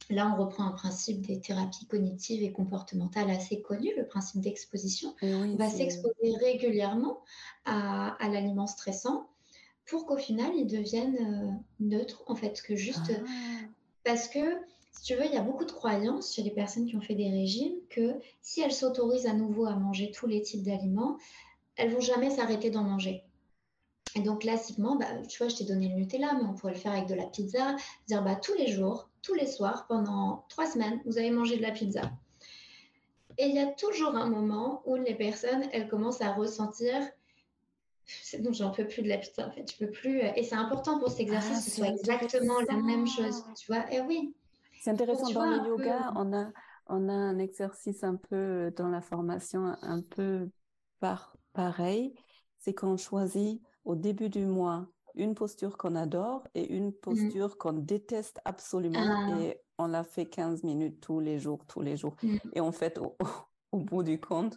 Là, 0.09 0.35
on 0.35 0.43
reprend 0.43 0.65
un 0.65 0.73
principe 0.73 1.25
des 1.25 1.41
thérapies 1.41 1.87
cognitives 1.87 2.43
et 2.43 2.51
comportementales 2.51 3.31
assez 3.31 3.63
connu, 3.63 3.93
le 3.97 4.07
principe 4.07 4.41
d'exposition. 4.41 5.15
on 5.23 5.55
va 5.55 5.69
s'exposer 5.69 6.37
régulièrement 6.41 7.21
à 7.65 8.17
l'aliment 8.29 8.67
stressant 8.67 9.29
pour 9.87 10.07
qu'au 10.07 10.17
final, 10.17 10.53
ils 10.55 10.67
deviennent 10.67 11.17
euh, 11.17 11.51
neutres, 11.81 12.23
en 12.27 12.35
fait, 12.35 12.63
que 12.63 12.77
juste... 12.77 13.11
Ah. 13.11 13.67
Parce 14.05 14.29
que, 14.29 14.57
si 14.93 15.03
tu 15.03 15.15
veux, 15.15 15.27
il 15.27 15.33
y 15.33 15.37
a 15.37 15.43
beaucoup 15.43 15.65
de 15.65 15.73
croyances 15.73 16.35
chez 16.35 16.43
les 16.43 16.51
personnes 16.51 16.87
qui 16.87 16.97
ont 16.97 17.01
fait 17.01 17.15
des 17.15 17.31
régimes 17.31 17.75
que 17.91 18.15
si 18.41 18.61
elles 18.61 18.73
s'autorisent 18.73 19.27
à 19.27 19.35
nouveau 19.35 19.67
à 19.67 19.77
manger 19.77 20.11
tous 20.11 20.27
les 20.27 20.41
types 20.41 20.63
d'aliments, 20.63 21.19
elles 21.77 21.93
vont 21.93 22.01
jamais 22.01 22.31
s'arrêter 22.31 22.71
d'en 22.71 22.83
manger. 22.83 23.25
Et 24.17 24.23
donc, 24.23 24.41
classiquement, 24.41 24.97
bah, 24.97 25.07
tu 25.29 25.39
vois, 25.39 25.49
je 25.49 25.57
t'ai 25.57 25.65
donné 25.65 25.89
le 25.89 25.95
Nutella, 25.95 26.33
mais 26.35 26.45
on 26.49 26.55
pourrait 26.55 26.73
le 26.73 26.79
faire 26.79 26.93
avec 26.93 27.07
de 27.07 27.15
la 27.15 27.27
pizza. 27.27 27.77
Dire, 28.09 28.23
bah, 28.23 28.37
tous 28.37 28.55
les 28.55 28.69
jours, 28.69 29.09
tous 29.23 29.35
les 29.35 29.47
soirs, 29.47 29.87
pendant 29.87 30.45
trois 30.49 30.67
semaines, 30.67 31.01
vous 31.05 31.19
allez 31.19 31.31
manger 31.31 31.57
de 31.57 31.63
la 31.63 31.71
pizza. 31.71 32.11
Et 33.39 33.47
il 33.47 33.55
y 33.55 33.59
a 33.59 33.67
toujours 33.67 34.17
un 34.17 34.29
moment 34.29 34.83
où 34.85 34.97
les 34.97 35.15
personnes, 35.15 35.65
elles 35.73 35.89
commencent 35.89 36.23
à 36.23 36.33
ressentir 36.33 37.09
c'est 38.23 38.43
bon, 38.43 38.53
j'en 38.53 38.71
peux 38.71 38.87
plus 38.87 39.03
de 39.03 39.09
la 39.09 39.19
pizza 39.19 39.47
en 39.47 39.51
fait. 39.51 39.71
Je 39.71 39.85
peux 39.85 39.91
plus. 39.91 40.21
Euh, 40.21 40.33
et 40.37 40.43
c'est 40.43 40.55
important 40.55 40.99
pour 40.99 41.11
cet 41.11 41.21
exercice 41.21 41.53
ah, 41.53 41.57
que 41.57 41.63
ce 41.63 41.71
soit 41.71 41.89
exactement 41.89 42.61
la 42.69 42.77
même 42.77 43.07
chose. 43.07 43.45
Tu 43.57 43.67
vois 43.73 43.91
Et 43.93 43.97
eh 43.97 44.01
oui. 44.01 44.35
C'est 44.81 44.91
intéressant. 44.91 45.31
dans 45.31 45.45
le 45.45 45.69
yoga, 45.69 46.13
on, 46.17 46.33
a, 46.33 46.51
on 46.87 47.09
a 47.09 47.13
un 47.13 47.39
exercice 47.39 48.03
un 48.03 48.17
peu 48.17 48.37
euh, 48.37 48.71
dans 48.71 48.89
la 48.89 49.01
formation, 49.01 49.75
un 49.83 50.01
peu 50.01 50.49
par, 51.01 51.37
pareil. 51.53 52.15
C'est 52.59 52.75
qu'on 52.75 52.97
choisit 52.97 53.61
au 53.85 53.95
début 53.95 54.29
du 54.29 54.47
mois 54.47 54.87
une 55.15 55.35
posture 55.35 55.77
qu'on 55.77 55.97
adore 55.97 56.47
et 56.55 56.73
une 56.73 56.89
mmh. 56.89 57.01
posture 57.03 57.59
qu'on 57.59 57.73
déteste 57.73 58.41
absolument. 58.45 59.01
Ah. 59.03 59.41
Et 59.41 59.61
on 59.79 59.87
la 59.87 60.05
fait 60.05 60.27
15 60.27 60.63
minutes 60.63 61.01
tous 61.01 61.21
les 61.21 61.39
jours, 61.39 61.65
tous 61.67 61.81
les 61.81 61.97
jours. 61.97 62.17
Mmh. 62.23 62.37
Et 62.55 62.61
en 62.61 62.73
fait, 62.73 62.99
au 62.99 63.17
bout 63.79 64.03
du 64.03 64.21
compte, 64.21 64.57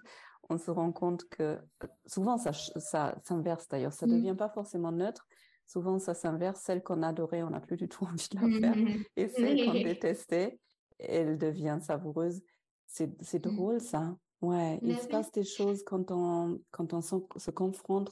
on 0.50 0.58
se 0.58 0.72
rend 0.72 0.92
compte 0.92 1.24
que 1.30 1.58
souvent 2.06 2.38
ça, 2.38 2.54
ça 2.54 3.16
s'inverse 3.24 3.68
d'ailleurs, 3.68 3.94
ça 3.94 4.06
ne 4.06 4.14
mmh. 4.14 4.18
devient 4.18 4.36
pas 4.38 4.50
forcément 4.50 4.92
neutre. 4.92 5.28
Souvent 5.66 5.98
ça 6.00 6.14
s'inverse, 6.14 6.62
celle 6.62 6.84
qu'on 6.84 7.04
adorait, 7.04 7.44
on 7.44 7.50
n'a 7.50 7.62
plus 7.62 7.78
du 7.78 7.88
tout 7.88 8.06
envie 8.12 8.28
de 8.32 8.40
la 8.40 8.60
faire. 8.60 8.76
Mmh, 8.76 9.04
Et 9.16 9.28
celle 9.30 9.66
qu'on 9.66 9.74
détestait, 9.84 10.60
elle 11.00 11.38
devient 11.38 11.80
savoureuse. 11.82 12.42
C'est 12.86 13.40
drôle 13.40 13.80
ça. 13.82 14.16
Ouais, 14.42 14.78
il 14.84 14.98
se 14.98 15.08
passe 15.08 15.32
des 15.32 15.46
choses 15.46 15.84
quand 15.84 16.12
on, 16.12 16.60
quand 16.72 16.94
on 16.94 17.02
se 17.02 17.52
confronte, 17.52 18.12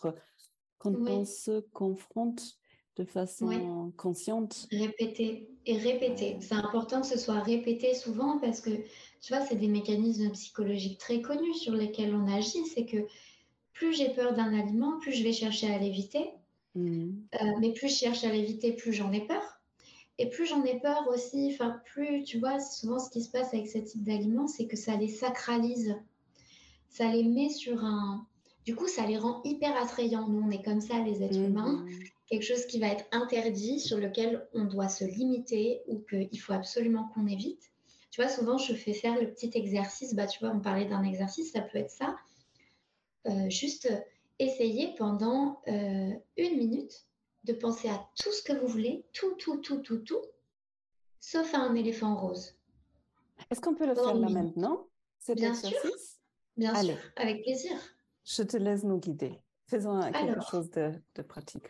quand 0.78 0.96
on 0.96 1.26
se 1.26 1.60
confronte 1.74 2.58
de 2.96 3.04
façon 3.04 3.92
consciente. 3.98 4.68
Répéter 4.72 5.50
et 5.66 5.78
répéter. 5.78 6.38
C'est 6.42 6.56
important 6.56 7.02
que 7.02 7.08
ce 7.08 7.18
soit 7.18 7.40
répété 7.40 7.94
souvent 7.94 8.40
parce 8.40 8.62
que, 8.62 8.72
tu 9.22 9.34
vois, 9.34 9.46
c'est 9.46 9.56
des 9.56 9.68
mécanismes 9.68 10.32
psychologiques 10.32 10.98
très 10.98 11.22
connus 11.22 11.54
sur 11.54 11.74
lesquels 11.74 12.14
on 12.14 12.28
agit. 12.28 12.66
C'est 12.66 12.86
que 12.86 13.06
plus 13.74 13.94
j'ai 13.94 14.10
peur 14.10 14.34
d'un 14.34 14.58
aliment, 14.58 15.00
plus 15.00 15.14
je 15.14 15.24
vais 15.24 15.34
chercher 15.34 15.72
à 15.72 15.78
l'éviter. 15.78 16.32
Mmh. 16.76 17.12
Euh, 17.42 17.52
mais 17.60 17.74
plus 17.74 17.90
je 17.90 17.96
cherche 17.96 18.24
à 18.24 18.32
l'éviter, 18.32 18.74
plus 18.74 18.94
j'en 18.94 19.12
ai 19.12 19.22
peur. 19.22 19.44
Et 20.18 20.30
plus 20.30 20.46
j'en 20.46 20.64
ai 20.64 20.80
peur 20.80 21.08
aussi, 21.08 21.50
enfin, 21.54 21.82
plus, 21.86 22.24
tu 22.24 22.38
vois, 22.38 22.60
souvent 22.60 23.00
ce 23.00 23.10
qui 23.10 23.24
se 23.24 23.32
passe 23.32 23.54
avec 23.54 23.68
ce 23.68 23.80
type 23.80 24.04
d'aliments, 24.04 24.48
c'est 24.48 24.68
que 24.68 24.78
ça 24.78 24.96
les 24.96 25.08
sacralise. 25.08 25.96
Ça 26.90 27.12
les 27.12 27.24
met 27.24 27.50
sur 27.50 27.84
un. 27.84 28.28
Du 28.66 28.76
coup, 28.76 28.88
ça 28.88 29.06
les 29.08 29.18
rend 29.18 29.42
hyper 29.44 29.76
attrayants. 29.76 30.28
Nous, 30.28 30.42
on 30.46 30.52
est 30.52 30.64
comme 30.64 30.82
ça, 30.82 31.00
les 31.00 31.24
êtres 31.24 31.40
mmh. 31.40 31.46
humains 31.46 31.86
quelque 32.32 32.44
chose 32.44 32.66
qui 32.66 32.80
va 32.80 32.88
être 32.88 33.06
interdit, 33.12 33.80
sur 33.80 33.98
lequel 33.98 34.48
on 34.54 34.64
doit 34.64 34.88
se 34.88 35.04
limiter 35.04 35.82
ou 35.88 36.00
qu'il 36.00 36.40
faut 36.40 36.54
absolument 36.54 37.10
qu'on 37.14 37.28
évite. 37.28 37.71
Tu 38.12 38.22
vois, 38.22 38.30
souvent, 38.30 38.58
je 38.58 38.74
fais 38.74 38.94
faire 38.94 39.20
le 39.20 39.32
petit 39.32 39.52
exercice. 39.56 40.14
Bah, 40.14 40.28
tu 40.28 40.40
vois, 40.40 40.54
on 40.54 40.60
parlait 40.60 40.86
d'un 40.86 41.04
exercice, 41.04 41.52
ça 41.54 41.62
peut 41.62 41.78
être 41.78 41.90
ça. 41.90 42.18
Euh, 43.28 43.50
juste 43.50 43.92
essayer 44.40 44.96
pendant 44.98 45.62
euh, 45.68 46.12
une 46.38 46.58
minute 46.58 47.06
de 47.44 47.54
penser 47.54 47.88
à 47.90 48.06
tout 48.22 48.32
ce 48.32 48.44
que 48.44 48.54
vous 48.54 48.68
voulez, 48.68 49.06
tout, 49.14 49.34
tout, 49.36 49.58
tout, 49.58 49.80
tout, 49.80 50.00
tout, 50.00 50.22
sauf 51.20 51.54
à 51.54 51.60
un 51.60 51.74
éléphant 51.76 52.16
rose. 52.16 52.56
Est-ce 53.50 53.62
qu'on 53.62 53.76
peut 53.76 53.88
le 53.88 53.96
faire 53.96 54.14
là 54.14 54.30
maintenant 54.30 54.88
Bien 55.36 55.54
sûr. 55.54 55.72
Bien 56.58 56.76
sûr, 56.76 56.98
avec 57.16 57.44
plaisir. 57.44 57.72
Je 58.26 58.44
te 58.44 58.58
laisse 58.58 58.84
nous 58.84 59.00
guider. 59.00 59.40
Faisons 59.68 60.02
quelque 60.12 60.42
chose 60.50 60.70
de 60.70 61.22
pratique. 61.22 61.70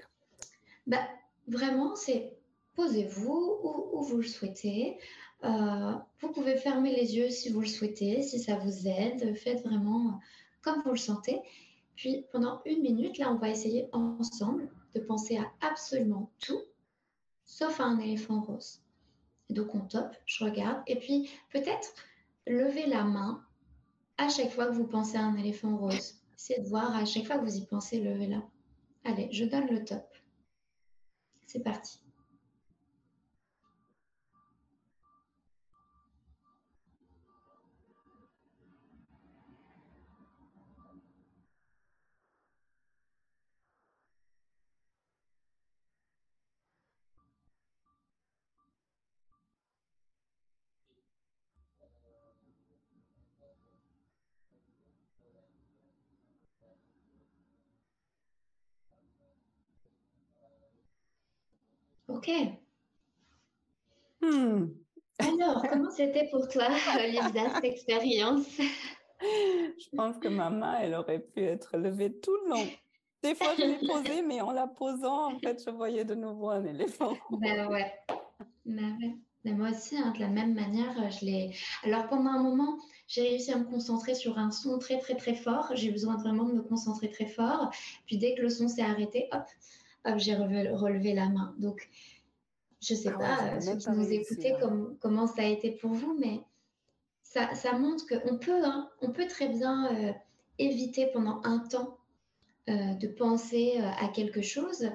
Bah, 0.87 1.07
vraiment, 1.47 1.95
c'est 1.95 2.35
posez-vous 2.75 3.59
où, 3.93 4.01
vous 4.01 4.17
le 4.17 4.23
souhaitez. 4.23 4.97
Euh, 5.43 5.93
vous 6.19 6.31
pouvez 6.31 6.57
fermer 6.57 6.95
les 6.95 7.15
yeux 7.15 7.29
si 7.29 7.49
vous 7.49 7.61
le 7.61 7.67
souhaitez, 7.67 8.21
si 8.21 8.39
ça 8.39 8.55
vous 8.57 8.87
aide. 8.87 9.35
Faites 9.35 9.63
vraiment 9.63 10.19
comme 10.61 10.81
vous 10.83 10.91
le 10.91 10.97
sentez. 10.97 11.41
Puis 11.95 12.25
pendant 12.31 12.61
une 12.65 12.81
minute, 12.81 13.17
là, 13.17 13.31
on 13.31 13.37
va 13.37 13.49
essayer 13.49 13.89
ensemble 13.91 14.69
de 14.95 14.99
penser 14.99 15.37
à 15.37 15.51
absolument 15.61 16.31
tout, 16.39 16.61
sauf 17.45 17.79
à 17.79 17.85
un 17.85 17.99
éléphant 17.99 18.41
rose. 18.41 18.81
donc 19.49 19.73
on 19.75 19.81
top, 19.81 20.15
je 20.25 20.43
regarde. 20.43 20.81
Et 20.87 20.97
puis 20.97 21.29
peut-être 21.51 21.93
lever 22.47 22.87
la 22.87 23.03
main 23.03 23.45
à 24.17 24.29
chaque 24.29 24.51
fois 24.51 24.67
que 24.67 24.73
vous 24.73 24.87
pensez 24.87 25.17
à 25.17 25.23
un 25.23 25.35
éléphant 25.37 25.77
rose. 25.77 26.15
Essayez 26.35 26.61
de 26.61 26.67
voir 26.67 26.95
à 26.95 27.05
chaque 27.05 27.25
fois 27.25 27.37
que 27.37 27.45
vous 27.45 27.55
y 27.55 27.65
pensez, 27.65 27.99
levez-la. 27.99 28.43
Allez, 29.03 29.29
je 29.31 29.45
donne 29.45 29.67
le 29.67 29.83
top. 29.83 30.05
C'est 31.45 31.63
parti. 31.63 31.99
Ok. 62.21 62.29
Hmm. 64.21 64.67
Alors, 65.17 65.63
comment 65.69 65.89
c'était 65.89 66.29
pour 66.29 66.47
toi, 66.47 66.67
Lisa, 67.07 67.55
cette 67.55 67.63
expérience 67.63 68.45
Je 69.19 69.95
pense 69.95 70.19
que 70.19 70.27
ma 70.27 70.51
main, 70.51 70.77
elle 70.81 70.93
aurait 70.93 71.19
pu 71.19 71.43
être 71.43 71.77
levée 71.77 72.13
tout 72.19 72.35
le 72.43 72.49
long. 72.51 72.67
Des 73.23 73.33
fois, 73.33 73.55
je 73.57 73.63
l'ai 73.63 73.87
posée, 73.87 74.21
mais 74.21 74.39
en 74.39 74.51
la 74.51 74.67
posant, 74.67 75.33
en 75.33 75.39
fait, 75.39 75.63
je 75.65 75.71
voyais 75.71 76.05
de 76.05 76.13
nouveau 76.13 76.49
un 76.49 76.63
éléphant. 76.63 77.17
Ben 77.31 77.67
ouais. 77.69 77.91
Ben 78.65 78.97
ouais. 79.01 79.15
Mais 79.43 79.53
moi 79.53 79.69
aussi, 79.71 79.97
hein, 79.97 80.13
de 80.15 80.19
la 80.19 80.27
même 80.27 80.53
manière, 80.53 80.93
je 81.09 81.25
l'ai. 81.25 81.55
Alors, 81.83 82.07
pendant 82.07 82.29
un 82.29 82.43
moment, 82.43 82.77
j'ai 83.07 83.23
réussi 83.23 83.51
à 83.51 83.57
me 83.57 83.63
concentrer 83.63 84.13
sur 84.13 84.37
un 84.37 84.51
son 84.51 84.77
très, 84.77 84.99
très, 84.99 85.15
très 85.15 85.33
fort. 85.33 85.71
J'ai 85.73 85.89
besoin 85.89 86.17
vraiment 86.17 86.43
de 86.43 86.53
me 86.53 86.61
concentrer 86.61 87.09
très 87.09 87.25
fort. 87.25 87.71
Puis, 88.05 88.19
dès 88.19 88.35
que 88.35 88.43
le 88.43 88.49
son 88.49 88.67
s'est 88.67 88.83
arrêté, 88.83 89.27
hop, 89.31 89.45
hop 90.05 90.17
j'ai 90.17 90.35
relevé, 90.35 91.13
la 91.13 91.29
main. 91.29 91.55
Donc, 91.57 91.89
je 92.81 92.93
ne 92.93 92.99
sais 92.99 93.11
ah 93.13 93.17
pas 93.17 93.61
si 93.61 93.69
vous 93.69 93.95
nous 93.95 94.11
écoutez 94.11 94.55
comme, 94.59 94.97
comment 94.99 95.27
ça 95.27 95.43
a 95.43 95.45
été 95.45 95.71
pour 95.71 95.91
vous, 95.91 96.17
mais 96.19 96.41
ça, 97.23 97.53
ça 97.55 97.73
montre 97.73 98.05
qu'on 98.07 98.37
peut, 98.37 98.65
hein, 98.65 98.89
on 99.01 99.11
peut 99.11 99.27
très 99.27 99.47
bien 99.47 99.95
euh, 99.95 100.11
éviter 100.57 101.07
pendant 101.07 101.41
un 101.43 101.59
temps 101.59 101.97
euh, 102.69 102.93
de 102.93 103.07
penser 103.07 103.75
euh, 103.77 103.89
à 103.99 104.07
quelque 104.09 104.41
chose. 104.41 104.89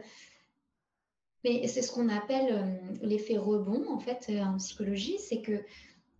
Mais 1.44 1.66
c'est 1.68 1.82
ce 1.82 1.92
qu'on 1.92 2.08
appelle 2.08 2.98
l'effet 3.02 3.38
rebond, 3.38 3.88
en 3.88 4.00
fait, 4.00 4.28
en 4.42 4.56
psychologie. 4.56 5.16
C'est 5.18 5.42
que 5.42 5.62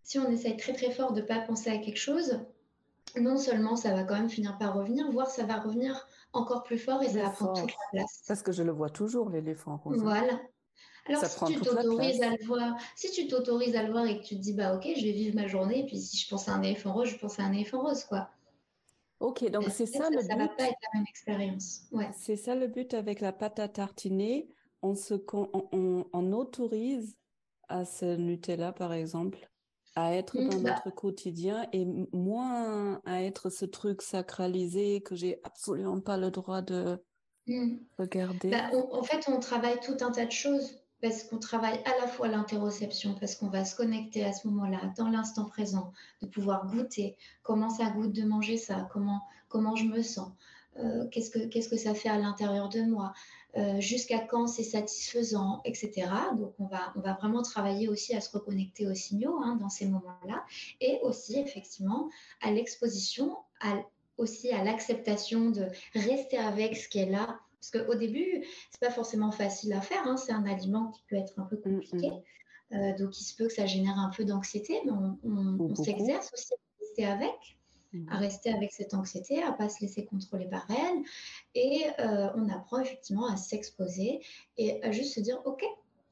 si 0.05 0.21
on 0.21 0.31
essaye 0.31 0.57
très 0.57 0.73
très 0.73 0.93
fort 0.93 1.13
de 1.13 1.21
ne 1.21 1.27
pas 1.27 1.41
penser 1.41 1.69
à 1.69 1.79
quelque 1.79 1.99
chose, 1.99 2.39
non 3.21 3.37
seulement 3.37 3.77
ça 3.77 3.95
va 3.95 4.05
quand 4.05 4.15
même 4.15 4.31
finir 4.31 4.59
par 4.59 4.75
revenir, 4.75 5.11
voire 5.11 5.29
ça 5.29 5.45
va 5.45 5.61
revenir 5.61 6.07
encore 6.33 6.63
plus 6.63 6.79
fort 6.79 7.03
et 7.03 7.09
ça 7.09 7.23
va 7.23 7.31
prendre 7.31 7.61
toute 7.61 7.71
la 7.71 8.01
place. 8.01 8.25
Parce 8.27 8.43
que 8.43 8.53
je 8.53 8.63
le 8.63 8.73
vois 8.73 8.91
toujours, 8.91 9.31
l'éléphant 9.31 9.77
rose. 9.77 10.01
Voilà. 10.01 10.41
Alors, 11.09 11.25
si 11.25 11.55
tu 11.55 11.61
t'autorises 11.61 12.23
à 12.23 12.31
le 12.31 12.45
voir, 12.45 12.77
si 12.97 13.11
tu 13.13 13.29
t'autorises 13.29 13.77
à 13.77 13.83
le 13.85 13.93
voir 13.93 14.07
et 14.07 14.19
que 14.19 14.25
tu 14.25 14.37
te 14.37 14.41
dis, 14.41 14.55
bah, 14.55 14.75
ok, 14.75 14.89
je 14.97 15.05
vais 15.05 15.13
vivre 15.13 15.37
ma 15.37 15.47
journée, 15.47 15.81
et 15.81 15.87
puis 15.87 15.99
si 15.99 16.17
je 16.17 16.29
pense 16.29 16.49
à 16.49 16.53
un 16.53 16.63
éléphant 16.63 16.93
rose, 16.93 17.09
je 17.09 17.19
pense 17.19 17.39
à 17.39 17.45
un 17.45 17.53
éléphant 17.53 17.81
rose, 17.81 18.05
quoi. 18.05 18.29
Ok, 19.21 19.49
donc 19.51 19.65
c'est 19.71 19.87
ça, 19.87 20.11
le 20.11 20.19
but. 20.19 20.27
Ça 20.29 20.37
va 20.37 20.49
pas 20.49 20.65
être 20.65 20.77
la 20.93 20.99
même 20.99 21.07
expérience. 21.09 21.83
Ouais. 21.93 22.11
C'est 22.13 22.37
ça 22.37 22.55
le 22.55 22.67
but 22.67 22.93
avec 22.93 23.21
la 23.21 23.33
pâte 23.33 23.59
à 23.59 23.69
tartiner. 23.69 24.49
On, 24.83 24.95
se, 24.95 25.15
on, 25.33 26.33
autorise 26.33 27.17
à 27.69 27.85
ce 27.85 28.17
Nutella, 28.17 28.73
par 28.73 28.93
exemple, 28.93 29.49
à 29.97 30.15
être 30.15 30.37
dans 30.37 30.61
bah 30.61 30.71
notre 30.71 30.91
quotidien 30.91 31.67
et 31.73 31.87
moins 32.13 33.01
à 33.07 33.23
être 33.23 33.51
ce 33.51 33.65
truc 33.65 34.03
sacralisé 34.03 35.01
que 35.01 35.17
j'ai 35.17 35.41
absolument 35.43 36.01
pas 36.01 36.19
le 36.19 36.31
droit 36.31 36.61
de 36.63 36.99
mmh. 37.47 37.77
regarder. 37.99 38.51
Bah, 38.51 38.71
en 38.93 39.03
fait, 39.03 39.27
on 39.29 39.41
travaille 39.41 39.81
tout 39.81 39.97
un 40.01 40.11
tas 40.11 40.27
de 40.27 40.33
choses 40.33 40.79
parce 41.03 41.25
qu'on 41.25 41.39
travaille 41.39 41.81
à 41.85 42.01
la 42.01 42.07
fois 42.07 42.29
l'interoception, 42.29 43.15
parce 43.19 43.35
qu'on 43.35 43.49
va 43.49 43.65
se 43.65 43.77
connecter 43.77 44.25
à 44.25 44.33
ce 44.33 44.49
moment-là, 44.49 44.81
dans 44.97 45.09
l'instant 45.09 45.45
présent, 45.45 45.93
de 46.23 46.27
pouvoir 46.27 46.67
goûter 46.67 47.17
comment 47.43 47.71
ça 47.71 47.91
goûte 47.91 48.13
de 48.13 48.23
manger 48.23 48.57
ça, 48.57 48.89
comment, 48.93 49.23
comment 49.49 49.77
je 49.77 49.85
me 49.85 50.03
sens, 50.03 50.33
euh, 50.79 51.07
qu'est-ce, 51.11 51.31
que, 51.31 51.47
qu'est-ce 51.47 51.69
que 51.69 51.77
ça 51.77 51.95
fait 51.95 52.09
à 52.09 52.19
l'intérieur 52.19 52.69
de 52.69 52.83
moi, 52.83 53.13
euh, 53.57 53.81
jusqu'à 53.81 54.19
quand 54.19 54.47
c'est 54.47 54.63
satisfaisant, 54.63 55.61
etc. 55.65 56.09
Donc 56.37 56.55
on 56.59 56.67
va, 56.67 56.93
on 56.97 57.01
va 57.01 57.15
vraiment 57.15 57.43
travailler 57.43 57.89
aussi 57.89 58.15
à 58.15 58.21
se 58.21 58.31
reconnecter 58.31 58.87
aux 58.87 58.95
signaux 58.95 59.39
hein, 59.43 59.57
dans 59.61 59.71
ces 59.71 59.87
moments-là, 59.87 60.45
et 60.81 60.99
aussi 61.03 61.39
effectivement 61.39 62.11
à 62.43 62.51
l'exposition, 62.51 63.37
à, 63.61 63.75
aussi 64.19 64.51
à 64.51 64.65
l'acceptation 64.65 65.51
de 65.51 65.67
rester 65.95 66.39
avec 66.39 66.77
ce 66.77 66.89
qui 66.89 66.99
est 66.99 67.11
là 67.11 67.41
parce 67.71 67.85
qu'au 67.85 67.95
début, 67.95 68.45
c'est 68.71 68.81
pas 68.81 68.93
forcément 68.93 69.33
facile 69.33 69.73
à 69.73 69.81
faire. 69.81 70.07
Hein. 70.07 70.17
C'est 70.17 70.33
un 70.33 70.47
aliment 70.47 70.91
qui 70.91 71.03
peut 71.09 71.17
être 71.17 71.39
un 71.39 71.45
peu 71.45 71.57
mm, 71.57 71.63
compliqué. 71.63 72.11
Mm. 72.11 72.75
Euh, 72.75 72.97
donc, 72.99 73.19
il 73.21 73.25
se 73.25 73.35
peut 73.35 73.47
que 73.47 73.53
ça 73.53 73.67
génère 73.67 73.99
un 73.99 74.11
peu 74.11 74.25
d'anxiété, 74.25 74.81
mais 74.85 74.93
on, 74.93 75.75
s'exerce 75.75 76.33
aussi 76.33 76.55
à 76.55 76.81
rester 76.81 77.07
avec, 77.07 77.59
mm. 77.97 78.13
à 78.13 78.19
rester 78.19 78.53
avec 78.53 78.73
cette 78.73 78.95
anxiété, 78.95 79.43
à 79.43 79.53
pas 79.53 79.69
se 79.69 79.81
laisser 79.81 80.05
contrôler 80.05 80.47
par 80.47 80.67
elle. 80.71 81.03
Et 81.55 81.85
euh, 81.99 82.29
on 82.35 82.49
apprend 82.49 82.81
effectivement 82.81 83.27
à 83.27 83.37
s'exposer 83.37 84.21
et 84.57 84.83
à 84.83 84.93
juste 84.93 85.15
se 85.15 85.21
dire, 85.21 85.41
OK, 85.45 85.65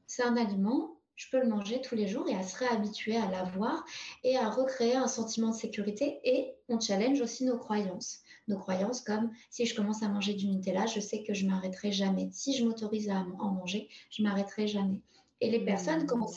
c'est 0.07 0.23
un 0.23 0.37
aliment, 0.37 0.97
je 1.15 1.29
peux 1.29 1.39
le 1.39 1.47
manger 1.47 1.81
tous 1.81 1.95
les 1.95 2.07
jours 2.07 2.27
et 2.29 2.35
à 2.35 2.43
se 2.43 2.57
réhabituer 2.57 3.15
à 3.15 3.29
l'avoir 3.31 3.85
et 4.23 4.37
à 4.37 4.49
recréer 4.49 4.95
un 4.95 5.07
sentiment 5.07 5.49
de 5.49 5.55
sécurité. 5.55 6.19
Et 6.23 6.53
on 6.69 6.79
challenge 6.79 7.21
aussi 7.21 7.45
nos 7.45 7.57
croyances 7.57 8.21
nos 8.47 8.57
croyances 8.57 9.01
comme 9.01 9.31
si 9.49 9.65
je 9.65 9.75
commence 9.75 10.03
à 10.03 10.07
manger 10.09 10.33
du 10.33 10.47
Nutella, 10.47 10.85
je 10.85 10.99
sais 10.99 11.23
que 11.23 11.33
je 11.33 11.45
m'arrêterai 11.45 11.91
jamais. 11.91 12.29
Si 12.31 12.55
je 12.55 12.65
m'autorise 12.65 13.09
à 13.09 13.25
en 13.39 13.51
manger, 13.51 13.89
je 14.09 14.23
m'arrêterai 14.23 14.67
jamais. 14.67 15.01
Et 15.41 15.49
les 15.49 15.59
personnes, 15.59 16.03
mmh. 16.03 16.07
comment 16.07 16.27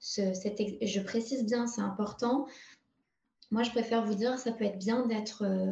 ce, 0.00 0.22
je 0.32 1.00
précise 1.00 1.44
bien, 1.44 1.66
c'est 1.66 1.80
important. 1.80 2.46
Moi, 3.52 3.62
je 3.62 3.70
préfère 3.70 4.04
vous 4.04 4.14
dire, 4.14 4.38
ça 4.38 4.50
peut 4.50 4.64
être 4.64 4.78
bien 4.78 5.06
d'être 5.06 5.44
euh, 5.44 5.70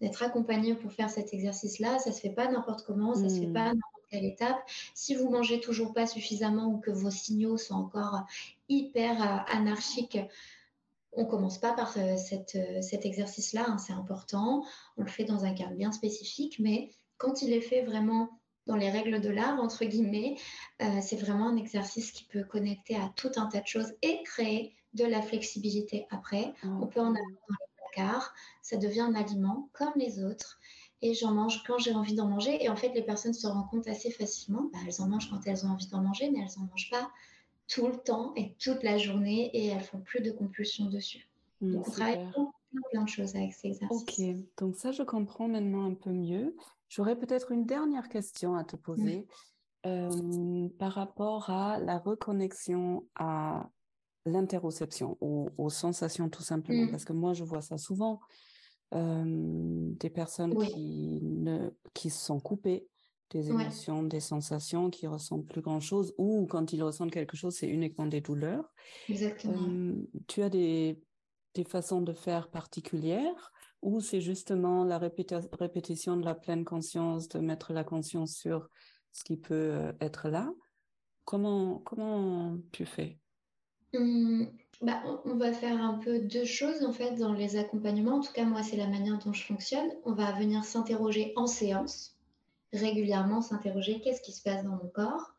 d'être 0.00 0.22
accompagné 0.22 0.74
pour 0.74 0.92
faire 0.92 1.10
cet 1.10 1.34
exercice-là. 1.34 1.98
Ça 1.98 2.12
se 2.12 2.20
fait 2.20 2.30
pas 2.30 2.48
n'importe 2.50 2.84
comment, 2.86 3.14
ça 3.14 3.28
se 3.28 3.40
fait 3.40 3.46
pas 3.46 3.60
à 3.60 3.72
mmh. 3.72 3.76
n'importe 3.76 4.04
quelle 4.10 4.24
étape. 4.24 4.58
Si 4.94 5.14
vous 5.14 5.28
mangez 5.28 5.60
toujours 5.60 5.92
pas 5.92 6.06
suffisamment 6.06 6.66
ou 6.68 6.78
que 6.78 6.90
vos 6.90 7.10
signaux 7.10 7.58
sont 7.58 7.74
encore 7.74 8.24
hyper 8.68 9.22
euh, 9.22 9.56
anarchiques, 9.58 10.18
on 11.16 11.24
commence 11.24 11.58
pas 11.58 11.72
par 11.72 11.96
euh, 11.96 12.16
euh, 12.54 12.82
cet 12.82 13.06
exercice-là, 13.06 13.64
hein, 13.66 13.78
c'est 13.78 13.92
important. 13.92 14.64
On 14.96 15.02
le 15.02 15.08
fait 15.08 15.24
dans 15.24 15.44
un 15.44 15.54
cadre 15.54 15.74
bien 15.74 15.92
spécifique, 15.92 16.58
mais 16.58 16.90
quand 17.16 17.42
il 17.42 17.52
est 17.52 17.62
fait 17.62 17.82
vraiment 17.82 18.28
dans 18.66 18.76
les 18.76 18.90
règles 18.90 19.20
de 19.20 19.30
l'art, 19.30 19.60
entre 19.60 19.84
guillemets, 19.84 20.36
euh, 20.82 21.00
c'est 21.00 21.16
vraiment 21.16 21.48
un 21.48 21.56
exercice 21.56 22.12
qui 22.12 22.24
peut 22.24 22.44
connecter 22.44 22.96
à 22.96 23.10
tout 23.16 23.30
un 23.36 23.46
tas 23.46 23.60
de 23.60 23.66
choses 23.66 23.94
et 24.02 24.22
créer 24.24 24.74
de 24.94 25.04
la 25.04 25.22
flexibilité 25.22 26.06
après. 26.10 26.54
Ah, 26.62 26.68
on 26.80 26.86
peut 26.86 27.00
en 27.00 27.14
avoir 27.14 27.40
dans 27.48 27.56
les 27.60 27.92
placards, 27.92 28.34
ça 28.62 28.76
devient 28.76 29.00
un 29.00 29.14
aliment 29.14 29.68
comme 29.72 29.92
les 29.96 30.22
autres. 30.22 30.58
Et 31.02 31.12
j'en 31.12 31.32
mange 31.32 31.62
quand 31.64 31.78
j'ai 31.78 31.92
envie 31.92 32.14
d'en 32.14 32.26
manger. 32.26 32.64
Et 32.64 32.68
en 32.68 32.76
fait, 32.76 32.88
les 32.94 33.02
personnes 33.02 33.34
se 33.34 33.46
rendent 33.46 33.68
compte 33.68 33.86
assez 33.86 34.10
facilement. 34.10 34.70
Bah, 34.72 34.78
elles 34.86 35.02
en 35.02 35.08
mangent 35.08 35.28
quand 35.30 35.40
elles 35.46 35.66
ont 35.66 35.70
envie 35.70 35.88
d'en 35.88 36.00
manger, 36.00 36.30
mais 36.30 36.38
elles 36.38 36.60
n'en 36.60 36.66
mangent 36.66 36.90
pas 36.90 37.10
tout 37.68 37.86
le 37.86 37.96
temps 37.96 38.32
et 38.36 38.54
toute 38.58 38.82
la 38.82 38.96
journée 38.96 39.50
et 39.52 39.66
elles 39.66 39.82
font 39.82 39.98
plus 39.98 40.20
de 40.20 40.30
compulsions 40.30 40.86
dessus. 40.86 41.28
Mmh, 41.60 41.72
donc, 41.72 41.88
on 41.88 41.90
travaille 41.90 42.30
plein, 42.90 43.02
de 43.02 43.08
choses 43.08 43.34
avec 43.34 43.52
ces 43.52 43.68
exercices. 43.68 44.02
Ok, 44.02 44.44
donc 44.58 44.76
ça, 44.76 44.92
je 44.92 45.02
comprends 45.02 45.48
maintenant 45.48 45.84
un 45.84 45.94
peu 45.94 46.10
mieux. 46.10 46.56
J'aurais 46.88 47.16
peut-être 47.16 47.52
une 47.52 47.66
dernière 47.66 48.08
question 48.08 48.54
à 48.54 48.64
te 48.64 48.76
poser 48.76 49.26
euh, 49.86 50.68
par 50.78 50.92
rapport 50.92 51.50
à 51.50 51.78
la 51.78 51.98
reconnexion 51.98 53.04
à 53.16 53.68
l'interoception, 54.26 55.16
aux, 55.20 55.48
aux, 55.56 55.70
sensations 55.70 56.28
tout 56.28 56.42
simplement, 56.42 56.84
mmh. 56.84 56.90
parce 56.90 57.04
que 57.04 57.12
moi, 57.12 57.32
je 57.32 57.44
vois 57.44 57.62
ça 57.62 57.78
souvent. 57.78 58.20
Euh, 58.94 59.24
des 59.98 60.10
personnes 60.10 60.56
qui, 60.64 61.20
ne, 61.22 61.70
qui 61.92 62.08
se 62.08 62.24
sont 62.24 62.38
coupées 62.38 62.86
des 63.30 63.50
émotions, 63.50 64.04
des 64.04 64.20
sensations 64.20 64.90
qui 64.90 65.08
ressentent 65.08 65.46
plus 65.46 65.60
grand 65.60 65.80
chose, 65.80 66.14
ou 66.18 66.46
quand 66.46 66.72
ils 66.72 66.82
ressentent 66.82 67.10
quelque 67.10 67.36
chose, 67.36 67.56
c'est 67.56 67.68
uniquement 67.68 68.06
des 68.06 68.20
douleurs. 68.20 68.72
Exactement. 69.08 69.68
tu 70.28 70.42
as 70.42 70.48
des, 70.48 71.02
des, 71.54 71.64
façons 71.64 72.00
de 72.00 72.12
faire 72.12 72.48
particulières, 72.48 73.52
ou 73.82 74.00
c'est 74.00 74.20
justement 74.20 74.84
la 74.84 74.98
répétition 74.98 76.16
de 76.16 76.24
la 76.24 76.34
pleine 76.36 76.64
conscience, 76.64 77.28
de 77.28 77.40
mettre 77.40 77.72
la 77.72 77.82
conscience 77.82 78.34
sur 78.36 78.68
ce 79.10 79.24
qui 79.24 79.36
peut 79.36 79.70
euh, 79.72 79.92
être 80.00 80.28
là? 80.28 80.52
Comment, 81.24 81.78
comment 81.78 82.56
tu 82.70 82.86
fais? 82.86 83.18
Mmh, 83.98 84.48
bah, 84.82 85.02
on, 85.24 85.36
va 85.36 85.52
faire 85.52 85.80
un 85.82 85.94
peu 85.94 86.18
deux 86.18 86.44
choses 86.44 86.84
en 86.84 86.92
fait 86.92 87.12
dans 87.16 87.32
les 87.32 87.56
accompagnements. 87.56 88.16
En 88.16 88.20
tout 88.20 88.32
cas, 88.32 88.44
moi, 88.44 88.62
c'est 88.62 88.76
la 88.76 88.86
manière 88.86 89.18
dont 89.18 89.32
je 89.32 89.44
fonctionne. 89.44 89.88
On 90.04 90.12
va 90.12 90.32
venir 90.32 90.64
s'interroger 90.64 91.32
en 91.36 91.46
séance, 91.46 92.16
régulièrement 92.72 93.40
s'interroger 93.40 94.00
qu'est-ce 94.00 94.20
qui 94.20 94.32
se 94.32 94.42
passe 94.42 94.64
dans 94.64 94.76
mon 94.76 94.88
corps, 94.88 95.34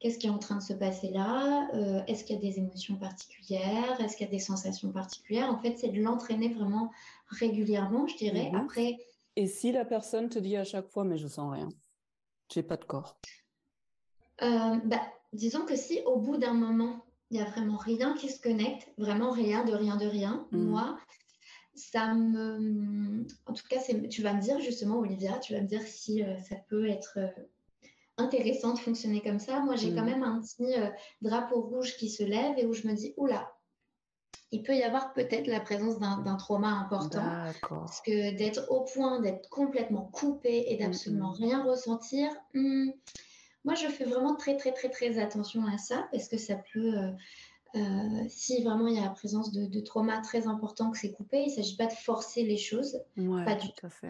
qu'est-ce 0.00 0.18
qui 0.18 0.26
est 0.26 0.30
en 0.30 0.38
train 0.38 0.56
de 0.56 0.62
se 0.62 0.72
passer 0.72 1.10
là, 1.10 1.68
euh, 1.74 2.02
est-ce 2.08 2.24
qu'il 2.24 2.36
y 2.36 2.38
a 2.38 2.42
des 2.42 2.58
émotions 2.58 2.96
particulières, 2.96 4.00
est-ce 4.00 4.16
qu'il 4.16 4.26
y 4.26 4.28
a 4.28 4.32
des 4.32 4.40
sensations 4.40 4.90
particulières? 4.90 5.50
En 5.50 5.58
fait, 5.58 5.76
c'est 5.76 5.90
de 5.90 6.00
l'entraîner 6.00 6.48
vraiment 6.48 6.90
régulièrement, 7.28 8.06
je 8.06 8.16
dirais. 8.16 8.50
Mhm. 8.50 8.60
Après. 8.60 8.98
Et 9.36 9.46
si 9.46 9.70
la 9.72 9.84
personne 9.84 10.28
te 10.28 10.38
dit 10.38 10.56
à 10.56 10.64
chaque 10.64 10.88
fois, 10.88 11.04
mais 11.04 11.16
je 11.16 11.28
sens 11.28 11.52
rien, 11.52 11.68
j'ai 12.52 12.62
pas 12.62 12.76
de 12.76 12.84
corps? 12.84 13.16
Euh, 14.42 14.76
bah, 14.84 15.02
disons 15.32 15.64
que 15.66 15.76
si 15.76 16.00
au 16.06 16.18
bout 16.18 16.38
d'un 16.38 16.54
moment 16.54 17.04
il 17.30 17.36
n'y 17.36 17.42
a 17.42 17.48
vraiment 17.48 17.76
rien 17.76 18.14
qui 18.14 18.28
se 18.28 18.40
connecte, 18.40 18.88
vraiment 18.98 19.30
rien 19.30 19.64
de 19.64 19.72
rien 19.72 19.96
de 19.96 20.06
rien. 20.06 20.46
Mm. 20.50 20.64
Moi, 20.64 20.98
ça 21.74 22.14
me. 22.14 23.26
En 23.46 23.52
tout 23.52 23.66
cas, 23.68 23.80
tu 24.10 24.22
vas 24.22 24.34
me 24.34 24.40
dire 24.40 24.60
justement, 24.60 24.98
Olivia, 24.98 25.38
tu 25.38 25.54
vas 25.54 25.60
me 25.60 25.66
dire 25.66 25.82
si 25.82 26.22
euh, 26.22 26.38
ça 26.40 26.56
peut 26.68 26.88
être 26.88 27.18
euh, 27.18 27.28
intéressant 28.16 28.74
de 28.74 28.78
fonctionner 28.78 29.20
comme 29.20 29.38
ça. 29.38 29.60
Moi, 29.60 29.76
j'ai 29.76 29.94
quand 29.94 30.02
mm. 30.02 30.10
même 30.10 30.22
un 30.22 30.40
petit 30.40 30.74
euh, 30.74 30.88
drapeau 31.22 31.60
rouge 31.60 31.96
qui 31.96 32.10
se 32.10 32.24
lève 32.24 32.58
et 32.58 32.66
où 32.66 32.72
je 32.72 32.86
me 32.88 32.94
dis, 32.94 33.14
oula, 33.16 33.52
il 34.52 34.64
peut 34.64 34.74
y 34.74 34.82
avoir 34.82 35.12
peut-être 35.12 35.46
la 35.46 35.60
présence 35.60 36.00
d'un 36.00 36.36
trauma 36.36 36.68
important. 36.68 37.22
Parce 37.68 38.00
que 38.00 38.36
d'être 38.36 38.68
au 38.70 38.80
point 38.80 39.20
d'être 39.20 39.48
complètement 39.48 40.10
coupé 40.12 40.64
et 40.66 40.76
d'absolument 40.76 41.30
mm, 41.30 41.42
rien 41.42 41.62
ressentir. 41.62 42.28
Hmm, 42.54 42.90
moi, 43.64 43.74
je 43.74 43.86
fais 43.86 44.04
vraiment 44.04 44.34
très, 44.36 44.56
très, 44.56 44.72
très, 44.72 44.88
très 44.88 45.18
attention 45.18 45.66
à 45.66 45.78
ça 45.78 46.08
parce 46.12 46.28
que 46.28 46.38
ça 46.38 46.56
peut, 46.72 46.94
euh, 46.96 47.10
euh, 47.76 48.24
si 48.28 48.62
vraiment 48.62 48.88
il 48.88 48.96
y 48.96 48.98
a 48.98 49.04
la 49.04 49.10
présence 49.10 49.52
de, 49.52 49.66
de 49.66 49.80
trauma 49.80 50.18
très 50.20 50.46
important 50.46 50.90
que 50.90 50.98
c'est 50.98 51.12
coupé, 51.12 51.42
il 51.42 51.50
ne 51.50 51.54
s'agit 51.54 51.76
pas 51.76 51.86
de 51.86 51.92
forcer 51.92 52.42
les 52.42 52.56
choses. 52.56 53.00
pas 53.16 53.54
du 53.54 53.72
tout. 53.72 53.88
Fait. 53.90 54.08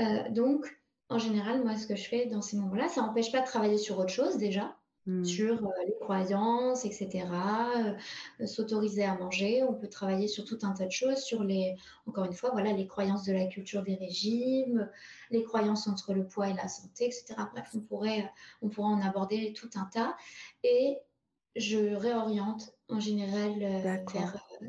Euh, 0.00 0.30
donc, 0.30 0.66
en 1.08 1.18
général, 1.18 1.62
moi, 1.62 1.76
ce 1.76 1.86
que 1.86 1.96
je 1.96 2.08
fais 2.08 2.26
dans 2.26 2.42
ces 2.42 2.56
moments-là, 2.56 2.88
ça 2.88 3.02
n'empêche 3.02 3.32
pas 3.32 3.40
de 3.40 3.46
travailler 3.46 3.78
sur 3.78 3.98
autre 3.98 4.12
chose 4.12 4.36
déjà. 4.38 4.76
Mmh. 5.06 5.24
sur 5.24 5.66
euh, 5.66 5.70
les 5.84 5.96
croyances, 5.98 6.84
etc. 6.84 7.26
Euh, 8.40 8.46
s'autoriser 8.46 9.02
à 9.02 9.16
manger. 9.16 9.64
On 9.64 9.74
peut 9.74 9.88
travailler 9.88 10.28
sur 10.28 10.44
tout 10.44 10.58
un 10.62 10.70
tas 10.70 10.86
de 10.86 10.92
choses, 10.92 11.18
sur 11.18 11.42
les, 11.42 11.74
encore 12.06 12.24
une 12.24 12.32
fois, 12.32 12.50
voilà, 12.52 12.72
les 12.72 12.86
croyances 12.86 13.24
de 13.24 13.32
la 13.32 13.46
culture 13.46 13.82
des 13.82 13.96
régimes, 13.96 14.88
les 15.30 15.42
croyances 15.42 15.88
entre 15.88 16.14
le 16.14 16.24
poids 16.24 16.50
et 16.50 16.54
la 16.54 16.68
santé, 16.68 17.06
etc. 17.06 17.34
Bref, 17.52 17.68
on 17.74 17.80
pourrait, 17.80 18.30
on 18.62 18.68
pourrait 18.68 18.94
en 18.94 19.00
aborder 19.00 19.52
tout 19.54 19.70
un 19.74 19.86
tas. 19.92 20.16
Et 20.62 20.98
je 21.56 21.96
réoriente 21.96 22.72
en 22.88 23.00
général 23.00 23.60
euh, 23.60 23.80
vers 23.80 24.04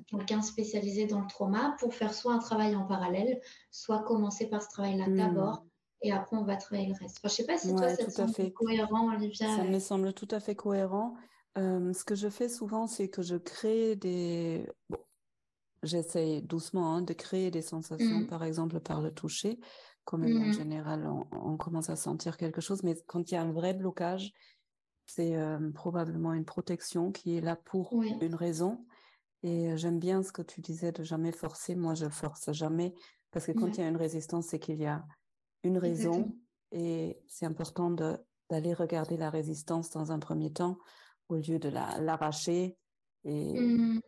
quelqu'un 0.08 0.42
spécialisé 0.42 1.06
dans 1.06 1.22
le 1.22 1.28
trauma 1.28 1.76
pour 1.80 1.94
faire 1.94 2.16
soit 2.16 2.34
un 2.34 2.40
travail 2.40 2.76
en 2.76 2.86
parallèle, 2.86 3.40
soit 3.70 4.00
commencer 4.00 4.50
par 4.50 4.64
ce 4.64 4.70
travail-là 4.70 5.08
mmh. 5.08 5.16
d'abord 5.16 5.64
et 6.04 6.12
après 6.12 6.38
on 6.38 6.44
va 6.44 6.58
travailler 6.58 6.90
le 6.90 6.96
reste. 7.00 7.18
Enfin, 7.20 7.30
je 7.30 7.34
sais 7.34 7.46
pas 7.46 7.58
si 7.58 7.74
toi 7.74 7.90
ça 7.90 8.06
te 8.06 8.12
semble 8.12 8.54
cohérent, 8.54 9.14
Olivia. 9.14 9.48
Ça 9.56 9.64
me 9.64 9.80
semble 9.80 10.14
tout 10.14 10.28
à 10.32 10.40
fait 10.40 10.56
cohérent. 10.56 11.16
Euh, 11.58 11.94
ce 11.94 12.04
que 12.04 12.16
je 12.16 12.30
fais 12.30 12.50
souvent, 12.50 12.88
c'est 12.88 13.10
que 13.10 13.22
je 13.22 13.36
crée 13.36 13.96
des. 13.96 14.68
Bon, 14.90 15.00
J'essaie 15.84 16.42
doucement 16.42 16.96
hein, 16.96 17.02
de 17.02 17.12
créer 17.14 17.52
des 17.52 17.62
sensations, 17.62 18.20
mmh. 18.20 18.28
par 18.28 18.44
exemple 18.44 18.80
par 18.80 19.02
le 19.02 19.12
toucher. 19.12 19.60
Comme 20.06 20.24
en 20.24 20.28
mmh. 20.28 20.54
général, 20.54 21.10
on, 21.32 21.56
commence 21.56 21.90
à 21.90 21.96
sentir 21.96 22.36
quelque 22.38 22.62
chose, 22.62 22.84
mais 22.84 22.96
quand 23.08 23.32
il 23.32 23.36
y 23.36 23.38
a 23.38 23.42
un 23.42 23.52
vrai 23.52 23.74
blocage, 23.74 24.34
c'est 25.06 25.36
euh, 25.36 25.72
probablement 25.72 26.34
une 26.34 26.46
protection 26.46 27.12
qui 27.12 27.38
est 27.38 27.42
là 27.42 27.56
pour 27.56 28.02
une 28.22 28.36
raison. 28.36 28.86
Et 29.44 29.72
euh, 29.72 29.78
j'aime 29.78 30.00
bien 30.00 30.24
ce 30.24 30.32
que 30.32 30.42
tu 30.42 30.62
disais 30.62 30.92
de 30.92 31.04
jamais 31.04 31.32
forcer. 31.32 31.76
Moi, 31.76 31.94
je 31.96 32.08
force 32.08 32.52
jamais 32.52 32.94
parce 33.32 33.46
que 33.46 33.52
quand 33.52 33.68
il 33.78 33.82
y 33.82 33.84
a 33.84 33.90
une 33.90 33.98
résistance, 33.98 34.48
c'est 34.48 34.60
qu'il 34.60 34.80
y 34.80 34.86
a 34.86 35.06
une 35.64 35.78
raison 35.78 36.36
et 36.72 37.18
c'est 37.28 37.46
important 37.46 37.92
d'aller 37.92 38.74
regarder 38.74 39.18
la 39.18 39.30
résistance 39.30 39.92
dans 39.92 40.12
un 40.12 40.20
premier 40.20 40.52
temps 40.52 40.78
au 41.30 41.36
lieu 41.36 41.60
de 41.60 41.70
l'arracher 41.70 42.78
et 43.24 43.60
mmh. 43.60 44.02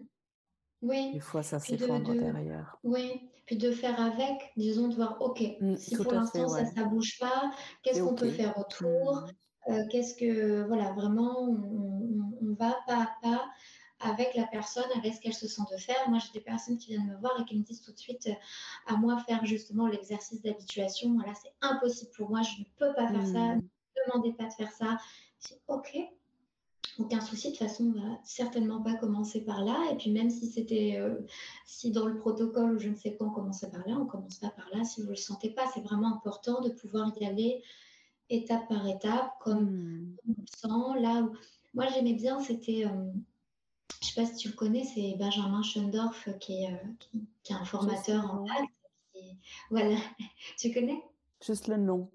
oui. 0.81 1.13
des 1.13 1.19
fois 1.19 1.43
ça 1.43 1.59
s'effondre 1.59 2.13
de, 2.13 2.19
derrière. 2.19 2.77
Oui, 2.83 3.29
puis 3.45 3.57
de 3.57 3.71
faire 3.71 3.99
avec, 3.99 4.51
disons 4.57 4.87
de 4.89 4.95
voir, 4.95 5.21
ok, 5.21 5.41
mmh, 5.61 5.75
si 5.77 5.95
pour 5.95 6.11
l'instant 6.11 6.47
ça 6.49 6.65
ça 6.65 6.83
bouge 6.85 7.17
pas, 7.19 7.51
qu'est-ce 7.83 8.01
qu'on 8.01 8.15
peut 8.15 8.29
faire 8.29 8.57
autour? 8.57 9.21
Mmh. 9.67 9.71
euh, 9.71 9.83
Qu'est-ce 9.89 10.15
que, 10.15 10.67
voilà, 10.67 10.91
vraiment, 10.93 11.43
on, 11.43 12.37
on, 12.41 12.53
va 12.55 12.75
pas 12.87 13.03
à 13.03 13.15
pas 13.21 13.45
avec 13.99 14.35
la 14.35 14.45
personne, 14.47 14.85
avec 14.95 15.13
ce 15.13 15.21
qu'elle 15.21 15.33
se 15.33 15.47
sent 15.47 15.61
de 15.71 15.77
faire. 15.77 16.09
Moi, 16.09 16.19
j'ai 16.19 16.31
des 16.33 16.43
personnes 16.43 16.77
qui 16.77 16.91
viennent 16.91 17.07
me 17.07 17.17
voir 17.17 17.39
et 17.39 17.45
qui 17.45 17.57
me 17.57 17.63
disent 17.63 17.81
tout 17.81 17.91
de 17.91 17.97
suite 17.97 18.27
euh, 18.27 18.93
à 18.93 18.97
moi 18.97 19.17
faire 19.19 19.45
justement 19.45 19.87
l'exercice 19.87 20.41
d'habituation. 20.41 21.13
Voilà, 21.15 21.33
c'est 21.35 21.53
impossible 21.61 22.11
pour 22.15 22.29
moi, 22.29 22.41
je 22.41 22.59
ne 22.59 22.65
peux 22.77 22.93
pas 22.93 23.07
faire 23.07 23.25
ça. 23.25 23.55
Hmm. 23.55 23.61
Ne 23.61 24.11
demandez 24.11 24.33
pas 24.33 24.45
de 24.45 24.53
faire 24.53 24.71
ça. 24.71 24.97
C'est 25.39 25.59
OK. 25.67 25.97
Aucun 26.99 27.19
souci, 27.19 27.47
de 27.47 27.57
toute 27.57 27.67
façon, 27.67 27.93
on 27.95 27.99
va 27.99 28.19
certainement 28.23 28.81
pas 28.81 28.93
commencer 28.95 29.41
par 29.43 29.63
là. 29.63 29.91
Et 29.91 29.97
puis 29.97 30.11
même 30.11 30.29
si 30.29 30.47
c'était, 30.47 30.97
euh, 30.97 31.15
si 31.65 31.91
dans 31.91 32.05
le 32.05 32.17
protocole 32.17 32.75
ou 32.75 32.79
je 32.79 32.89
ne 32.89 32.95
sais 32.95 33.15
quoi, 33.15 33.27
on 33.27 33.31
commençait 33.31 33.69
par 33.69 33.85
là, 33.87 33.97
on 33.97 34.05
commence 34.05 34.35
pas 34.35 34.49
par 34.49 34.69
là. 34.73 34.83
Si 34.83 35.01
vous 35.01 35.09
le 35.09 35.15
sentez 35.15 35.49
pas, 35.49 35.65
c'est 35.73 35.81
vraiment 35.81 36.15
important 36.15 36.61
de 36.61 36.69
pouvoir 36.69 37.11
y 37.19 37.25
aller 37.25 37.63
étape 38.29 38.67
par 38.67 38.87
étape, 38.87 39.31
comme 39.39 39.63
hmm. 39.63 40.17
on 40.27 40.33
le 40.37 40.47
sent. 40.47 41.01
Là 41.01 41.21
où 41.21 41.33
moi 41.73 41.85
j'aimais 41.93 42.13
bien, 42.13 42.39
c'était 42.39 42.85
euh, 42.85 43.11
je 44.01 44.07
ne 44.07 44.13
sais 44.13 44.21
pas 44.21 44.27
si 44.27 44.35
tu 44.35 44.49
le 44.49 44.55
connais, 44.55 44.83
c'est 44.83 45.15
Benjamin 45.17 45.61
Schoendorf 45.63 46.29
qui 46.39 46.63
est, 46.63 46.71
euh, 46.71 47.17
qui, 47.43 47.53
est 47.53 47.55
un 47.55 47.65
formateur 47.65 48.23
en 48.31 48.45
maths. 48.45 48.69
Voilà, 49.69 49.95
tu 50.59 50.73
connais? 50.73 51.01
Juste 51.45 51.67
le 51.67 51.77
nom. 51.77 52.09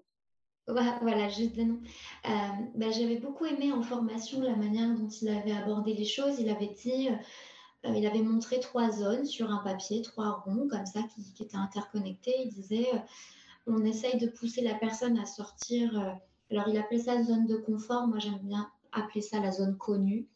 Voilà, 0.67 1.27
juste 1.27 1.57
le 1.57 1.63
nom. 1.63 1.81
Euh, 2.29 2.29
bah, 2.75 2.91
j'avais 2.91 3.17
beaucoup 3.17 3.45
aimé 3.45 3.71
en 3.73 3.81
formation 3.81 4.41
la 4.41 4.55
manière 4.55 4.93
dont 4.95 5.09
il 5.09 5.29
avait 5.29 5.51
abordé 5.51 5.93
les 5.93 6.05
choses. 6.05 6.39
Il 6.39 6.49
avait 6.49 6.73
dit, 6.81 7.09
euh, 7.09 7.93
il 7.93 8.05
avait 8.05 8.21
montré 8.21 8.59
trois 8.59 8.91
zones 8.91 9.25
sur 9.25 9.51
un 9.51 9.57
papier, 9.57 10.01
trois 10.01 10.43
ronds 10.45 10.67
comme 10.69 10.85
ça 10.85 11.01
qui, 11.03 11.33
qui 11.33 11.43
étaient 11.43 11.57
interconnectés. 11.57 12.35
Il 12.45 12.49
disait, 12.49 12.87
on 13.67 13.83
essaye 13.83 14.17
de 14.17 14.27
pousser 14.27 14.61
la 14.61 14.75
personne 14.75 15.17
à 15.17 15.25
sortir. 15.25 15.97
alors 16.51 16.67
il 16.69 16.77
appelait 16.77 16.99
ça 16.99 17.21
zone 17.23 17.47
de 17.47 17.57
confort. 17.57 18.07
Moi 18.07 18.19
j'aime 18.19 18.39
bien 18.39 18.71
appeler 18.93 19.21
ça 19.21 19.39
la 19.39 19.51
zone 19.51 19.77
connue 19.77 20.27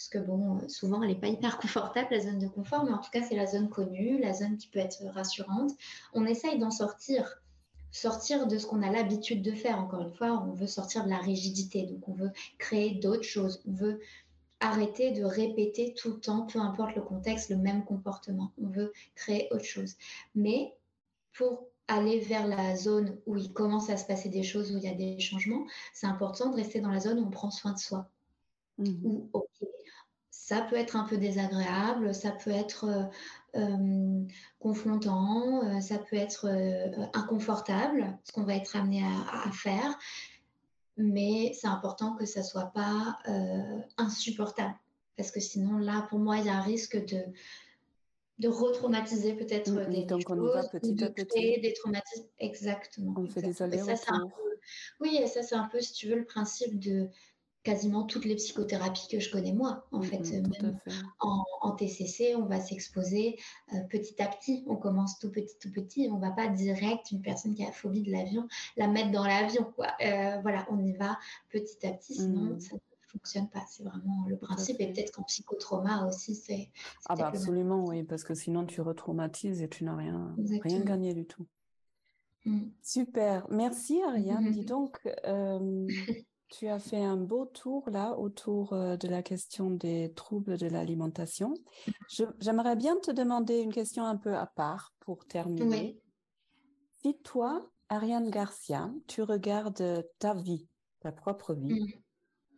parce 0.00 0.08
que 0.08 0.18
bon, 0.18 0.66
souvent, 0.70 1.02
elle 1.02 1.10
n'est 1.10 1.20
pas 1.20 1.26
hyper 1.26 1.58
confortable, 1.58 2.08
la 2.10 2.20
zone 2.20 2.38
de 2.38 2.48
confort, 2.48 2.84
mais 2.84 2.92
en 2.92 3.00
tout 3.00 3.10
cas, 3.10 3.20
c'est 3.20 3.36
la 3.36 3.44
zone 3.44 3.68
connue, 3.68 4.18
la 4.18 4.32
zone 4.32 4.56
qui 4.56 4.68
peut 4.68 4.78
être 4.78 5.04
rassurante. 5.12 5.72
On 6.14 6.24
essaye 6.24 6.58
d'en 6.58 6.70
sortir, 6.70 7.42
sortir 7.90 8.46
de 8.46 8.56
ce 8.56 8.64
qu'on 8.64 8.80
a 8.80 8.90
l'habitude 8.90 9.42
de 9.42 9.52
faire. 9.52 9.78
Encore 9.78 10.00
une 10.00 10.14
fois, 10.14 10.42
on 10.48 10.54
veut 10.54 10.66
sortir 10.66 11.04
de 11.04 11.10
la 11.10 11.18
rigidité, 11.18 11.82
donc 11.82 12.08
on 12.08 12.14
veut 12.14 12.30
créer 12.56 12.94
d'autres 12.94 13.24
choses, 13.24 13.62
on 13.68 13.72
veut 13.72 14.00
arrêter 14.60 15.10
de 15.10 15.22
répéter 15.22 15.92
tout 15.92 16.12
le 16.12 16.20
temps, 16.20 16.46
peu 16.46 16.60
importe 16.60 16.96
le 16.96 17.02
contexte, 17.02 17.50
le 17.50 17.56
même 17.56 17.84
comportement. 17.84 18.52
On 18.58 18.68
veut 18.68 18.94
créer 19.16 19.48
autre 19.50 19.66
chose. 19.66 19.96
Mais 20.34 20.74
pour 21.34 21.66
aller 21.88 22.20
vers 22.20 22.46
la 22.46 22.74
zone 22.74 23.18
où 23.26 23.36
il 23.36 23.52
commence 23.52 23.90
à 23.90 23.98
se 23.98 24.06
passer 24.06 24.30
des 24.30 24.44
choses, 24.44 24.72
où 24.72 24.78
il 24.78 24.84
y 24.84 24.88
a 24.88 24.94
des 24.94 25.20
changements, 25.20 25.66
c'est 25.92 26.06
important 26.06 26.48
de 26.48 26.56
rester 26.56 26.80
dans 26.80 26.88
la 26.90 27.00
zone 27.00 27.18
où 27.18 27.26
on 27.26 27.30
prend 27.30 27.50
soin 27.50 27.74
de 27.74 27.78
soi. 27.78 28.08
Mmh. 28.80 29.06
Où, 29.06 29.30
ok, 29.32 29.68
ça 30.50 30.62
peut 30.62 30.74
être 30.74 30.96
un 30.96 31.04
peu 31.04 31.16
désagréable, 31.16 32.12
ça 32.12 32.32
peut 32.32 32.50
être 32.50 32.84
euh, 33.54 33.60
euh, 33.60 34.24
confrontant, 34.58 35.62
euh, 35.62 35.80
ça 35.80 35.98
peut 35.98 36.16
être 36.16 36.48
inconfortable, 37.14 38.18
ce 38.24 38.32
qu'on 38.32 38.42
va 38.42 38.56
être 38.56 38.74
amené 38.74 39.04
à, 39.04 39.48
faire, 39.52 39.96
mais 40.96 41.52
c'est 41.54 41.68
important 41.68 42.16
que 42.16 42.26
ça 42.26 42.42
soit 42.42 42.72
pas 42.74 43.18
insupportable, 43.96 44.74
parce 45.16 45.30
que 45.30 45.38
sinon 45.38 45.78
là, 45.78 46.04
pour 46.10 46.18
moi, 46.18 46.38
il 46.38 46.46
y 46.46 46.48
a 46.48 46.56
un 46.56 46.62
risque 46.62 46.96
de 46.96 47.22
de 48.40 48.48
retraumatiser 48.48 49.34
peut-être 49.34 49.70
mmh, 49.70 49.90
des, 49.90 50.04
donc 50.06 50.26
choses, 50.26 50.38
on 50.40 50.46
va 50.46 50.66
petit 50.66 51.04
à 51.04 51.10
petit. 51.10 51.60
des 51.60 51.74
traumatismes. 51.74 52.24
Exactement. 52.38 53.14
On 53.18 53.26
fait 53.28 53.42
des 53.42 53.62
Oui, 54.98 55.18
et 55.22 55.26
ça 55.26 55.42
c'est 55.42 55.54
un 55.54 55.68
peu, 55.68 55.80
si 55.80 55.92
tu 55.92 56.08
veux, 56.08 56.16
le 56.16 56.24
principe 56.24 56.80
de 56.80 57.10
quasiment 57.62 58.04
toutes 58.04 58.24
les 58.24 58.36
psychothérapies 58.36 59.08
que 59.08 59.20
je 59.20 59.30
connais 59.30 59.52
moi. 59.52 59.86
En 59.92 60.00
fait, 60.02 60.18
même 60.30 60.78
En, 61.18 61.72
TCC, 61.72 62.34
on 62.36 62.46
va 62.46 62.60
s'exposer 62.60 63.38
euh, 63.74 63.80
petit 63.88 64.20
à 64.22 64.26
petit. 64.26 64.64
On 64.66 64.76
commence 64.76 65.18
tout 65.18 65.30
petit, 65.30 65.56
tout 65.58 65.70
petit. 65.70 66.08
On 66.10 66.18
va 66.18 66.30
pas 66.30 66.48
direct 66.48 67.10
une 67.10 67.22
personne 67.22 67.54
qui 67.54 67.64
a 67.64 67.72
phobie 67.72 68.02
de 68.02 68.10
l'avion 68.10 68.48
la 68.76 68.88
mettre 68.88 69.10
dans 69.10 69.24
l'avion. 69.24 69.64
Quoi. 69.76 69.88
Euh, 70.02 70.40
voilà, 70.42 70.66
on 70.70 70.82
y 70.84 70.92
va 70.92 71.18
petit 71.50 71.86
à 71.86 71.92
petit, 71.92 72.14
sinon 72.14 72.54
mmh. 72.54 72.60
ça 72.60 72.74
ne 72.74 72.80
fonctionne 73.08 73.48
pas. 73.48 73.64
C'est 73.68 73.82
vraiment 73.82 74.24
le 74.26 74.36
principe. 74.36 74.80
Et 74.80 74.92
peut-être 74.92 75.12
qu'en 75.12 75.22
psychotrauma 75.24 76.06
aussi, 76.06 76.34
c'est. 76.34 76.70
Ah 77.08 77.14
bah 77.14 77.28
absolument, 77.28 77.84
oui, 77.84 78.02
parce 78.02 78.24
que 78.24 78.34
sinon 78.34 78.64
tu 78.64 78.80
retraumatises 78.80 79.62
et 79.62 79.68
tu 79.68 79.84
n'as 79.84 79.96
rien, 79.96 80.34
rien 80.62 80.80
gagné 80.80 81.14
du 81.14 81.26
tout. 81.26 81.46
Mmh. 82.46 82.60
Super, 82.82 83.46
merci 83.50 84.00
Ariane. 84.02 84.50
Dis 84.50 84.64
donc. 84.64 84.98
Euh, 85.26 85.86
tu 86.50 86.66
as 86.66 86.80
fait 86.80 87.02
un 87.02 87.16
beau 87.16 87.46
tour 87.46 87.88
là 87.90 88.18
autour 88.18 88.72
euh, 88.72 88.96
de 88.96 89.08
la 89.08 89.22
question 89.22 89.70
des 89.70 90.12
troubles 90.14 90.58
de 90.58 90.66
l'alimentation. 90.66 91.54
J'aimerais 92.40 92.76
bien 92.76 92.96
te 92.98 93.10
demander 93.10 93.60
une 93.60 93.72
question 93.72 94.04
un 94.04 94.16
peu 94.16 94.34
à 94.34 94.46
part 94.46 94.92
pour 95.00 95.24
terminer. 95.26 95.98
Si 97.02 97.16
toi, 97.22 97.70
Ariane 97.88 98.30
Garcia, 98.30 98.92
tu 99.06 99.22
regardes 99.22 100.04
ta 100.18 100.34
vie, 100.34 100.68
ta 101.00 101.12
propre 101.12 101.54
vie, 101.54 102.00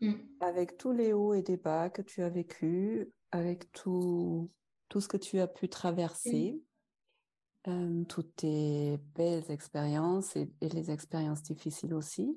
mm. 0.00 0.08
Mm. 0.08 0.28
avec 0.40 0.78
tous 0.78 0.92
les 0.92 1.12
hauts 1.12 1.34
et 1.34 1.42
des 1.42 1.58
bas 1.58 1.90
que 1.90 2.02
tu 2.02 2.22
as 2.22 2.30
vécu, 2.30 3.12
avec 3.30 3.70
tout, 3.72 4.50
tout 4.88 5.00
ce 5.00 5.08
que 5.08 5.18
tu 5.18 5.38
as 5.38 5.46
pu 5.46 5.68
traverser, 5.68 6.60
euh, 7.68 8.04
toutes 8.04 8.36
tes 8.36 8.98
belles 9.14 9.48
expériences 9.50 10.34
et 10.34 10.50
les 10.60 10.90
expériences 10.90 11.42
difficiles 11.42 11.94
aussi, 11.94 12.36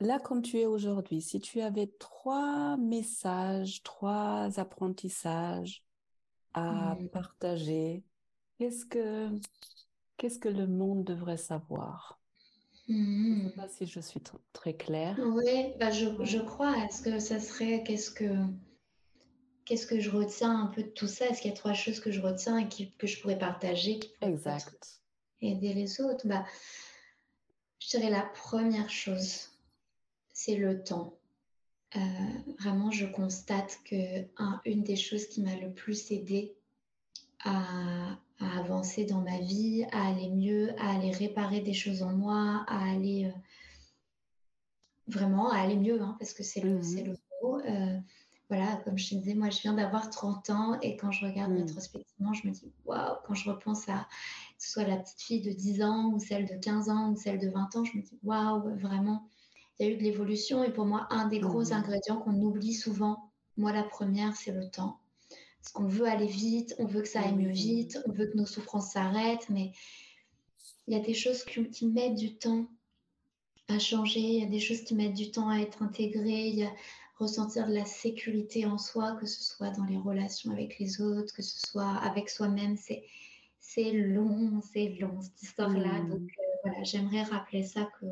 là, 0.00 0.18
comme 0.18 0.42
tu 0.42 0.58
es 0.58 0.66
aujourd'hui, 0.66 1.20
si 1.20 1.40
tu 1.40 1.60
avais 1.60 1.88
trois 1.98 2.76
messages, 2.76 3.82
trois 3.82 4.58
apprentissages 4.58 5.82
à 6.54 6.94
mmh. 6.94 7.08
partager, 7.08 8.02
qu'est-ce 8.58 8.86
que, 8.86 9.28
qu'est-ce 10.16 10.38
que 10.38 10.48
le 10.48 10.66
monde 10.66 11.04
devrait 11.04 11.36
savoir? 11.36 12.20
Je 12.88 12.94
ne 12.94 13.40
sais 13.40 13.48
mmh. 13.48 13.52
pas 13.52 13.68
si 13.68 13.86
je 13.86 14.00
suis 14.00 14.22
très 14.52 14.74
claire. 14.74 15.18
Oui, 15.18 15.74
bah 15.78 15.90
je, 15.90 16.06
je, 16.24 16.38
crois. 16.38 16.76
Est-ce 16.84 17.02
que 17.02 17.18
ça 17.18 17.38
serait, 17.38 17.82
qu'est-ce 17.82 18.10
que, 18.10 18.32
qu'est-ce 19.64 19.86
que 19.86 20.00
je 20.00 20.10
retiens 20.10 20.58
un 20.58 20.66
peu 20.68 20.82
de 20.82 20.88
tout 20.88 21.06
ça? 21.06 21.26
Est-ce 21.26 21.42
qu'il 21.42 21.50
y 21.50 21.54
a 21.54 21.56
trois 21.56 21.74
choses 21.74 22.00
que 22.00 22.10
je 22.10 22.20
retiens 22.20 22.58
et 22.58 22.68
que 22.98 23.06
je 23.06 23.20
pourrais 23.20 23.38
partager 23.38 23.98
qui 23.98 24.10
exact. 24.22 25.02
aider 25.42 25.74
les 25.74 26.00
autres? 26.00 26.26
Bah, 26.26 26.46
Je 27.78 27.88
dirais 27.88 28.10
la 28.10 28.22
première 28.22 28.88
chose, 28.88 29.50
c'est 30.38 30.54
le 30.54 30.84
temps. 30.84 31.18
Euh, 31.96 32.00
vraiment, 32.60 32.92
je 32.92 33.06
constate 33.06 33.80
que 33.84 34.24
une 34.64 34.84
des 34.84 34.94
choses 34.94 35.26
qui 35.26 35.42
m'a 35.42 35.56
le 35.56 35.72
plus 35.72 36.12
aidé 36.12 36.54
à, 37.44 38.16
avancer 38.38 39.04
dans 39.04 39.20
ma 39.20 39.40
vie, 39.40 39.84
à 39.90 40.06
aller 40.06 40.28
mieux, 40.28 40.80
à 40.80 40.94
aller 40.94 41.10
réparer 41.10 41.60
des 41.60 41.74
choses 41.74 42.04
en 42.04 42.12
moi, 42.12 42.64
à 42.68 42.88
aller 42.88 43.24
euh, 43.24 43.38
vraiment 45.08 45.50
à 45.50 45.58
aller 45.58 45.74
mieux, 45.74 46.00
hein, 46.00 46.14
parce 46.20 46.32
que 46.32 46.44
c'est 46.44 46.60
le, 46.60 46.78
mmh 46.78 47.04
le 47.04 47.16
mot. 47.42 47.58
Euh, 47.58 47.98
voilà, 48.48 48.76
comme 48.84 48.96
je 48.96 49.10
te 49.10 49.14
disais, 49.16 49.34
moi 49.34 49.50
je 49.50 49.60
viens 49.60 49.74
d'avoir 49.74 50.08
30 50.08 50.50
ans 50.50 50.80
et 50.82 50.96
quand 50.96 51.10
je 51.10 51.26
regarde 51.26 51.50
mmh. 51.50 51.62
rétrospectivement, 51.62 52.32
je 52.32 52.46
me 52.46 52.52
dis 52.52 52.72
waouh, 52.84 53.16
quand 53.26 53.34
je 53.34 53.50
repense 53.50 53.88
à 53.88 54.06
que 54.56 54.64
ce 54.64 54.70
soit 54.70 54.84
la 54.84 54.98
petite 54.98 55.20
fille 55.20 55.42
de 55.42 55.50
10 55.50 55.82
ans 55.82 56.12
ou 56.12 56.20
celle 56.20 56.46
de 56.46 56.54
15 56.54 56.90
ans 56.90 57.10
ou 57.10 57.16
celle 57.16 57.40
de 57.40 57.48
20 57.48 57.74
ans, 57.74 57.84
je 57.84 57.96
me 57.96 58.02
dis 58.02 58.20
waouh, 58.22 58.78
vraiment 58.78 59.28
il 59.78 59.86
y 59.86 59.88
a 59.88 59.92
eu 59.92 59.96
de 59.96 60.02
l'évolution. 60.02 60.64
Et 60.64 60.72
pour 60.72 60.86
moi, 60.86 61.06
un 61.10 61.28
des 61.28 61.40
gros 61.40 61.64
mmh. 61.64 61.72
ingrédients 61.72 62.18
qu'on 62.18 62.40
oublie 62.40 62.74
souvent, 62.74 63.30
moi 63.56 63.72
la 63.72 63.82
première, 63.82 64.36
c'est 64.36 64.52
le 64.52 64.68
temps. 64.70 64.98
Parce 65.60 65.72
qu'on 65.72 65.86
veut 65.86 66.06
aller 66.06 66.26
vite, 66.26 66.74
on 66.78 66.86
veut 66.86 67.02
que 67.02 67.08
ça 67.08 67.20
aille 67.20 67.34
mieux 67.34 67.50
vite, 67.50 67.98
on 68.06 68.12
veut 68.12 68.26
que 68.26 68.36
nos 68.36 68.46
souffrances 68.46 68.92
s'arrêtent, 68.92 69.48
mais 69.50 69.72
il 70.86 70.94
y 70.94 70.96
a 70.96 71.00
des 71.00 71.14
choses 71.14 71.44
qui, 71.44 71.86
mettent 71.86 72.14
du 72.14 72.36
temps 72.36 72.66
à 73.68 73.78
changer, 73.78 74.20
il 74.20 74.40
y 74.40 74.46
a 74.46 74.48
des 74.48 74.60
choses 74.60 74.82
qui 74.84 74.94
mettent 74.94 75.14
du 75.14 75.30
temps 75.30 75.50
à 75.50 75.58
être 75.58 75.82
intégrées, 75.82 76.48
il 76.48 76.58
y 76.58 76.64
a 76.64 76.72
ressentir 77.18 77.66
de 77.66 77.74
la 77.74 77.84
sécurité 77.84 78.64
en 78.64 78.78
soi, 78.78 79.16
que 79.20 79.26
ce 79.26 79.42
soit 79.42 79.70
dans 79.70 79.84
les 79.84 79.98
relations 79.98 80.52
avec 80.52 80.78
les 80.78 81.00
autres, 81.02 81.34
que 81.34 81.42
ce 81.42 81.58
soit 81.66 81.96
avec 81.96 82.30
soi-même, 82.30 82.76
c'est 82.76 83.04
c'est 83.60 83.92
long, 83.92 84.62
c'est 84.72 84.96
long 85.00 85.20
cette 85.20 85.42
histoire-là. 85.42 86.00
Mmh. 86.00 86.08
Donc 86.08 86.22
euh, 86.22 86.42
voilà, 86.64 86.82
j'aimerais 86.84 87.24
rappeler 87.24 87.64
ça 87.64 87.86
que 88.00 88.06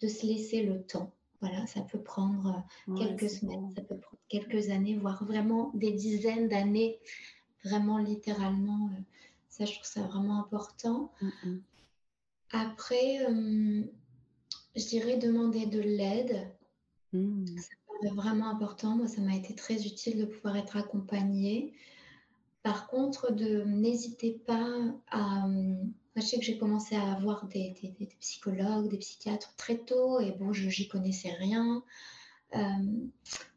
de 0.00 0.08
se 0.08 0.26
laisser 0.26 0.62
le 0.62 0.82
temps. 0.82 1.12
Voilà, 1.40 1.66
ça 1.66 1.82
peut 1.82 2.00
prendre 2.00 2.64
euh, 2.88 2.94
quelques 2.96 3.28
semaines, 3.28 3.70
ça 3.74 3.82
peut 3.82 3.96
prendre 3.96 4.22
quelques 4.28 4.70
années, 4.70 4.96
voire 4.96 5.22
vraiment 5.24 5.70
des 5.74 5.92
dizaines 5.92 6.48
d'années, 6.48 6.98
vraiment 7.64 7.98
littéralement. 7.98 8.90
Euh, 8.92 9.00
ça, 9.48 9.64
je 9.64 9.74
trouve 9.74 9.86
ça 9.86 10.02
vraiment 10.02 10.40
important. 10.40 11.12
Après, 12.50 13.26
euh, 13.28 13.82
je 14.74 14.86
dirais 14.86 15.18
demander 15.18 15.66
de 15.66 15.80
l'aide. 15.80 16.50
Mmh. 17.12 17.46
Ça 17.58 17.74
paraît 17.86 18.14
vraiment 18.14 18.48
important. 18.48 18.96
Moi, 18.96 19.08
ça 19.08 19.20
m'a 19.20 19.34
été 19.34 19.54
très 19.54 19.86
utile 19.86 20.18
de 20.18 20.24
pouvoir 20.24 20.56
être 20.56 20.76
accompagnée. 20.76 21.74
Par 22.66 22.88
contre, 22.88 23.32
de 23.32 23.62
n'hésitez 23.62 24.42
pas 24.44 24.66
à 25.12 25.46
je 26.16 26.20
sais 26.20 26.38
que 26.38 26.44
j'ai 26.44 26.58
commencé 26.58 26.96
à 26.96 27.12
avoir 27.12 27.46
des, 27.46 27.72
psychologues, 28.18 28.88
des 28.88 28.98
psychiatres 28.98 29.54
très 29.56 29.78
tôt, 29.78 30.18
et 30.18 30.32
bon, 30.32 30.52
je 30.52 30.66
n'y 30.66 30.88
connaissais 30.88 31.30
rien. 31.30 31.84
Euh, 32.56 32.58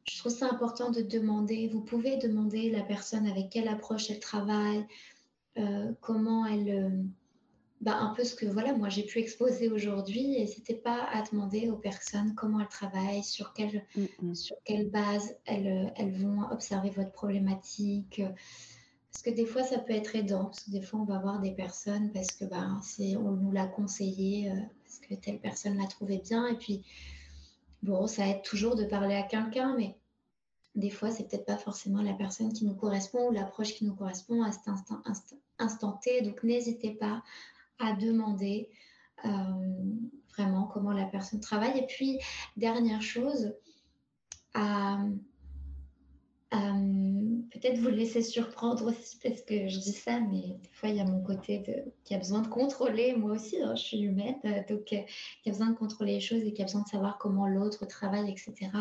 je 0.04 0.20
trouve 0.20 0.32
ça 0.32 0.48
important 0.52 0.92
de 0.92 1.02
demander. 1.02 1.70
Vous 1.70 1.82
pouvez 1.82 2.18
demander 2.18 2.70
la 2.70 2.84
personne 2.84 3.26
avec 3.26 3.50
quelle 3.50 3.68
approche 3.68 4.12
elle 4.12 4.20
travaille, 4.20 4.86
euh, 5.58 5.92
comment 6.02 6.46
elle. 6.46 6.70
Euh, 6.70 7.04
bah, 7.82 7.96
un 7.96 8.14
peu 8.14 8.24
ce 8.24 8.36
que 8.36 8.46
voilà, 8.46 8.74
moi 8.74 8.90
j'ai 8.90 9.04
pu 9.04 9.18
exposer 9.18 9.70
aujourd'hui, 9.70 10.36
et 10.36 10.42
n'hésitez 10.42 10.76
pas 10.76 11.08
à 11.14 11.24
demander 11.32 11.70
aux 11.70 11.78
personnes 11.78 12.36
comment 12.36 12.60
elles 12.60 12.68
travaillent, 12.68 13.24
sur 13.24 13.54
quelle, 13.54 13.86
mm, 13.96 14.06
mm. 14.22 14.36
sur 14.36 14.58
quelle 14.66 14.92
base 14.92 15.36
elles, 15.46 15.92
elles 15.96 16.12
vont 16.12 16.44
observer 16.52 16.92
votre 16.92 17.14
problématique. 17.14 18.22
Parce 19.20 19.36
que 19.36 19.42
des 19.42 19.46
fois, 19.46 19.64
ça 19.64 19.80
peut 19.80 19.92
être 19.92 20.16
aidant. 20.16 20.46
Parce 20.46 20.64
que 20.64 20.72
des 20.72 20.82
fois, 20.82 21.02
on 21.02 21.04
va 21.04 21.20
voir 21.20 21.42
des 21.42 21.52
personnes 21.52 22.10
parce 22.14 22.32
que 22.32 22.46
ben, 22.46 22.80
on 23.18 23.32
nous 23.32 23.52
l'a 23.52 23.68
conseillé, 23.68 24.50
euh, 24.50 24.56
parce 24.86 25.00
que 25.00 25.14
telle 25.14 25.42
personne 25.42 25.78
l'a 25.78 25.88
trouvé 25.88 26.20
bien. 26.20 26.48
Et 26.48 26.56
puis, 26.56 26.86
bon, 27.84 28.08
ça 28.08 28.26
aide 28.30 28.44
toujours 28.44 28.78
de 28.78 28.86
parler 28.86 29.16
à 29.16 29.24
quelqu'un, 29.24 29.76
mais 29.76 29.98
des 30.76 30.90
fois, 30.90 31.12
c'est 31.12 31.28
peut-être 31.28 31.46
pas 31.46 31.58
forcément 31.58 32.02
la 32.02 32.14
personne 32.14 32.54
qui 32.54 32.64
nous 32.64 32.76
correspond 32.76 33.28
ou 33.28 33.32
l'approche 33.34 33.74
qui 33.74 33.84
nous 33.84 33.94
correspond 33.94 34.42
à 34.42 34.54
cet 34.54 34.70
instant, 34.70 35.02
instant, 35.58 36.00
T. 36.02 36.22
Donc, 36.22 36.42
n'hésitez 36.44 36.92
pas 36.92 37.22
à 37.78 37.92
demander 37.92 38.70
euh, 39.26 39.30
vraiment 40.30 40.64
comment 40.64 40.94
la 40.94 41.08
personne 41.08 41.42
travaille. 41.42 41.78
Et 41.78 41.88
puis, 41.88 42.20
dernière 42.56 43.02
chose, 43.02 43.54
à 44.54 45.02
euh, 46.54 47.19
peut-être 47.52 47.80
vous 47.80 47.90
laisser 47.90 48.22
surprendre 48.22 48.86
aussi 48.88 49.18
parce 49.24 49.42
que 49.42 49.68
je 49.68 49.80
dis 49.80 49.94
ça, 49.94 50.20
mais 50.20 50.42
des 50.42 50.70
fois 50.74 50.90
il 50.90 50.96
y 50.96 51.00
a 51.00 51.06
mon 51.06 51.22
côté 51.22 51.64
qui 52.04 52.14
a 52.14 52.18
besoin 52.18 52.42
de 52.42 52.48
contrôler, 52.48 53.16
moi 53.16 53.32
aussi, 53.34 53.62
hein, 53.62 53.76
je 53.76 53.82
suis 53.82 54.00
humaine, 54.02 54.40
euh, 54.46 54.62
donc 54.68 54.94
euh, 54.94 55.02
qui 55.44 55.50
a 55.50 55.52
besoin 55.52 55.70
de 55.70 55.78
contrôler 55.78 56.14
les 56.14 56.20
choses 56.20 56.42
et 56.44 56.54
qui 56.54 56.62
a 56.62 56.66
besoin 56.66 56.82
de 56.82 56.88
savoir 56.88 57.18
comment 57.18 57.48
l'autre 57.48 57.86
travaille, 57.86 58.30
etc. 58.30 58.72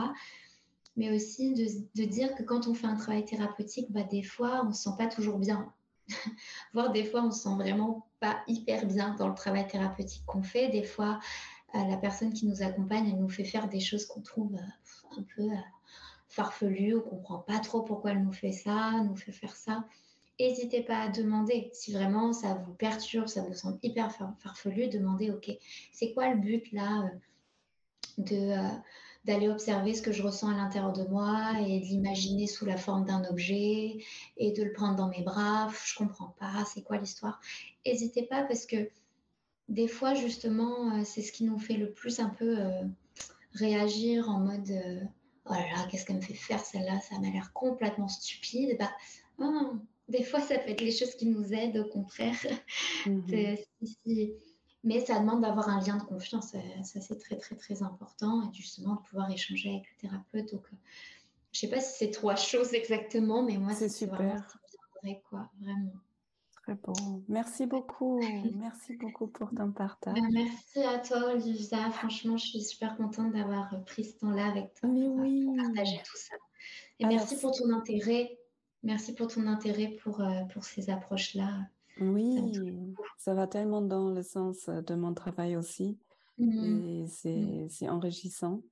Mais 0.97 1.14
aussi 1.14 1.55
de, 1.55 2.05
dire 2.05 2.35
que 2.35 2.43
quand 2.43 2.66
on 2.66 2.75
fait 2.75 2.87
un 2.87 2.97
travail 2.97 3.25
thérapeutique, 3.25 3.91
bah, 3.91 4.03
des 4.03 4.23
fois 4.23 4.62
on 4.64 4.69
ne 4.69 4.73
se 4.73 4.83
sent 4.83 4.97
pas 4.99 5.07
toujours 5.07 5.39
bien. 5.39 5.73
Voire 6.73 6.93
des 6.93 7.05
fois 7.05 7.23
on 7.23 7.27
ne 7.27 7.33
se 7.33 7.41
sent 7.41 7.55
vraiment 7.57 8.07
pas 8.21 8.39
hyper 8.47 8.87
bien 8.87 9.14
dans 9.14 9.29
le 9.29 9.35
travail 9.35 9.66
thérapeutique 9.66 10.25
qu'on 10.27 10.43
fait. 10.43 10.69
Des 10.69 10.83
fois, 10.83 11.21
la 11.75 11.99
personne 11.99 12.33
qui 12.33 12.47
nous 12.47 12.62
accompagne, 12.62 13.11
elle 13.11 13.21
nous 13.21 13.29
fait 13.29 13.45
faire 13.45 13.69
des 13.69 13.79
choses 13.79 14.07
qu'on 14.07 14.23
trouve 14.23 14.57
un 15.16 15.23
peu 15.37 15.49
farfelue, 16.39 16.95
on 16.95 17.01
comprend 17.01 17.39
pas 17.39 17.59
trop 17.59 17.82
pourquoi 17.82 18.12
elle 18.12 18.22
nous 18.22 18.32
fait 18.32 18.53
ça, 18.53 18.93
nous 19.05 19.16
fait 19.16 19.32
faire 19.32 19.57
ça. 19.57 19.84
N'hésitez 20.39 20.82
pas 20.82 21.01
à 21.01 21.09
demander. 21.09 21.68
Si 21.72 21.93
vraiment 21.93 22.32
ça 22.32 22.55
vous 22.55 22.74
perturbe, 22.74 23.26
ça 23.26 23.43
vous 23.43 23.55
semble 23.55 23.80
hyper 23.82 24.12
farfelu, 24.39 24.86
demandez, 24.86 25.32
OK, 25.32 25.51
c'est 25.91 26.12
quoi 26.12 26.32
le 26.32 26.39
but 26.39 26.70
là 26.70 27.03
euh, 27.03 27.09
de 28.18 28.36
euh, 28.36 28.68
d'aller 29.24 29.49
observer 29.49 29.95
ce 29.95 30.01
que 30.01 30.12
je 30.12 30.22
ressens 30.22 30.51
à 30.51 30.57
l'intérieur 30.57 30.93
de 30.93 31.03
moi 31.03 31.55
et 31.66 31.80
de 31.80 31.86
l'imaginer 31.86 32.47
sous 32.47 32.64
la 32.64 32.76
forme 32.76 33.05
d'un 33.05 33.24
objet 33.24 33.99
et 34.36 34.53
de 34.53 34.62
le 34.62 34.72
prendre 34.72 34.95
dans 34.95 35.09
mes 35.09 35.22
bras? 35.22 35.68
Je 35.84 35.97
comprends 35.97 36.36
pas, 36.39 36.64
c'est 36.72 36.82
quoi 36.82 36.99
l'histoire? 36.99 37.41
N'hésitez 37.84 38.22
pas 38.22 38.45
parce 38.45 38.64
que 38.64 38.89
des 39.68 39.89
fois 39.89 40.14
justement 40.14 40.93
euh, 40.93 41.03
c'est 41.05 41.22
ce 41.22 41.32
qui 41.32 41.43
nous 41.43 41.59
fait 41.59 41.76
le 41.76 41.91
plus 41.91 42.20
un 42.20 42.30
peu 42.30 42.59
réagir 43.55 44.30
en 44.30 44.39
mode 44.39 44.70
oh 45.49 45.53
là 45.53 45.61
là, 45.61 45.87
qu'est-ce 45.91 46.05
qu'elle 46.05 46.17
me 46.17 46.23
fait 46.23 46.35
faire 46.35 46.61
celle-là? 46.61 47.01
Ça 47.01 47.19
m'a 47.19 47.31
l'air 47.31 47.53
complètement 47.53 48.09
stupide. 48.09 48.77
Bah, 48.79 48.91
des 50.09 50.23
fois, 50.23 50.41
ça 50.41 50.59
peut 50.59 50.71
être 50.71 50.81
les 50.81 50.93
choses 50.93 51.15
qui 51.15 51.27
nous 51.27 51.53
aident, 51.53 51.79
au 51.79 51.89
contraire. 51.89 52.39
Mhm. 53.07 53.57
Mais 54.85 55.01
ça 55.05 55.19
demande 55.19 55.43
d'avoir 55.43 55.69
un 55.69 55.81
lien 55.81 55.97
de 55.97 56.05
confiance. 56.05 56.55
Ça, 56.85 57.01
c'est 57.01 57.19
très, 57.19 57.37
très, 57.37 57.57
très 57.57 57.83
important. 57.83 58.49
Et 58.49 58.55
justement, 58.55 58.95
de 58.95 59.01
pouvoir 59.01 59.31
échanger 59.31 59.71
avec 59.71 59.83
le 59.91 60.09
thérapeute. 60.09 60.53
Donc, 60.53 60.65
euh, 60.73 60.77
je 61.53 61.67
ne 61.67 61.69
sais 61.69 61.75
pas 61.75 61.81
si 61.81 61.99
c'est 61.99 62.11
trois 62.11 62.37
choses 62.37 62.73
exactement, 62.75 63.43
mais 63.43 63.59
moi, 63.59 63.75
c'est 63.75 63.89
super. 63.89 64.19
Vraiment, 65.03 65.21
quoi, 65.29 65.51
vraiment. 65.61 65.93
Merci 67.29 67.66
beaucoup. 67.66 68.21
Merci 68.57 68.97
beaucoup 68.97 69.27
pour 69.27 69.51
ton 69.51 69.73
partage. 69.73 70.14
Ben, 70.14 70.29
merci 70.33 70.83
à 70.83 70.99
toi, 70.99 71.33
Olivia. 71.35 71.91
Franchement, 71.91 72.37
je 72.37 72.47
suis 72.47 72.62
super 72.62 72.97
contente 72.97 73.33
d'avoir 73.33 73.71
pris 73.85 74.05
ce 74.05 74.19
temps-là 74.19 74.47
avec 74.47 74.75
toi 74.75 74.89
Mais 74.89 75.07
pour, 75.07 75.21
oui. 75.21 75.47
partager 75.57 75.99
tout 75.99 76.16
ça. 76.16 76.37
Et 76.99 77.07
merci 77.07 77.39
pour 77.39 77.53
ton 77.53 77.71
intérêt. 77.73 78.39
Merci 78.83 79.14
pour 79.14 79.29
ton 79.29 79.47
intérêt 79.47 79.97
pour, 80.03 80.21
euh, 80.21 80.45
pour 80.53 80.64
ces 80.64 80.91
approches-là. 80.91 81.66
Oui, 82.01 82.39
ça, 83.16 83.35
va 83.35 83.49
tellement 83.49 83.83
dans 83.83 84.11
le 84.11 84.23
sens 84.23 84.69
de 84.69 84.95
mon 84.95 85.14
travail 85.14 85.57
aussi. 85.57 85.99
Mmh. 86.39 87.03
Mmh. 87.03 87.69
C'est 87.69 87.89
enrichissant. 87.89 88.62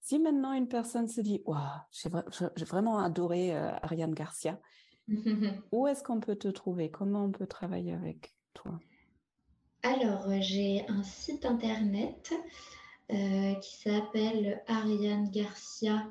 Si 0.00 0.18
maintenant 0.18 0.52
une 0.52 0.68
personne 0.68 1.08
se 1.08 1.22
dit, 1.22 1.42
waouh, 1.46 1.58
j'ai 1.90 2.64
vraiment 2.66 2.98
adoré 2.98 3.56
euh, 3.56 3.70
Ariane 3.80 4.12
Garcia, 4.12 4.60
où 5.72 5.86
est-ce 5.86 6.02
qu'on 6.02 6.20
peut 6.20 6.36
te 6.36 6.48
trouver? 6.48 6.90
Comment 6.90 7.24
on 7.24 7.30
peut 7.30 7.46
travailler 7.46 7.92
avec 7.92 8.34
toi? 8.54 8.78
Alors, 9.82 10.26
j'ai 10.40 10.86
un 10.88 11.02
site 11.02 11.44
internet 11.44 12.32
euh, 13.12 13.54
qui 13.54 13.76
s'appelle 13.76 14.62
Ariane 14.66 15.30
Garcia 15.30 16.06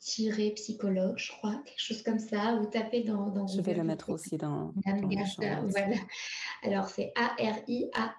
psychologue, 0.00 1.18
je 1.18 1.30
crois, 1.32 1.62
quelque 1.66 1.80
chose 1.80 2.02
comme 2.02 2.18
ça, 2.18 2.54
ou 2.54 2.66
tapez 2.66 3.02
dans, 3.02 3.28
dans 3.28 3.46
Je 3.46 3.60
vais 3.60 3.74
le 3.74 3.84
mettre 3.84 4.10
aussi 4.10 4.38
dans, 4.38 4.72
dans 4.86 5.68
voilà. 5.68 5.96
Alors 6.62 6.88
c'est 6.88 7.12
A-R-I-A 7.16 8.14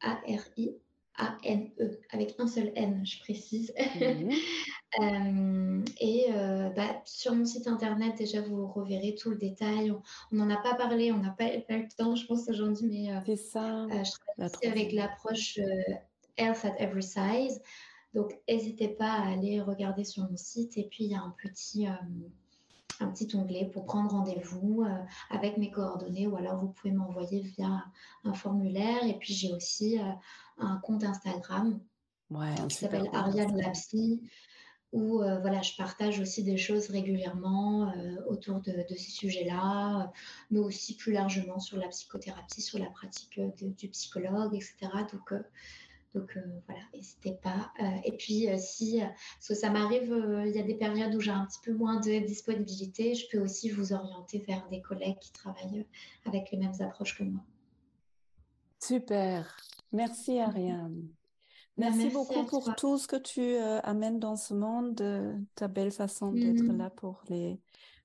A-R-I 0.00 0.76
A-N-E, 1.16 2.00
avec 2.10 2.34
un 2.38 2.46
seul 2.46 2.72
N, 2.74 3.04
je 3.06 3.20
précise. 3.20 3.72
Euh, 5.00 5.82
et 6.00 6.26
euh, 6.30 6.68
bah, 6.70 7.00
sur 7.04 7.34
mon 7.34 7.44
site 7.44 7.66
internet, 7.66 8.16
déjà, 8.18 8.42
vous 8.42 8.66
reverrez 8.66 9.14
tout 9.14 9.30
le 9.30 9.36
détail. 9.36 9.90
On 10.32 10.36
n'en 10.36 10.50
a 10.50 10.56
pas 10.56 10.74
parlé, 10.74 11.12
on 11.12 11.18
n'a 11.18 11.30
pas, 11.30 11.48
le 11.48 11.96
temps, 11.96 12.14
je 12.14 12.26
pense, 12.26 12.48
aujourd'hui, 12.48 12.86
mais 12.88 13.12
euh, 13.12 13.20
c'est 13.24 13.36
ça. 13.36 13.86
je 13.88 14.48
travaille 14.48 14.70
avec 14.70 14.92
l'approche 14.92 15.58
Health 16.36 16.64
at 16.64 16.76
Every 16.78 17.02
Size. 17.02 17.60
Donc, 18.14 18.38
n'hésitez 18.46 18.88
pas 18.88 19.12
à 19.12 19.30
aller 19.30 19.60
regarder 19.62 20.04
sur 20.04 20.28
mon 20.28 20.36
site. 20.36 20.76
Et 20.76 20.84
puis, 20.84 21.04
il 21.04 21.12
y 21.12 21.14
a 21.14 21.22
un 21.22 21.34
petit 21.42 21.86
un 23.00 23.08
petit 23.08 23.34
onglet 23.34 23.68
pour 23.72 23.84
prendre 23.84 24.12
rendez-vous 24.12 24.84
avec 25.30 25.56
mes 25.56 25.72
coordonnées 25.72 26.28
ou 26.28 26.36
alors 26.36 26.60
vous 26.60 26.68
pouvez 26.68 26.92
m'envoyer 26.92 27.40
via 27.40 27.84
un 28.22 28.32
formulaire. 28.32 29.02
Et 29.04 29.18
puis 29.18 29.34
j'ai 29.34 29.52
aussi 29.52 29.98
un 30.58 30.76
compte 30.76 31.02
Instagram 31.02 31.80
qui 32.68 32.76
s'appelle 32.76 33.08
Ariane 33.12 33.56
Lapsy 33.56 34.20
où 34.92 35.22
euh, 35.22 35.38
voilà, 35.40 35.62
je 35.62 35.74
partage 35.76 36.20
aussi 36.20 36.44
des 36.44 36.58
choses 36.58 36.88
régulièrement 36.88 37.90
euh, 37.90 38.16
autour 38.28 38.60
de, 38.60 38.84
ces 38.90 39.10
sujets-là, 39.10 40.12
mais 40.50 40.58
aussi 40.58 40.96
plus 40.96 41.12
largement 41.12 41.58
sur 41.58 41.78
la 41.78 41.88
psychothérapie, 41.88 42.60
sur 42.60 42.78
la 42.78 42.90
pratique 42.90 43.38
euh, 43.38 43.50
du 43.58 43.88
psychologue, 43.88 44.54
etc. 44.54 44.76
Donc, 45.12 45.32
donc 46.14 46.38
voilà, 46.66 46.82
n'hésitez 46.94 47.38
pas. 47.42 47.72
et 48.04 48.12
puis 48.12 48.46
si, 48.58 49.00
parce 49.00 49.48
que 49.48 49.54
ça 49.54 49.70
m'arrive, 49.70 50.14
il 50.44 50.54
y 50.54 50.60
a 50.60 50.62
des 50.62 50.74
périodes 50.74 51.14
où 51.14 51.20
j'ai 51.20 51.30
un 51.30 51.46
petit 51.46 51.60
peu 51.64 51.72
moins 51.72 52.00
de 52.00 52.18
disponibilité, 52.26 53.14
je 53.14 53.26
peux 53.30 53.42
aussi 53.42 53.70
vous 53.70 53.94
orienter 53.94 54.44
vers 54.46 54.68
des 54.68 54.82
collègues 54.82 55.18
qui 55.18 55.32
travaillent 55.32 55.86
avec 56.26 56.50
les 56.50 56.58
mêmes 56.58 56.74
approches 56.80 57.16
que 57.16 57.24
moi. 57.24 57.40
Super. 58.78 59.56
Merci 59.90 60.38
Ariane. 60.38 61.08
Merci, 61.78 62.10
beaucoup 62.10 62.44
pour 62.44 62.74
tout 62.76 62.98
ce 62.98 63.06
que 63.06 63.16
tu 63.16 63.40
euh, 63.40 63.80
amènes 63.80 64.18
dans 64.18 64.36
ce 64.36 64.52
monde, 64.52 65.02
ta 65.54 65.68
belle 65.68 65.90
façon 65.90 66.32
d'être 66.32 66.62
mmh. 66.62 66.78
là 66.78 66.90
pour 66.90 67.22
les 67.28 67.58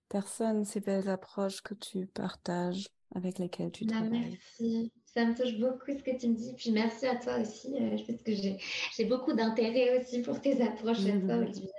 personnes, 0.09 0.65
ces 0.65 0.79
belles 0.79 1.09
approches 1.09 1.61
que 1.61 1.73
tu 1.73 2.07
partages, 2.07 2.87
avec 3.13 3.39
lesquelles 3.39 3.71
tu 3.71 3.85
bah, 3.85 3.95
travailles. 3.95 4.39
Merci, 4.59 4.91
ça 5.05 5.25
me 5.25 5.35
touche 5.35 5.57
beaucoup 5.59 5.91
ce 5.97 6.03
que 6.03 6.17
tu 6.17 6.29
me 6.29 6.35
dis. 6.35 6.53
Puis 6.53 6.71
merci 6.71 7.05
à 7.07 7.15
toi 7.15 7.39
aussi. 7.39 7.73
Euh, 7.75 7.97
je 7.97 8.03
pense 8.03 8.21
que 8.21 8.31
j'ai 8.33 9.05
beaucoup 9.05 9.33
d'intérêt 9.33 9.99
aussi 9.99 10.21
pour 10.21 10.39
tes 10.41 10.61
approches 10.61 11.05
à 11.05 11.19
toi, 11.19 11.35
Olivia. 11.35 11.69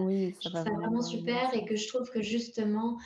oui, 0.00 0.34
ça, 0.40 0.50
va 0.50 0.64
vraiment 0.64 1.02
super 1.02 1.54
et 1.54 1.64
que 1.64 1.76
je 1.76 1.88
trouve 1.88 2.08
que 2.10 2.22
justement, 2.22 2.94
euh, 2.94 2.98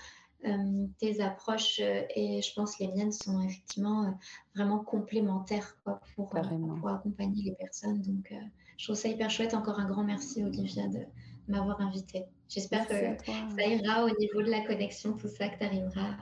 tes 0.99 1.21
approches 1.21 1.81
euh, 1.81 2.03
et 2.15 2.43
je 2.43 2.55
pense 2.55 2.79
les 2.79 2.89
miennes 2.89 3.13
sont 3.13 3.41
effectivement 3.41 4.05
euh, 4.05 4.11
vraiment 4.55 4.81
complémentaires 4.83 5.77
pour, 5.85 5.99
pour, 6.17 6.89
accompagner 6.89 7.43
les 7.43 7.55
personnes. 7.55 8.01
Donc, 8.03 8.35
je 8.77 8.85
trouve 8.85 8.97
ça 8.97 9.09
hyper 9.09 9.31
chouette. 9.31 9.55
Encore 9.55 9.79
un 9.79 9.89
grand 9.89 10.05
merci, 10.05 10.43
Olivia, 10.43 10.89
de 10.89 11.01
m'avoir 11.49 11.81
invitée. 11.81 12.25
J'espère 12.49 12.87
que 12.87 12.95
ça 13.25 13.67
ira 13.67 14.05
au 14.05 14.11
niveau 14.19 14.43
de 14.43 14.51
la 14.51 14.61
connexion, 14.67 15.17
tout 15.17 15.29
ça, 15.29 15.49
que 15.49 15.59
tu 15.59 15.65
arriveras 15.65 16.17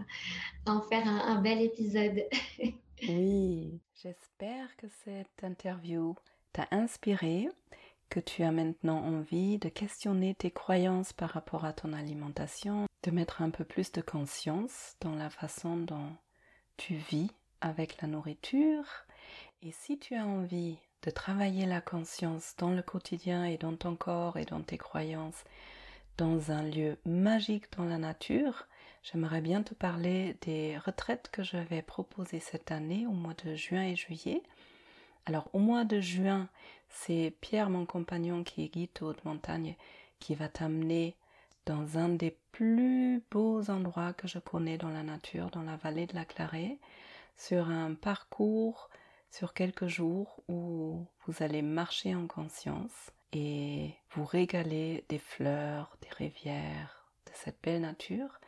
à 0.67 0.73
en 0.73 0.81
faire 0.83 1.07
un 1.07 1.41
bel 1.41 1.61
épisode. 1.61 2.23
oui, 3.09 3.81
j'espère 4.01 4.77
que 4.77 4.87
cette 5.05 5.43
interview 5.43 6.15
t'a 6.53 6.69
inspiré, 6.71 7.49
que 8.11 8.21
tu 8.21 8.43
as 8.43 8.51
maintenant 8.51 8.99
envie 8.99 9.59
de 9.59 9.69
questionner 9.69 10.35
tes 10.35 10.51
croyances 10.51 11.13
par 11.13 11.31
rapport 11.31 11.65
à 11.65 11.73
ton 11.73 11.93
alimentation, 11.93 12.87
de 13.05 13.11
mettre 13.13 13.41
un 13.41 13.51
peu 13.51 13.65
plus 13.65 13.93
de 13.93 14.03
conscience 14.03 14.97
dans 15.01 15.15
la 15.15 15.31
façon 15.31 15.77
dont 15.77 16.13
tu 16.77 16.95
vis 16.95 17.31
avec 17.61 18.03
la 18.03 18.09
nourriture. 18.09 18.85
Et 19.63 19.71
si 19.71 19.99
tu 19.99 20.17
as 20.17 20.27
envie 20.27 20.77
de 21.03 21.11
travailler 21.11 21.67
la 21.67 21.81
conscience 21.81 22.55
dans 22.59 22.71
le 22.71 22.83
quotidien 22.83 23.45
et 23.45 23.57
dans 23.57 23.77
ton 23.77 23.95
corps 23.95 24.37
et 24.37 24.45
dans 24.45 24.63
tes 24.63 24.77
croyances, 24.77 25.45
dans 26.17 26.51
un 26.51 26.65
lieu 26.65 26.99
magique 27.07 27.73
dans 27.79 27.85
la 27.85 27.97
nature, 27.97 28.67
j'aimerais 29.05 29.41
bien 29.41 29.63
te 29.63 29.73
parler 29.73 30.37
des 30.43 30.77
retraites 30.79 31.31
que 31.31 31.45
je 31.45 31.57
vais 31.57 31.81
proposer 31.81 32.41
cette 32.41 32.73
année 32.73 33.07
au 33.07 33.13
mois 33.13 33.35
de 33.45 33.55
juin 33.55 33.85
et 33.85 33.97
juillet. 33.97 34.43
Alors 35.27 35.49
au 35.53 35.59
mois 35.59 35.85
de 35.85 36.01
juin, 36.01 36.49
c'est 36.91 37.35
Pierre, 37.41 37.71
mon 37.71 37.87
compagnon 37.87 38.45
qui 38.45 38.65
est 38.65 38.69
guide 38.69 38.91
haute 39.01 39.25
montagne, 39.25 39.77
qui 40.19 40.35
va 40.35 40.49
t'amener 40.49 41.17
dans 41.67 41.99
un 41.99 42.09
des 42.09 42.37
plus 42.53 43.23
beaux 43.31 43.71
endroits 43.71 44.13
que 44.13 44.29
je 44.29 44.39
connais 44.39 44.77
dans 44.77 44.89
la 44.89 45.03
nature, 45.03 45.51
dans 45.51 45.63
la 45.63 45.77
vallée 45.77 46.07
de 46.07 46.15
la 46.15 46.25
Clarée, 46.25 46.79
sur 47.37 47.71
un 47.71 47.95
parcours 47.95 48.91
sur 49.31 49.55
quelques 49.55 49.87
jours 49.87 50.43
où 50.49 51.07
vous 51.27 51.43
allez 51.43 51.63
marcher 51.63 52.15
en 52.15 52.27
conscience 52.27 53.13
et 53.33 53.95
vous 54.11 54.25
régaler 54.25 55.05
des 55.09 55.19
fleurs, 55.19 55.97
des 56.03 56.11
rivières, 56.11 57.07
de 57.27 57.33
cette 57.35 57.63
belle 57.63 57.83
nature. 57.83 58.41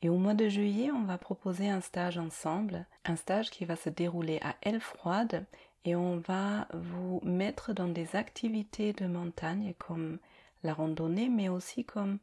Et 0.00 0.08
au 0.08 0.16
mois 0.16 0.34
de 0.34 0.48
juillet, 0.48 0.92
on 0.92 1.02
va 1.02 1.18
proposer 1.18 1.68
un 1.68 1.80
stage 1.80 2.18
ensemble, 2.18 2.86
un 3.04 3.16
stage 3.16 3.50
qui 3.50 3.64
va 3.64 3.74
se 3.74 3.90
dérouler 3.90 4.40
à 4.42 4.54
Froide 4.78 5.44
et 5.84 5.96
on 5.96 6.18
va 6.18 6.66
vous 6.74 7.20
mettre 7.22 7.72
dans 7.72 7.88
des 7.88 8.16
activités 8.16 8.92
de 8.92 9.06
montagne 9.06 9.74
comme 9.78 10.18
la 10.62 10.74
randonnée, 10.74 11.28
mais 11.28 11.48
aussi 11.48 11.84
comme 11.84 12.18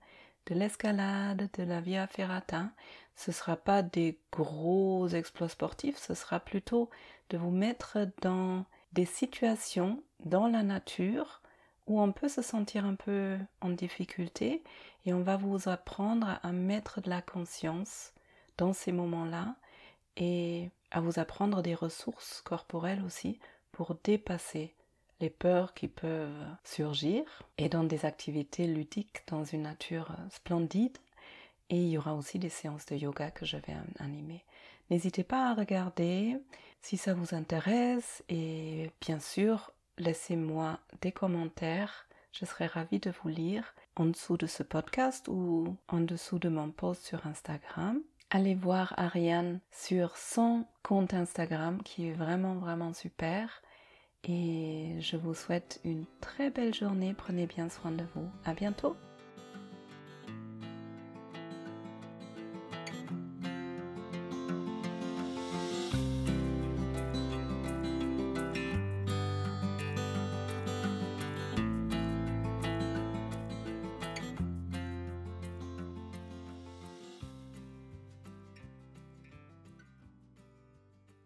de 0.48 0.56
l'escalade, 0.56 1.50
de 1.58 1.64
la 1.64 1.82
via 1.82 2.08
ferrata. 2.08 2.70
Ce 3.16 3.32
ne 3.32 3.34
sera 3.34 3.56
pas 3.56 3.82
des 3.82 4.20
gros 4.32 5.08
exploits 5.08 5.50
sportifs, 5.50 5.98
ce 5.98 6.14
sera 6.14 6.40
plutôt 6.40 6.90
de 7.30 7.38
vous 7.38 7.52
mettre 7.52 8.08
dans 8.22 8.66
des 8.94 9.06
situations 9.06 10.04
dans 10.24 10.48
la 10.48 10.64
nature 10.64 11.42
où 11.88 12.02
on 12.02 12.12
peut 12.12 12.30
se 12.30 12.42
sentir 12.42 12.86
un 12.86 12.96
peu 12.96 13.38
en 13.62 13.70
difficulté 13.70 14.64
et 15.06 15.14
on 15.14 15.22
va 15.22 15.38
vous 15.38 15.70
apprendre 15.70 16.40
à 16.42 16.52
mettre 16.52 17.02
de 17.02 17.10
la 17.10 17.22
conscience 17.22 18.14
dans 18.58 18.74
ces 18.74 18.92
moments-là 18.92 19.56
et 20.18 20.72
à 20.96 21.02
vous 21.02 21.20
apprendre 21.20 21.62
des 21.62 21.76
ressources 21.76 22.42
corporelles 22.42 23.04
aussi 23.06 23.38
pour 23.74 23.98
dépasser 24.06 24.74
les 25.20 25.30
peurs 25.30 25.74
qui 25.74 25.90
peuvent 25.90 26.32
surgir 26.64 27.24
et 27.58 27.68
dans 27.68 27.84
des 27.84 28.06
activités 28.06 28.66
ludiques 28.66 29.24
dans 29.28 29.44
une 29.44 29.64
nature 29.64 30.16
splendide. 30.30 30.98
Et 31.70 31.82
il 31.82 31.90
y 31.90 31.98
aura 31.98 32.16
aussi 32.16 32.40
des 32.40 32.48
séances 32.48 32.86
de 32.86 32.96
yoga 32.96 33.30
que 33.30 33.46
je 33.46 33.58
vais 33.58 33.76
animer. 34.00 34.46
N'hésitez 34.90 35.26
pas 35.26 35.50
à 35.50 35.54
regarder 35.54 36.38
si 36.82 36.96
ça 36.96 37.14
vous 37.14 37.36
intéresse 37.36 38.24
et 38.30 38.90
bien 39.02 39.20
sûr, 39.20 39.72
laissez-moi 39.98 40.80
des 41.02 41.12
commentaires. 41.12 42.08
Je 42.32 42.46
serai 42.46 42.68
ravie 42.68 43.00
de 43.00 43.12
vous 43.22 43.28
lire 43.28 43.76
en 43.98 44.06
dessous 44.06 44.38
de 44.38 44.48
ce 44.48 44.64
podcast 44.64 45.28
ou 45.28 45.76
en 45.90 46.00
dessous 46.00 46.40
de 46.40 46.48
mon 46.48 46.72
post 46.72 47.04
sur 47.04 47.28
Instagram. 47.28 48.02
Allez 48.32 48.56
voir 48.56 48.94
Ariane 48.98 49.60
sur 49.72 50.18
son 50.18 50.66
compte 50.84 51.14
Instagram 51.14 51.82
qui 51.84 52.08
est 52.08 52.14
vraiment 52.14 52.56
vraiment 52.56 52.94
super. 52.94 53.62
Et 54.24 54.96
je 55.00 55.18
vous 55.18 55.36
souhaite 55.36 55.80
une 55.84 56.06
très 56.22 56.50
belle 56.50 56.74
journée. 56.74 57.14
Prenez 57.16 57.46
bien 57.46 57.70
soin 57.70 57.92
de 57.92 58.04
vous. 58.16 58.28
À 58.44 58.54
bientôt. 58.54 58.96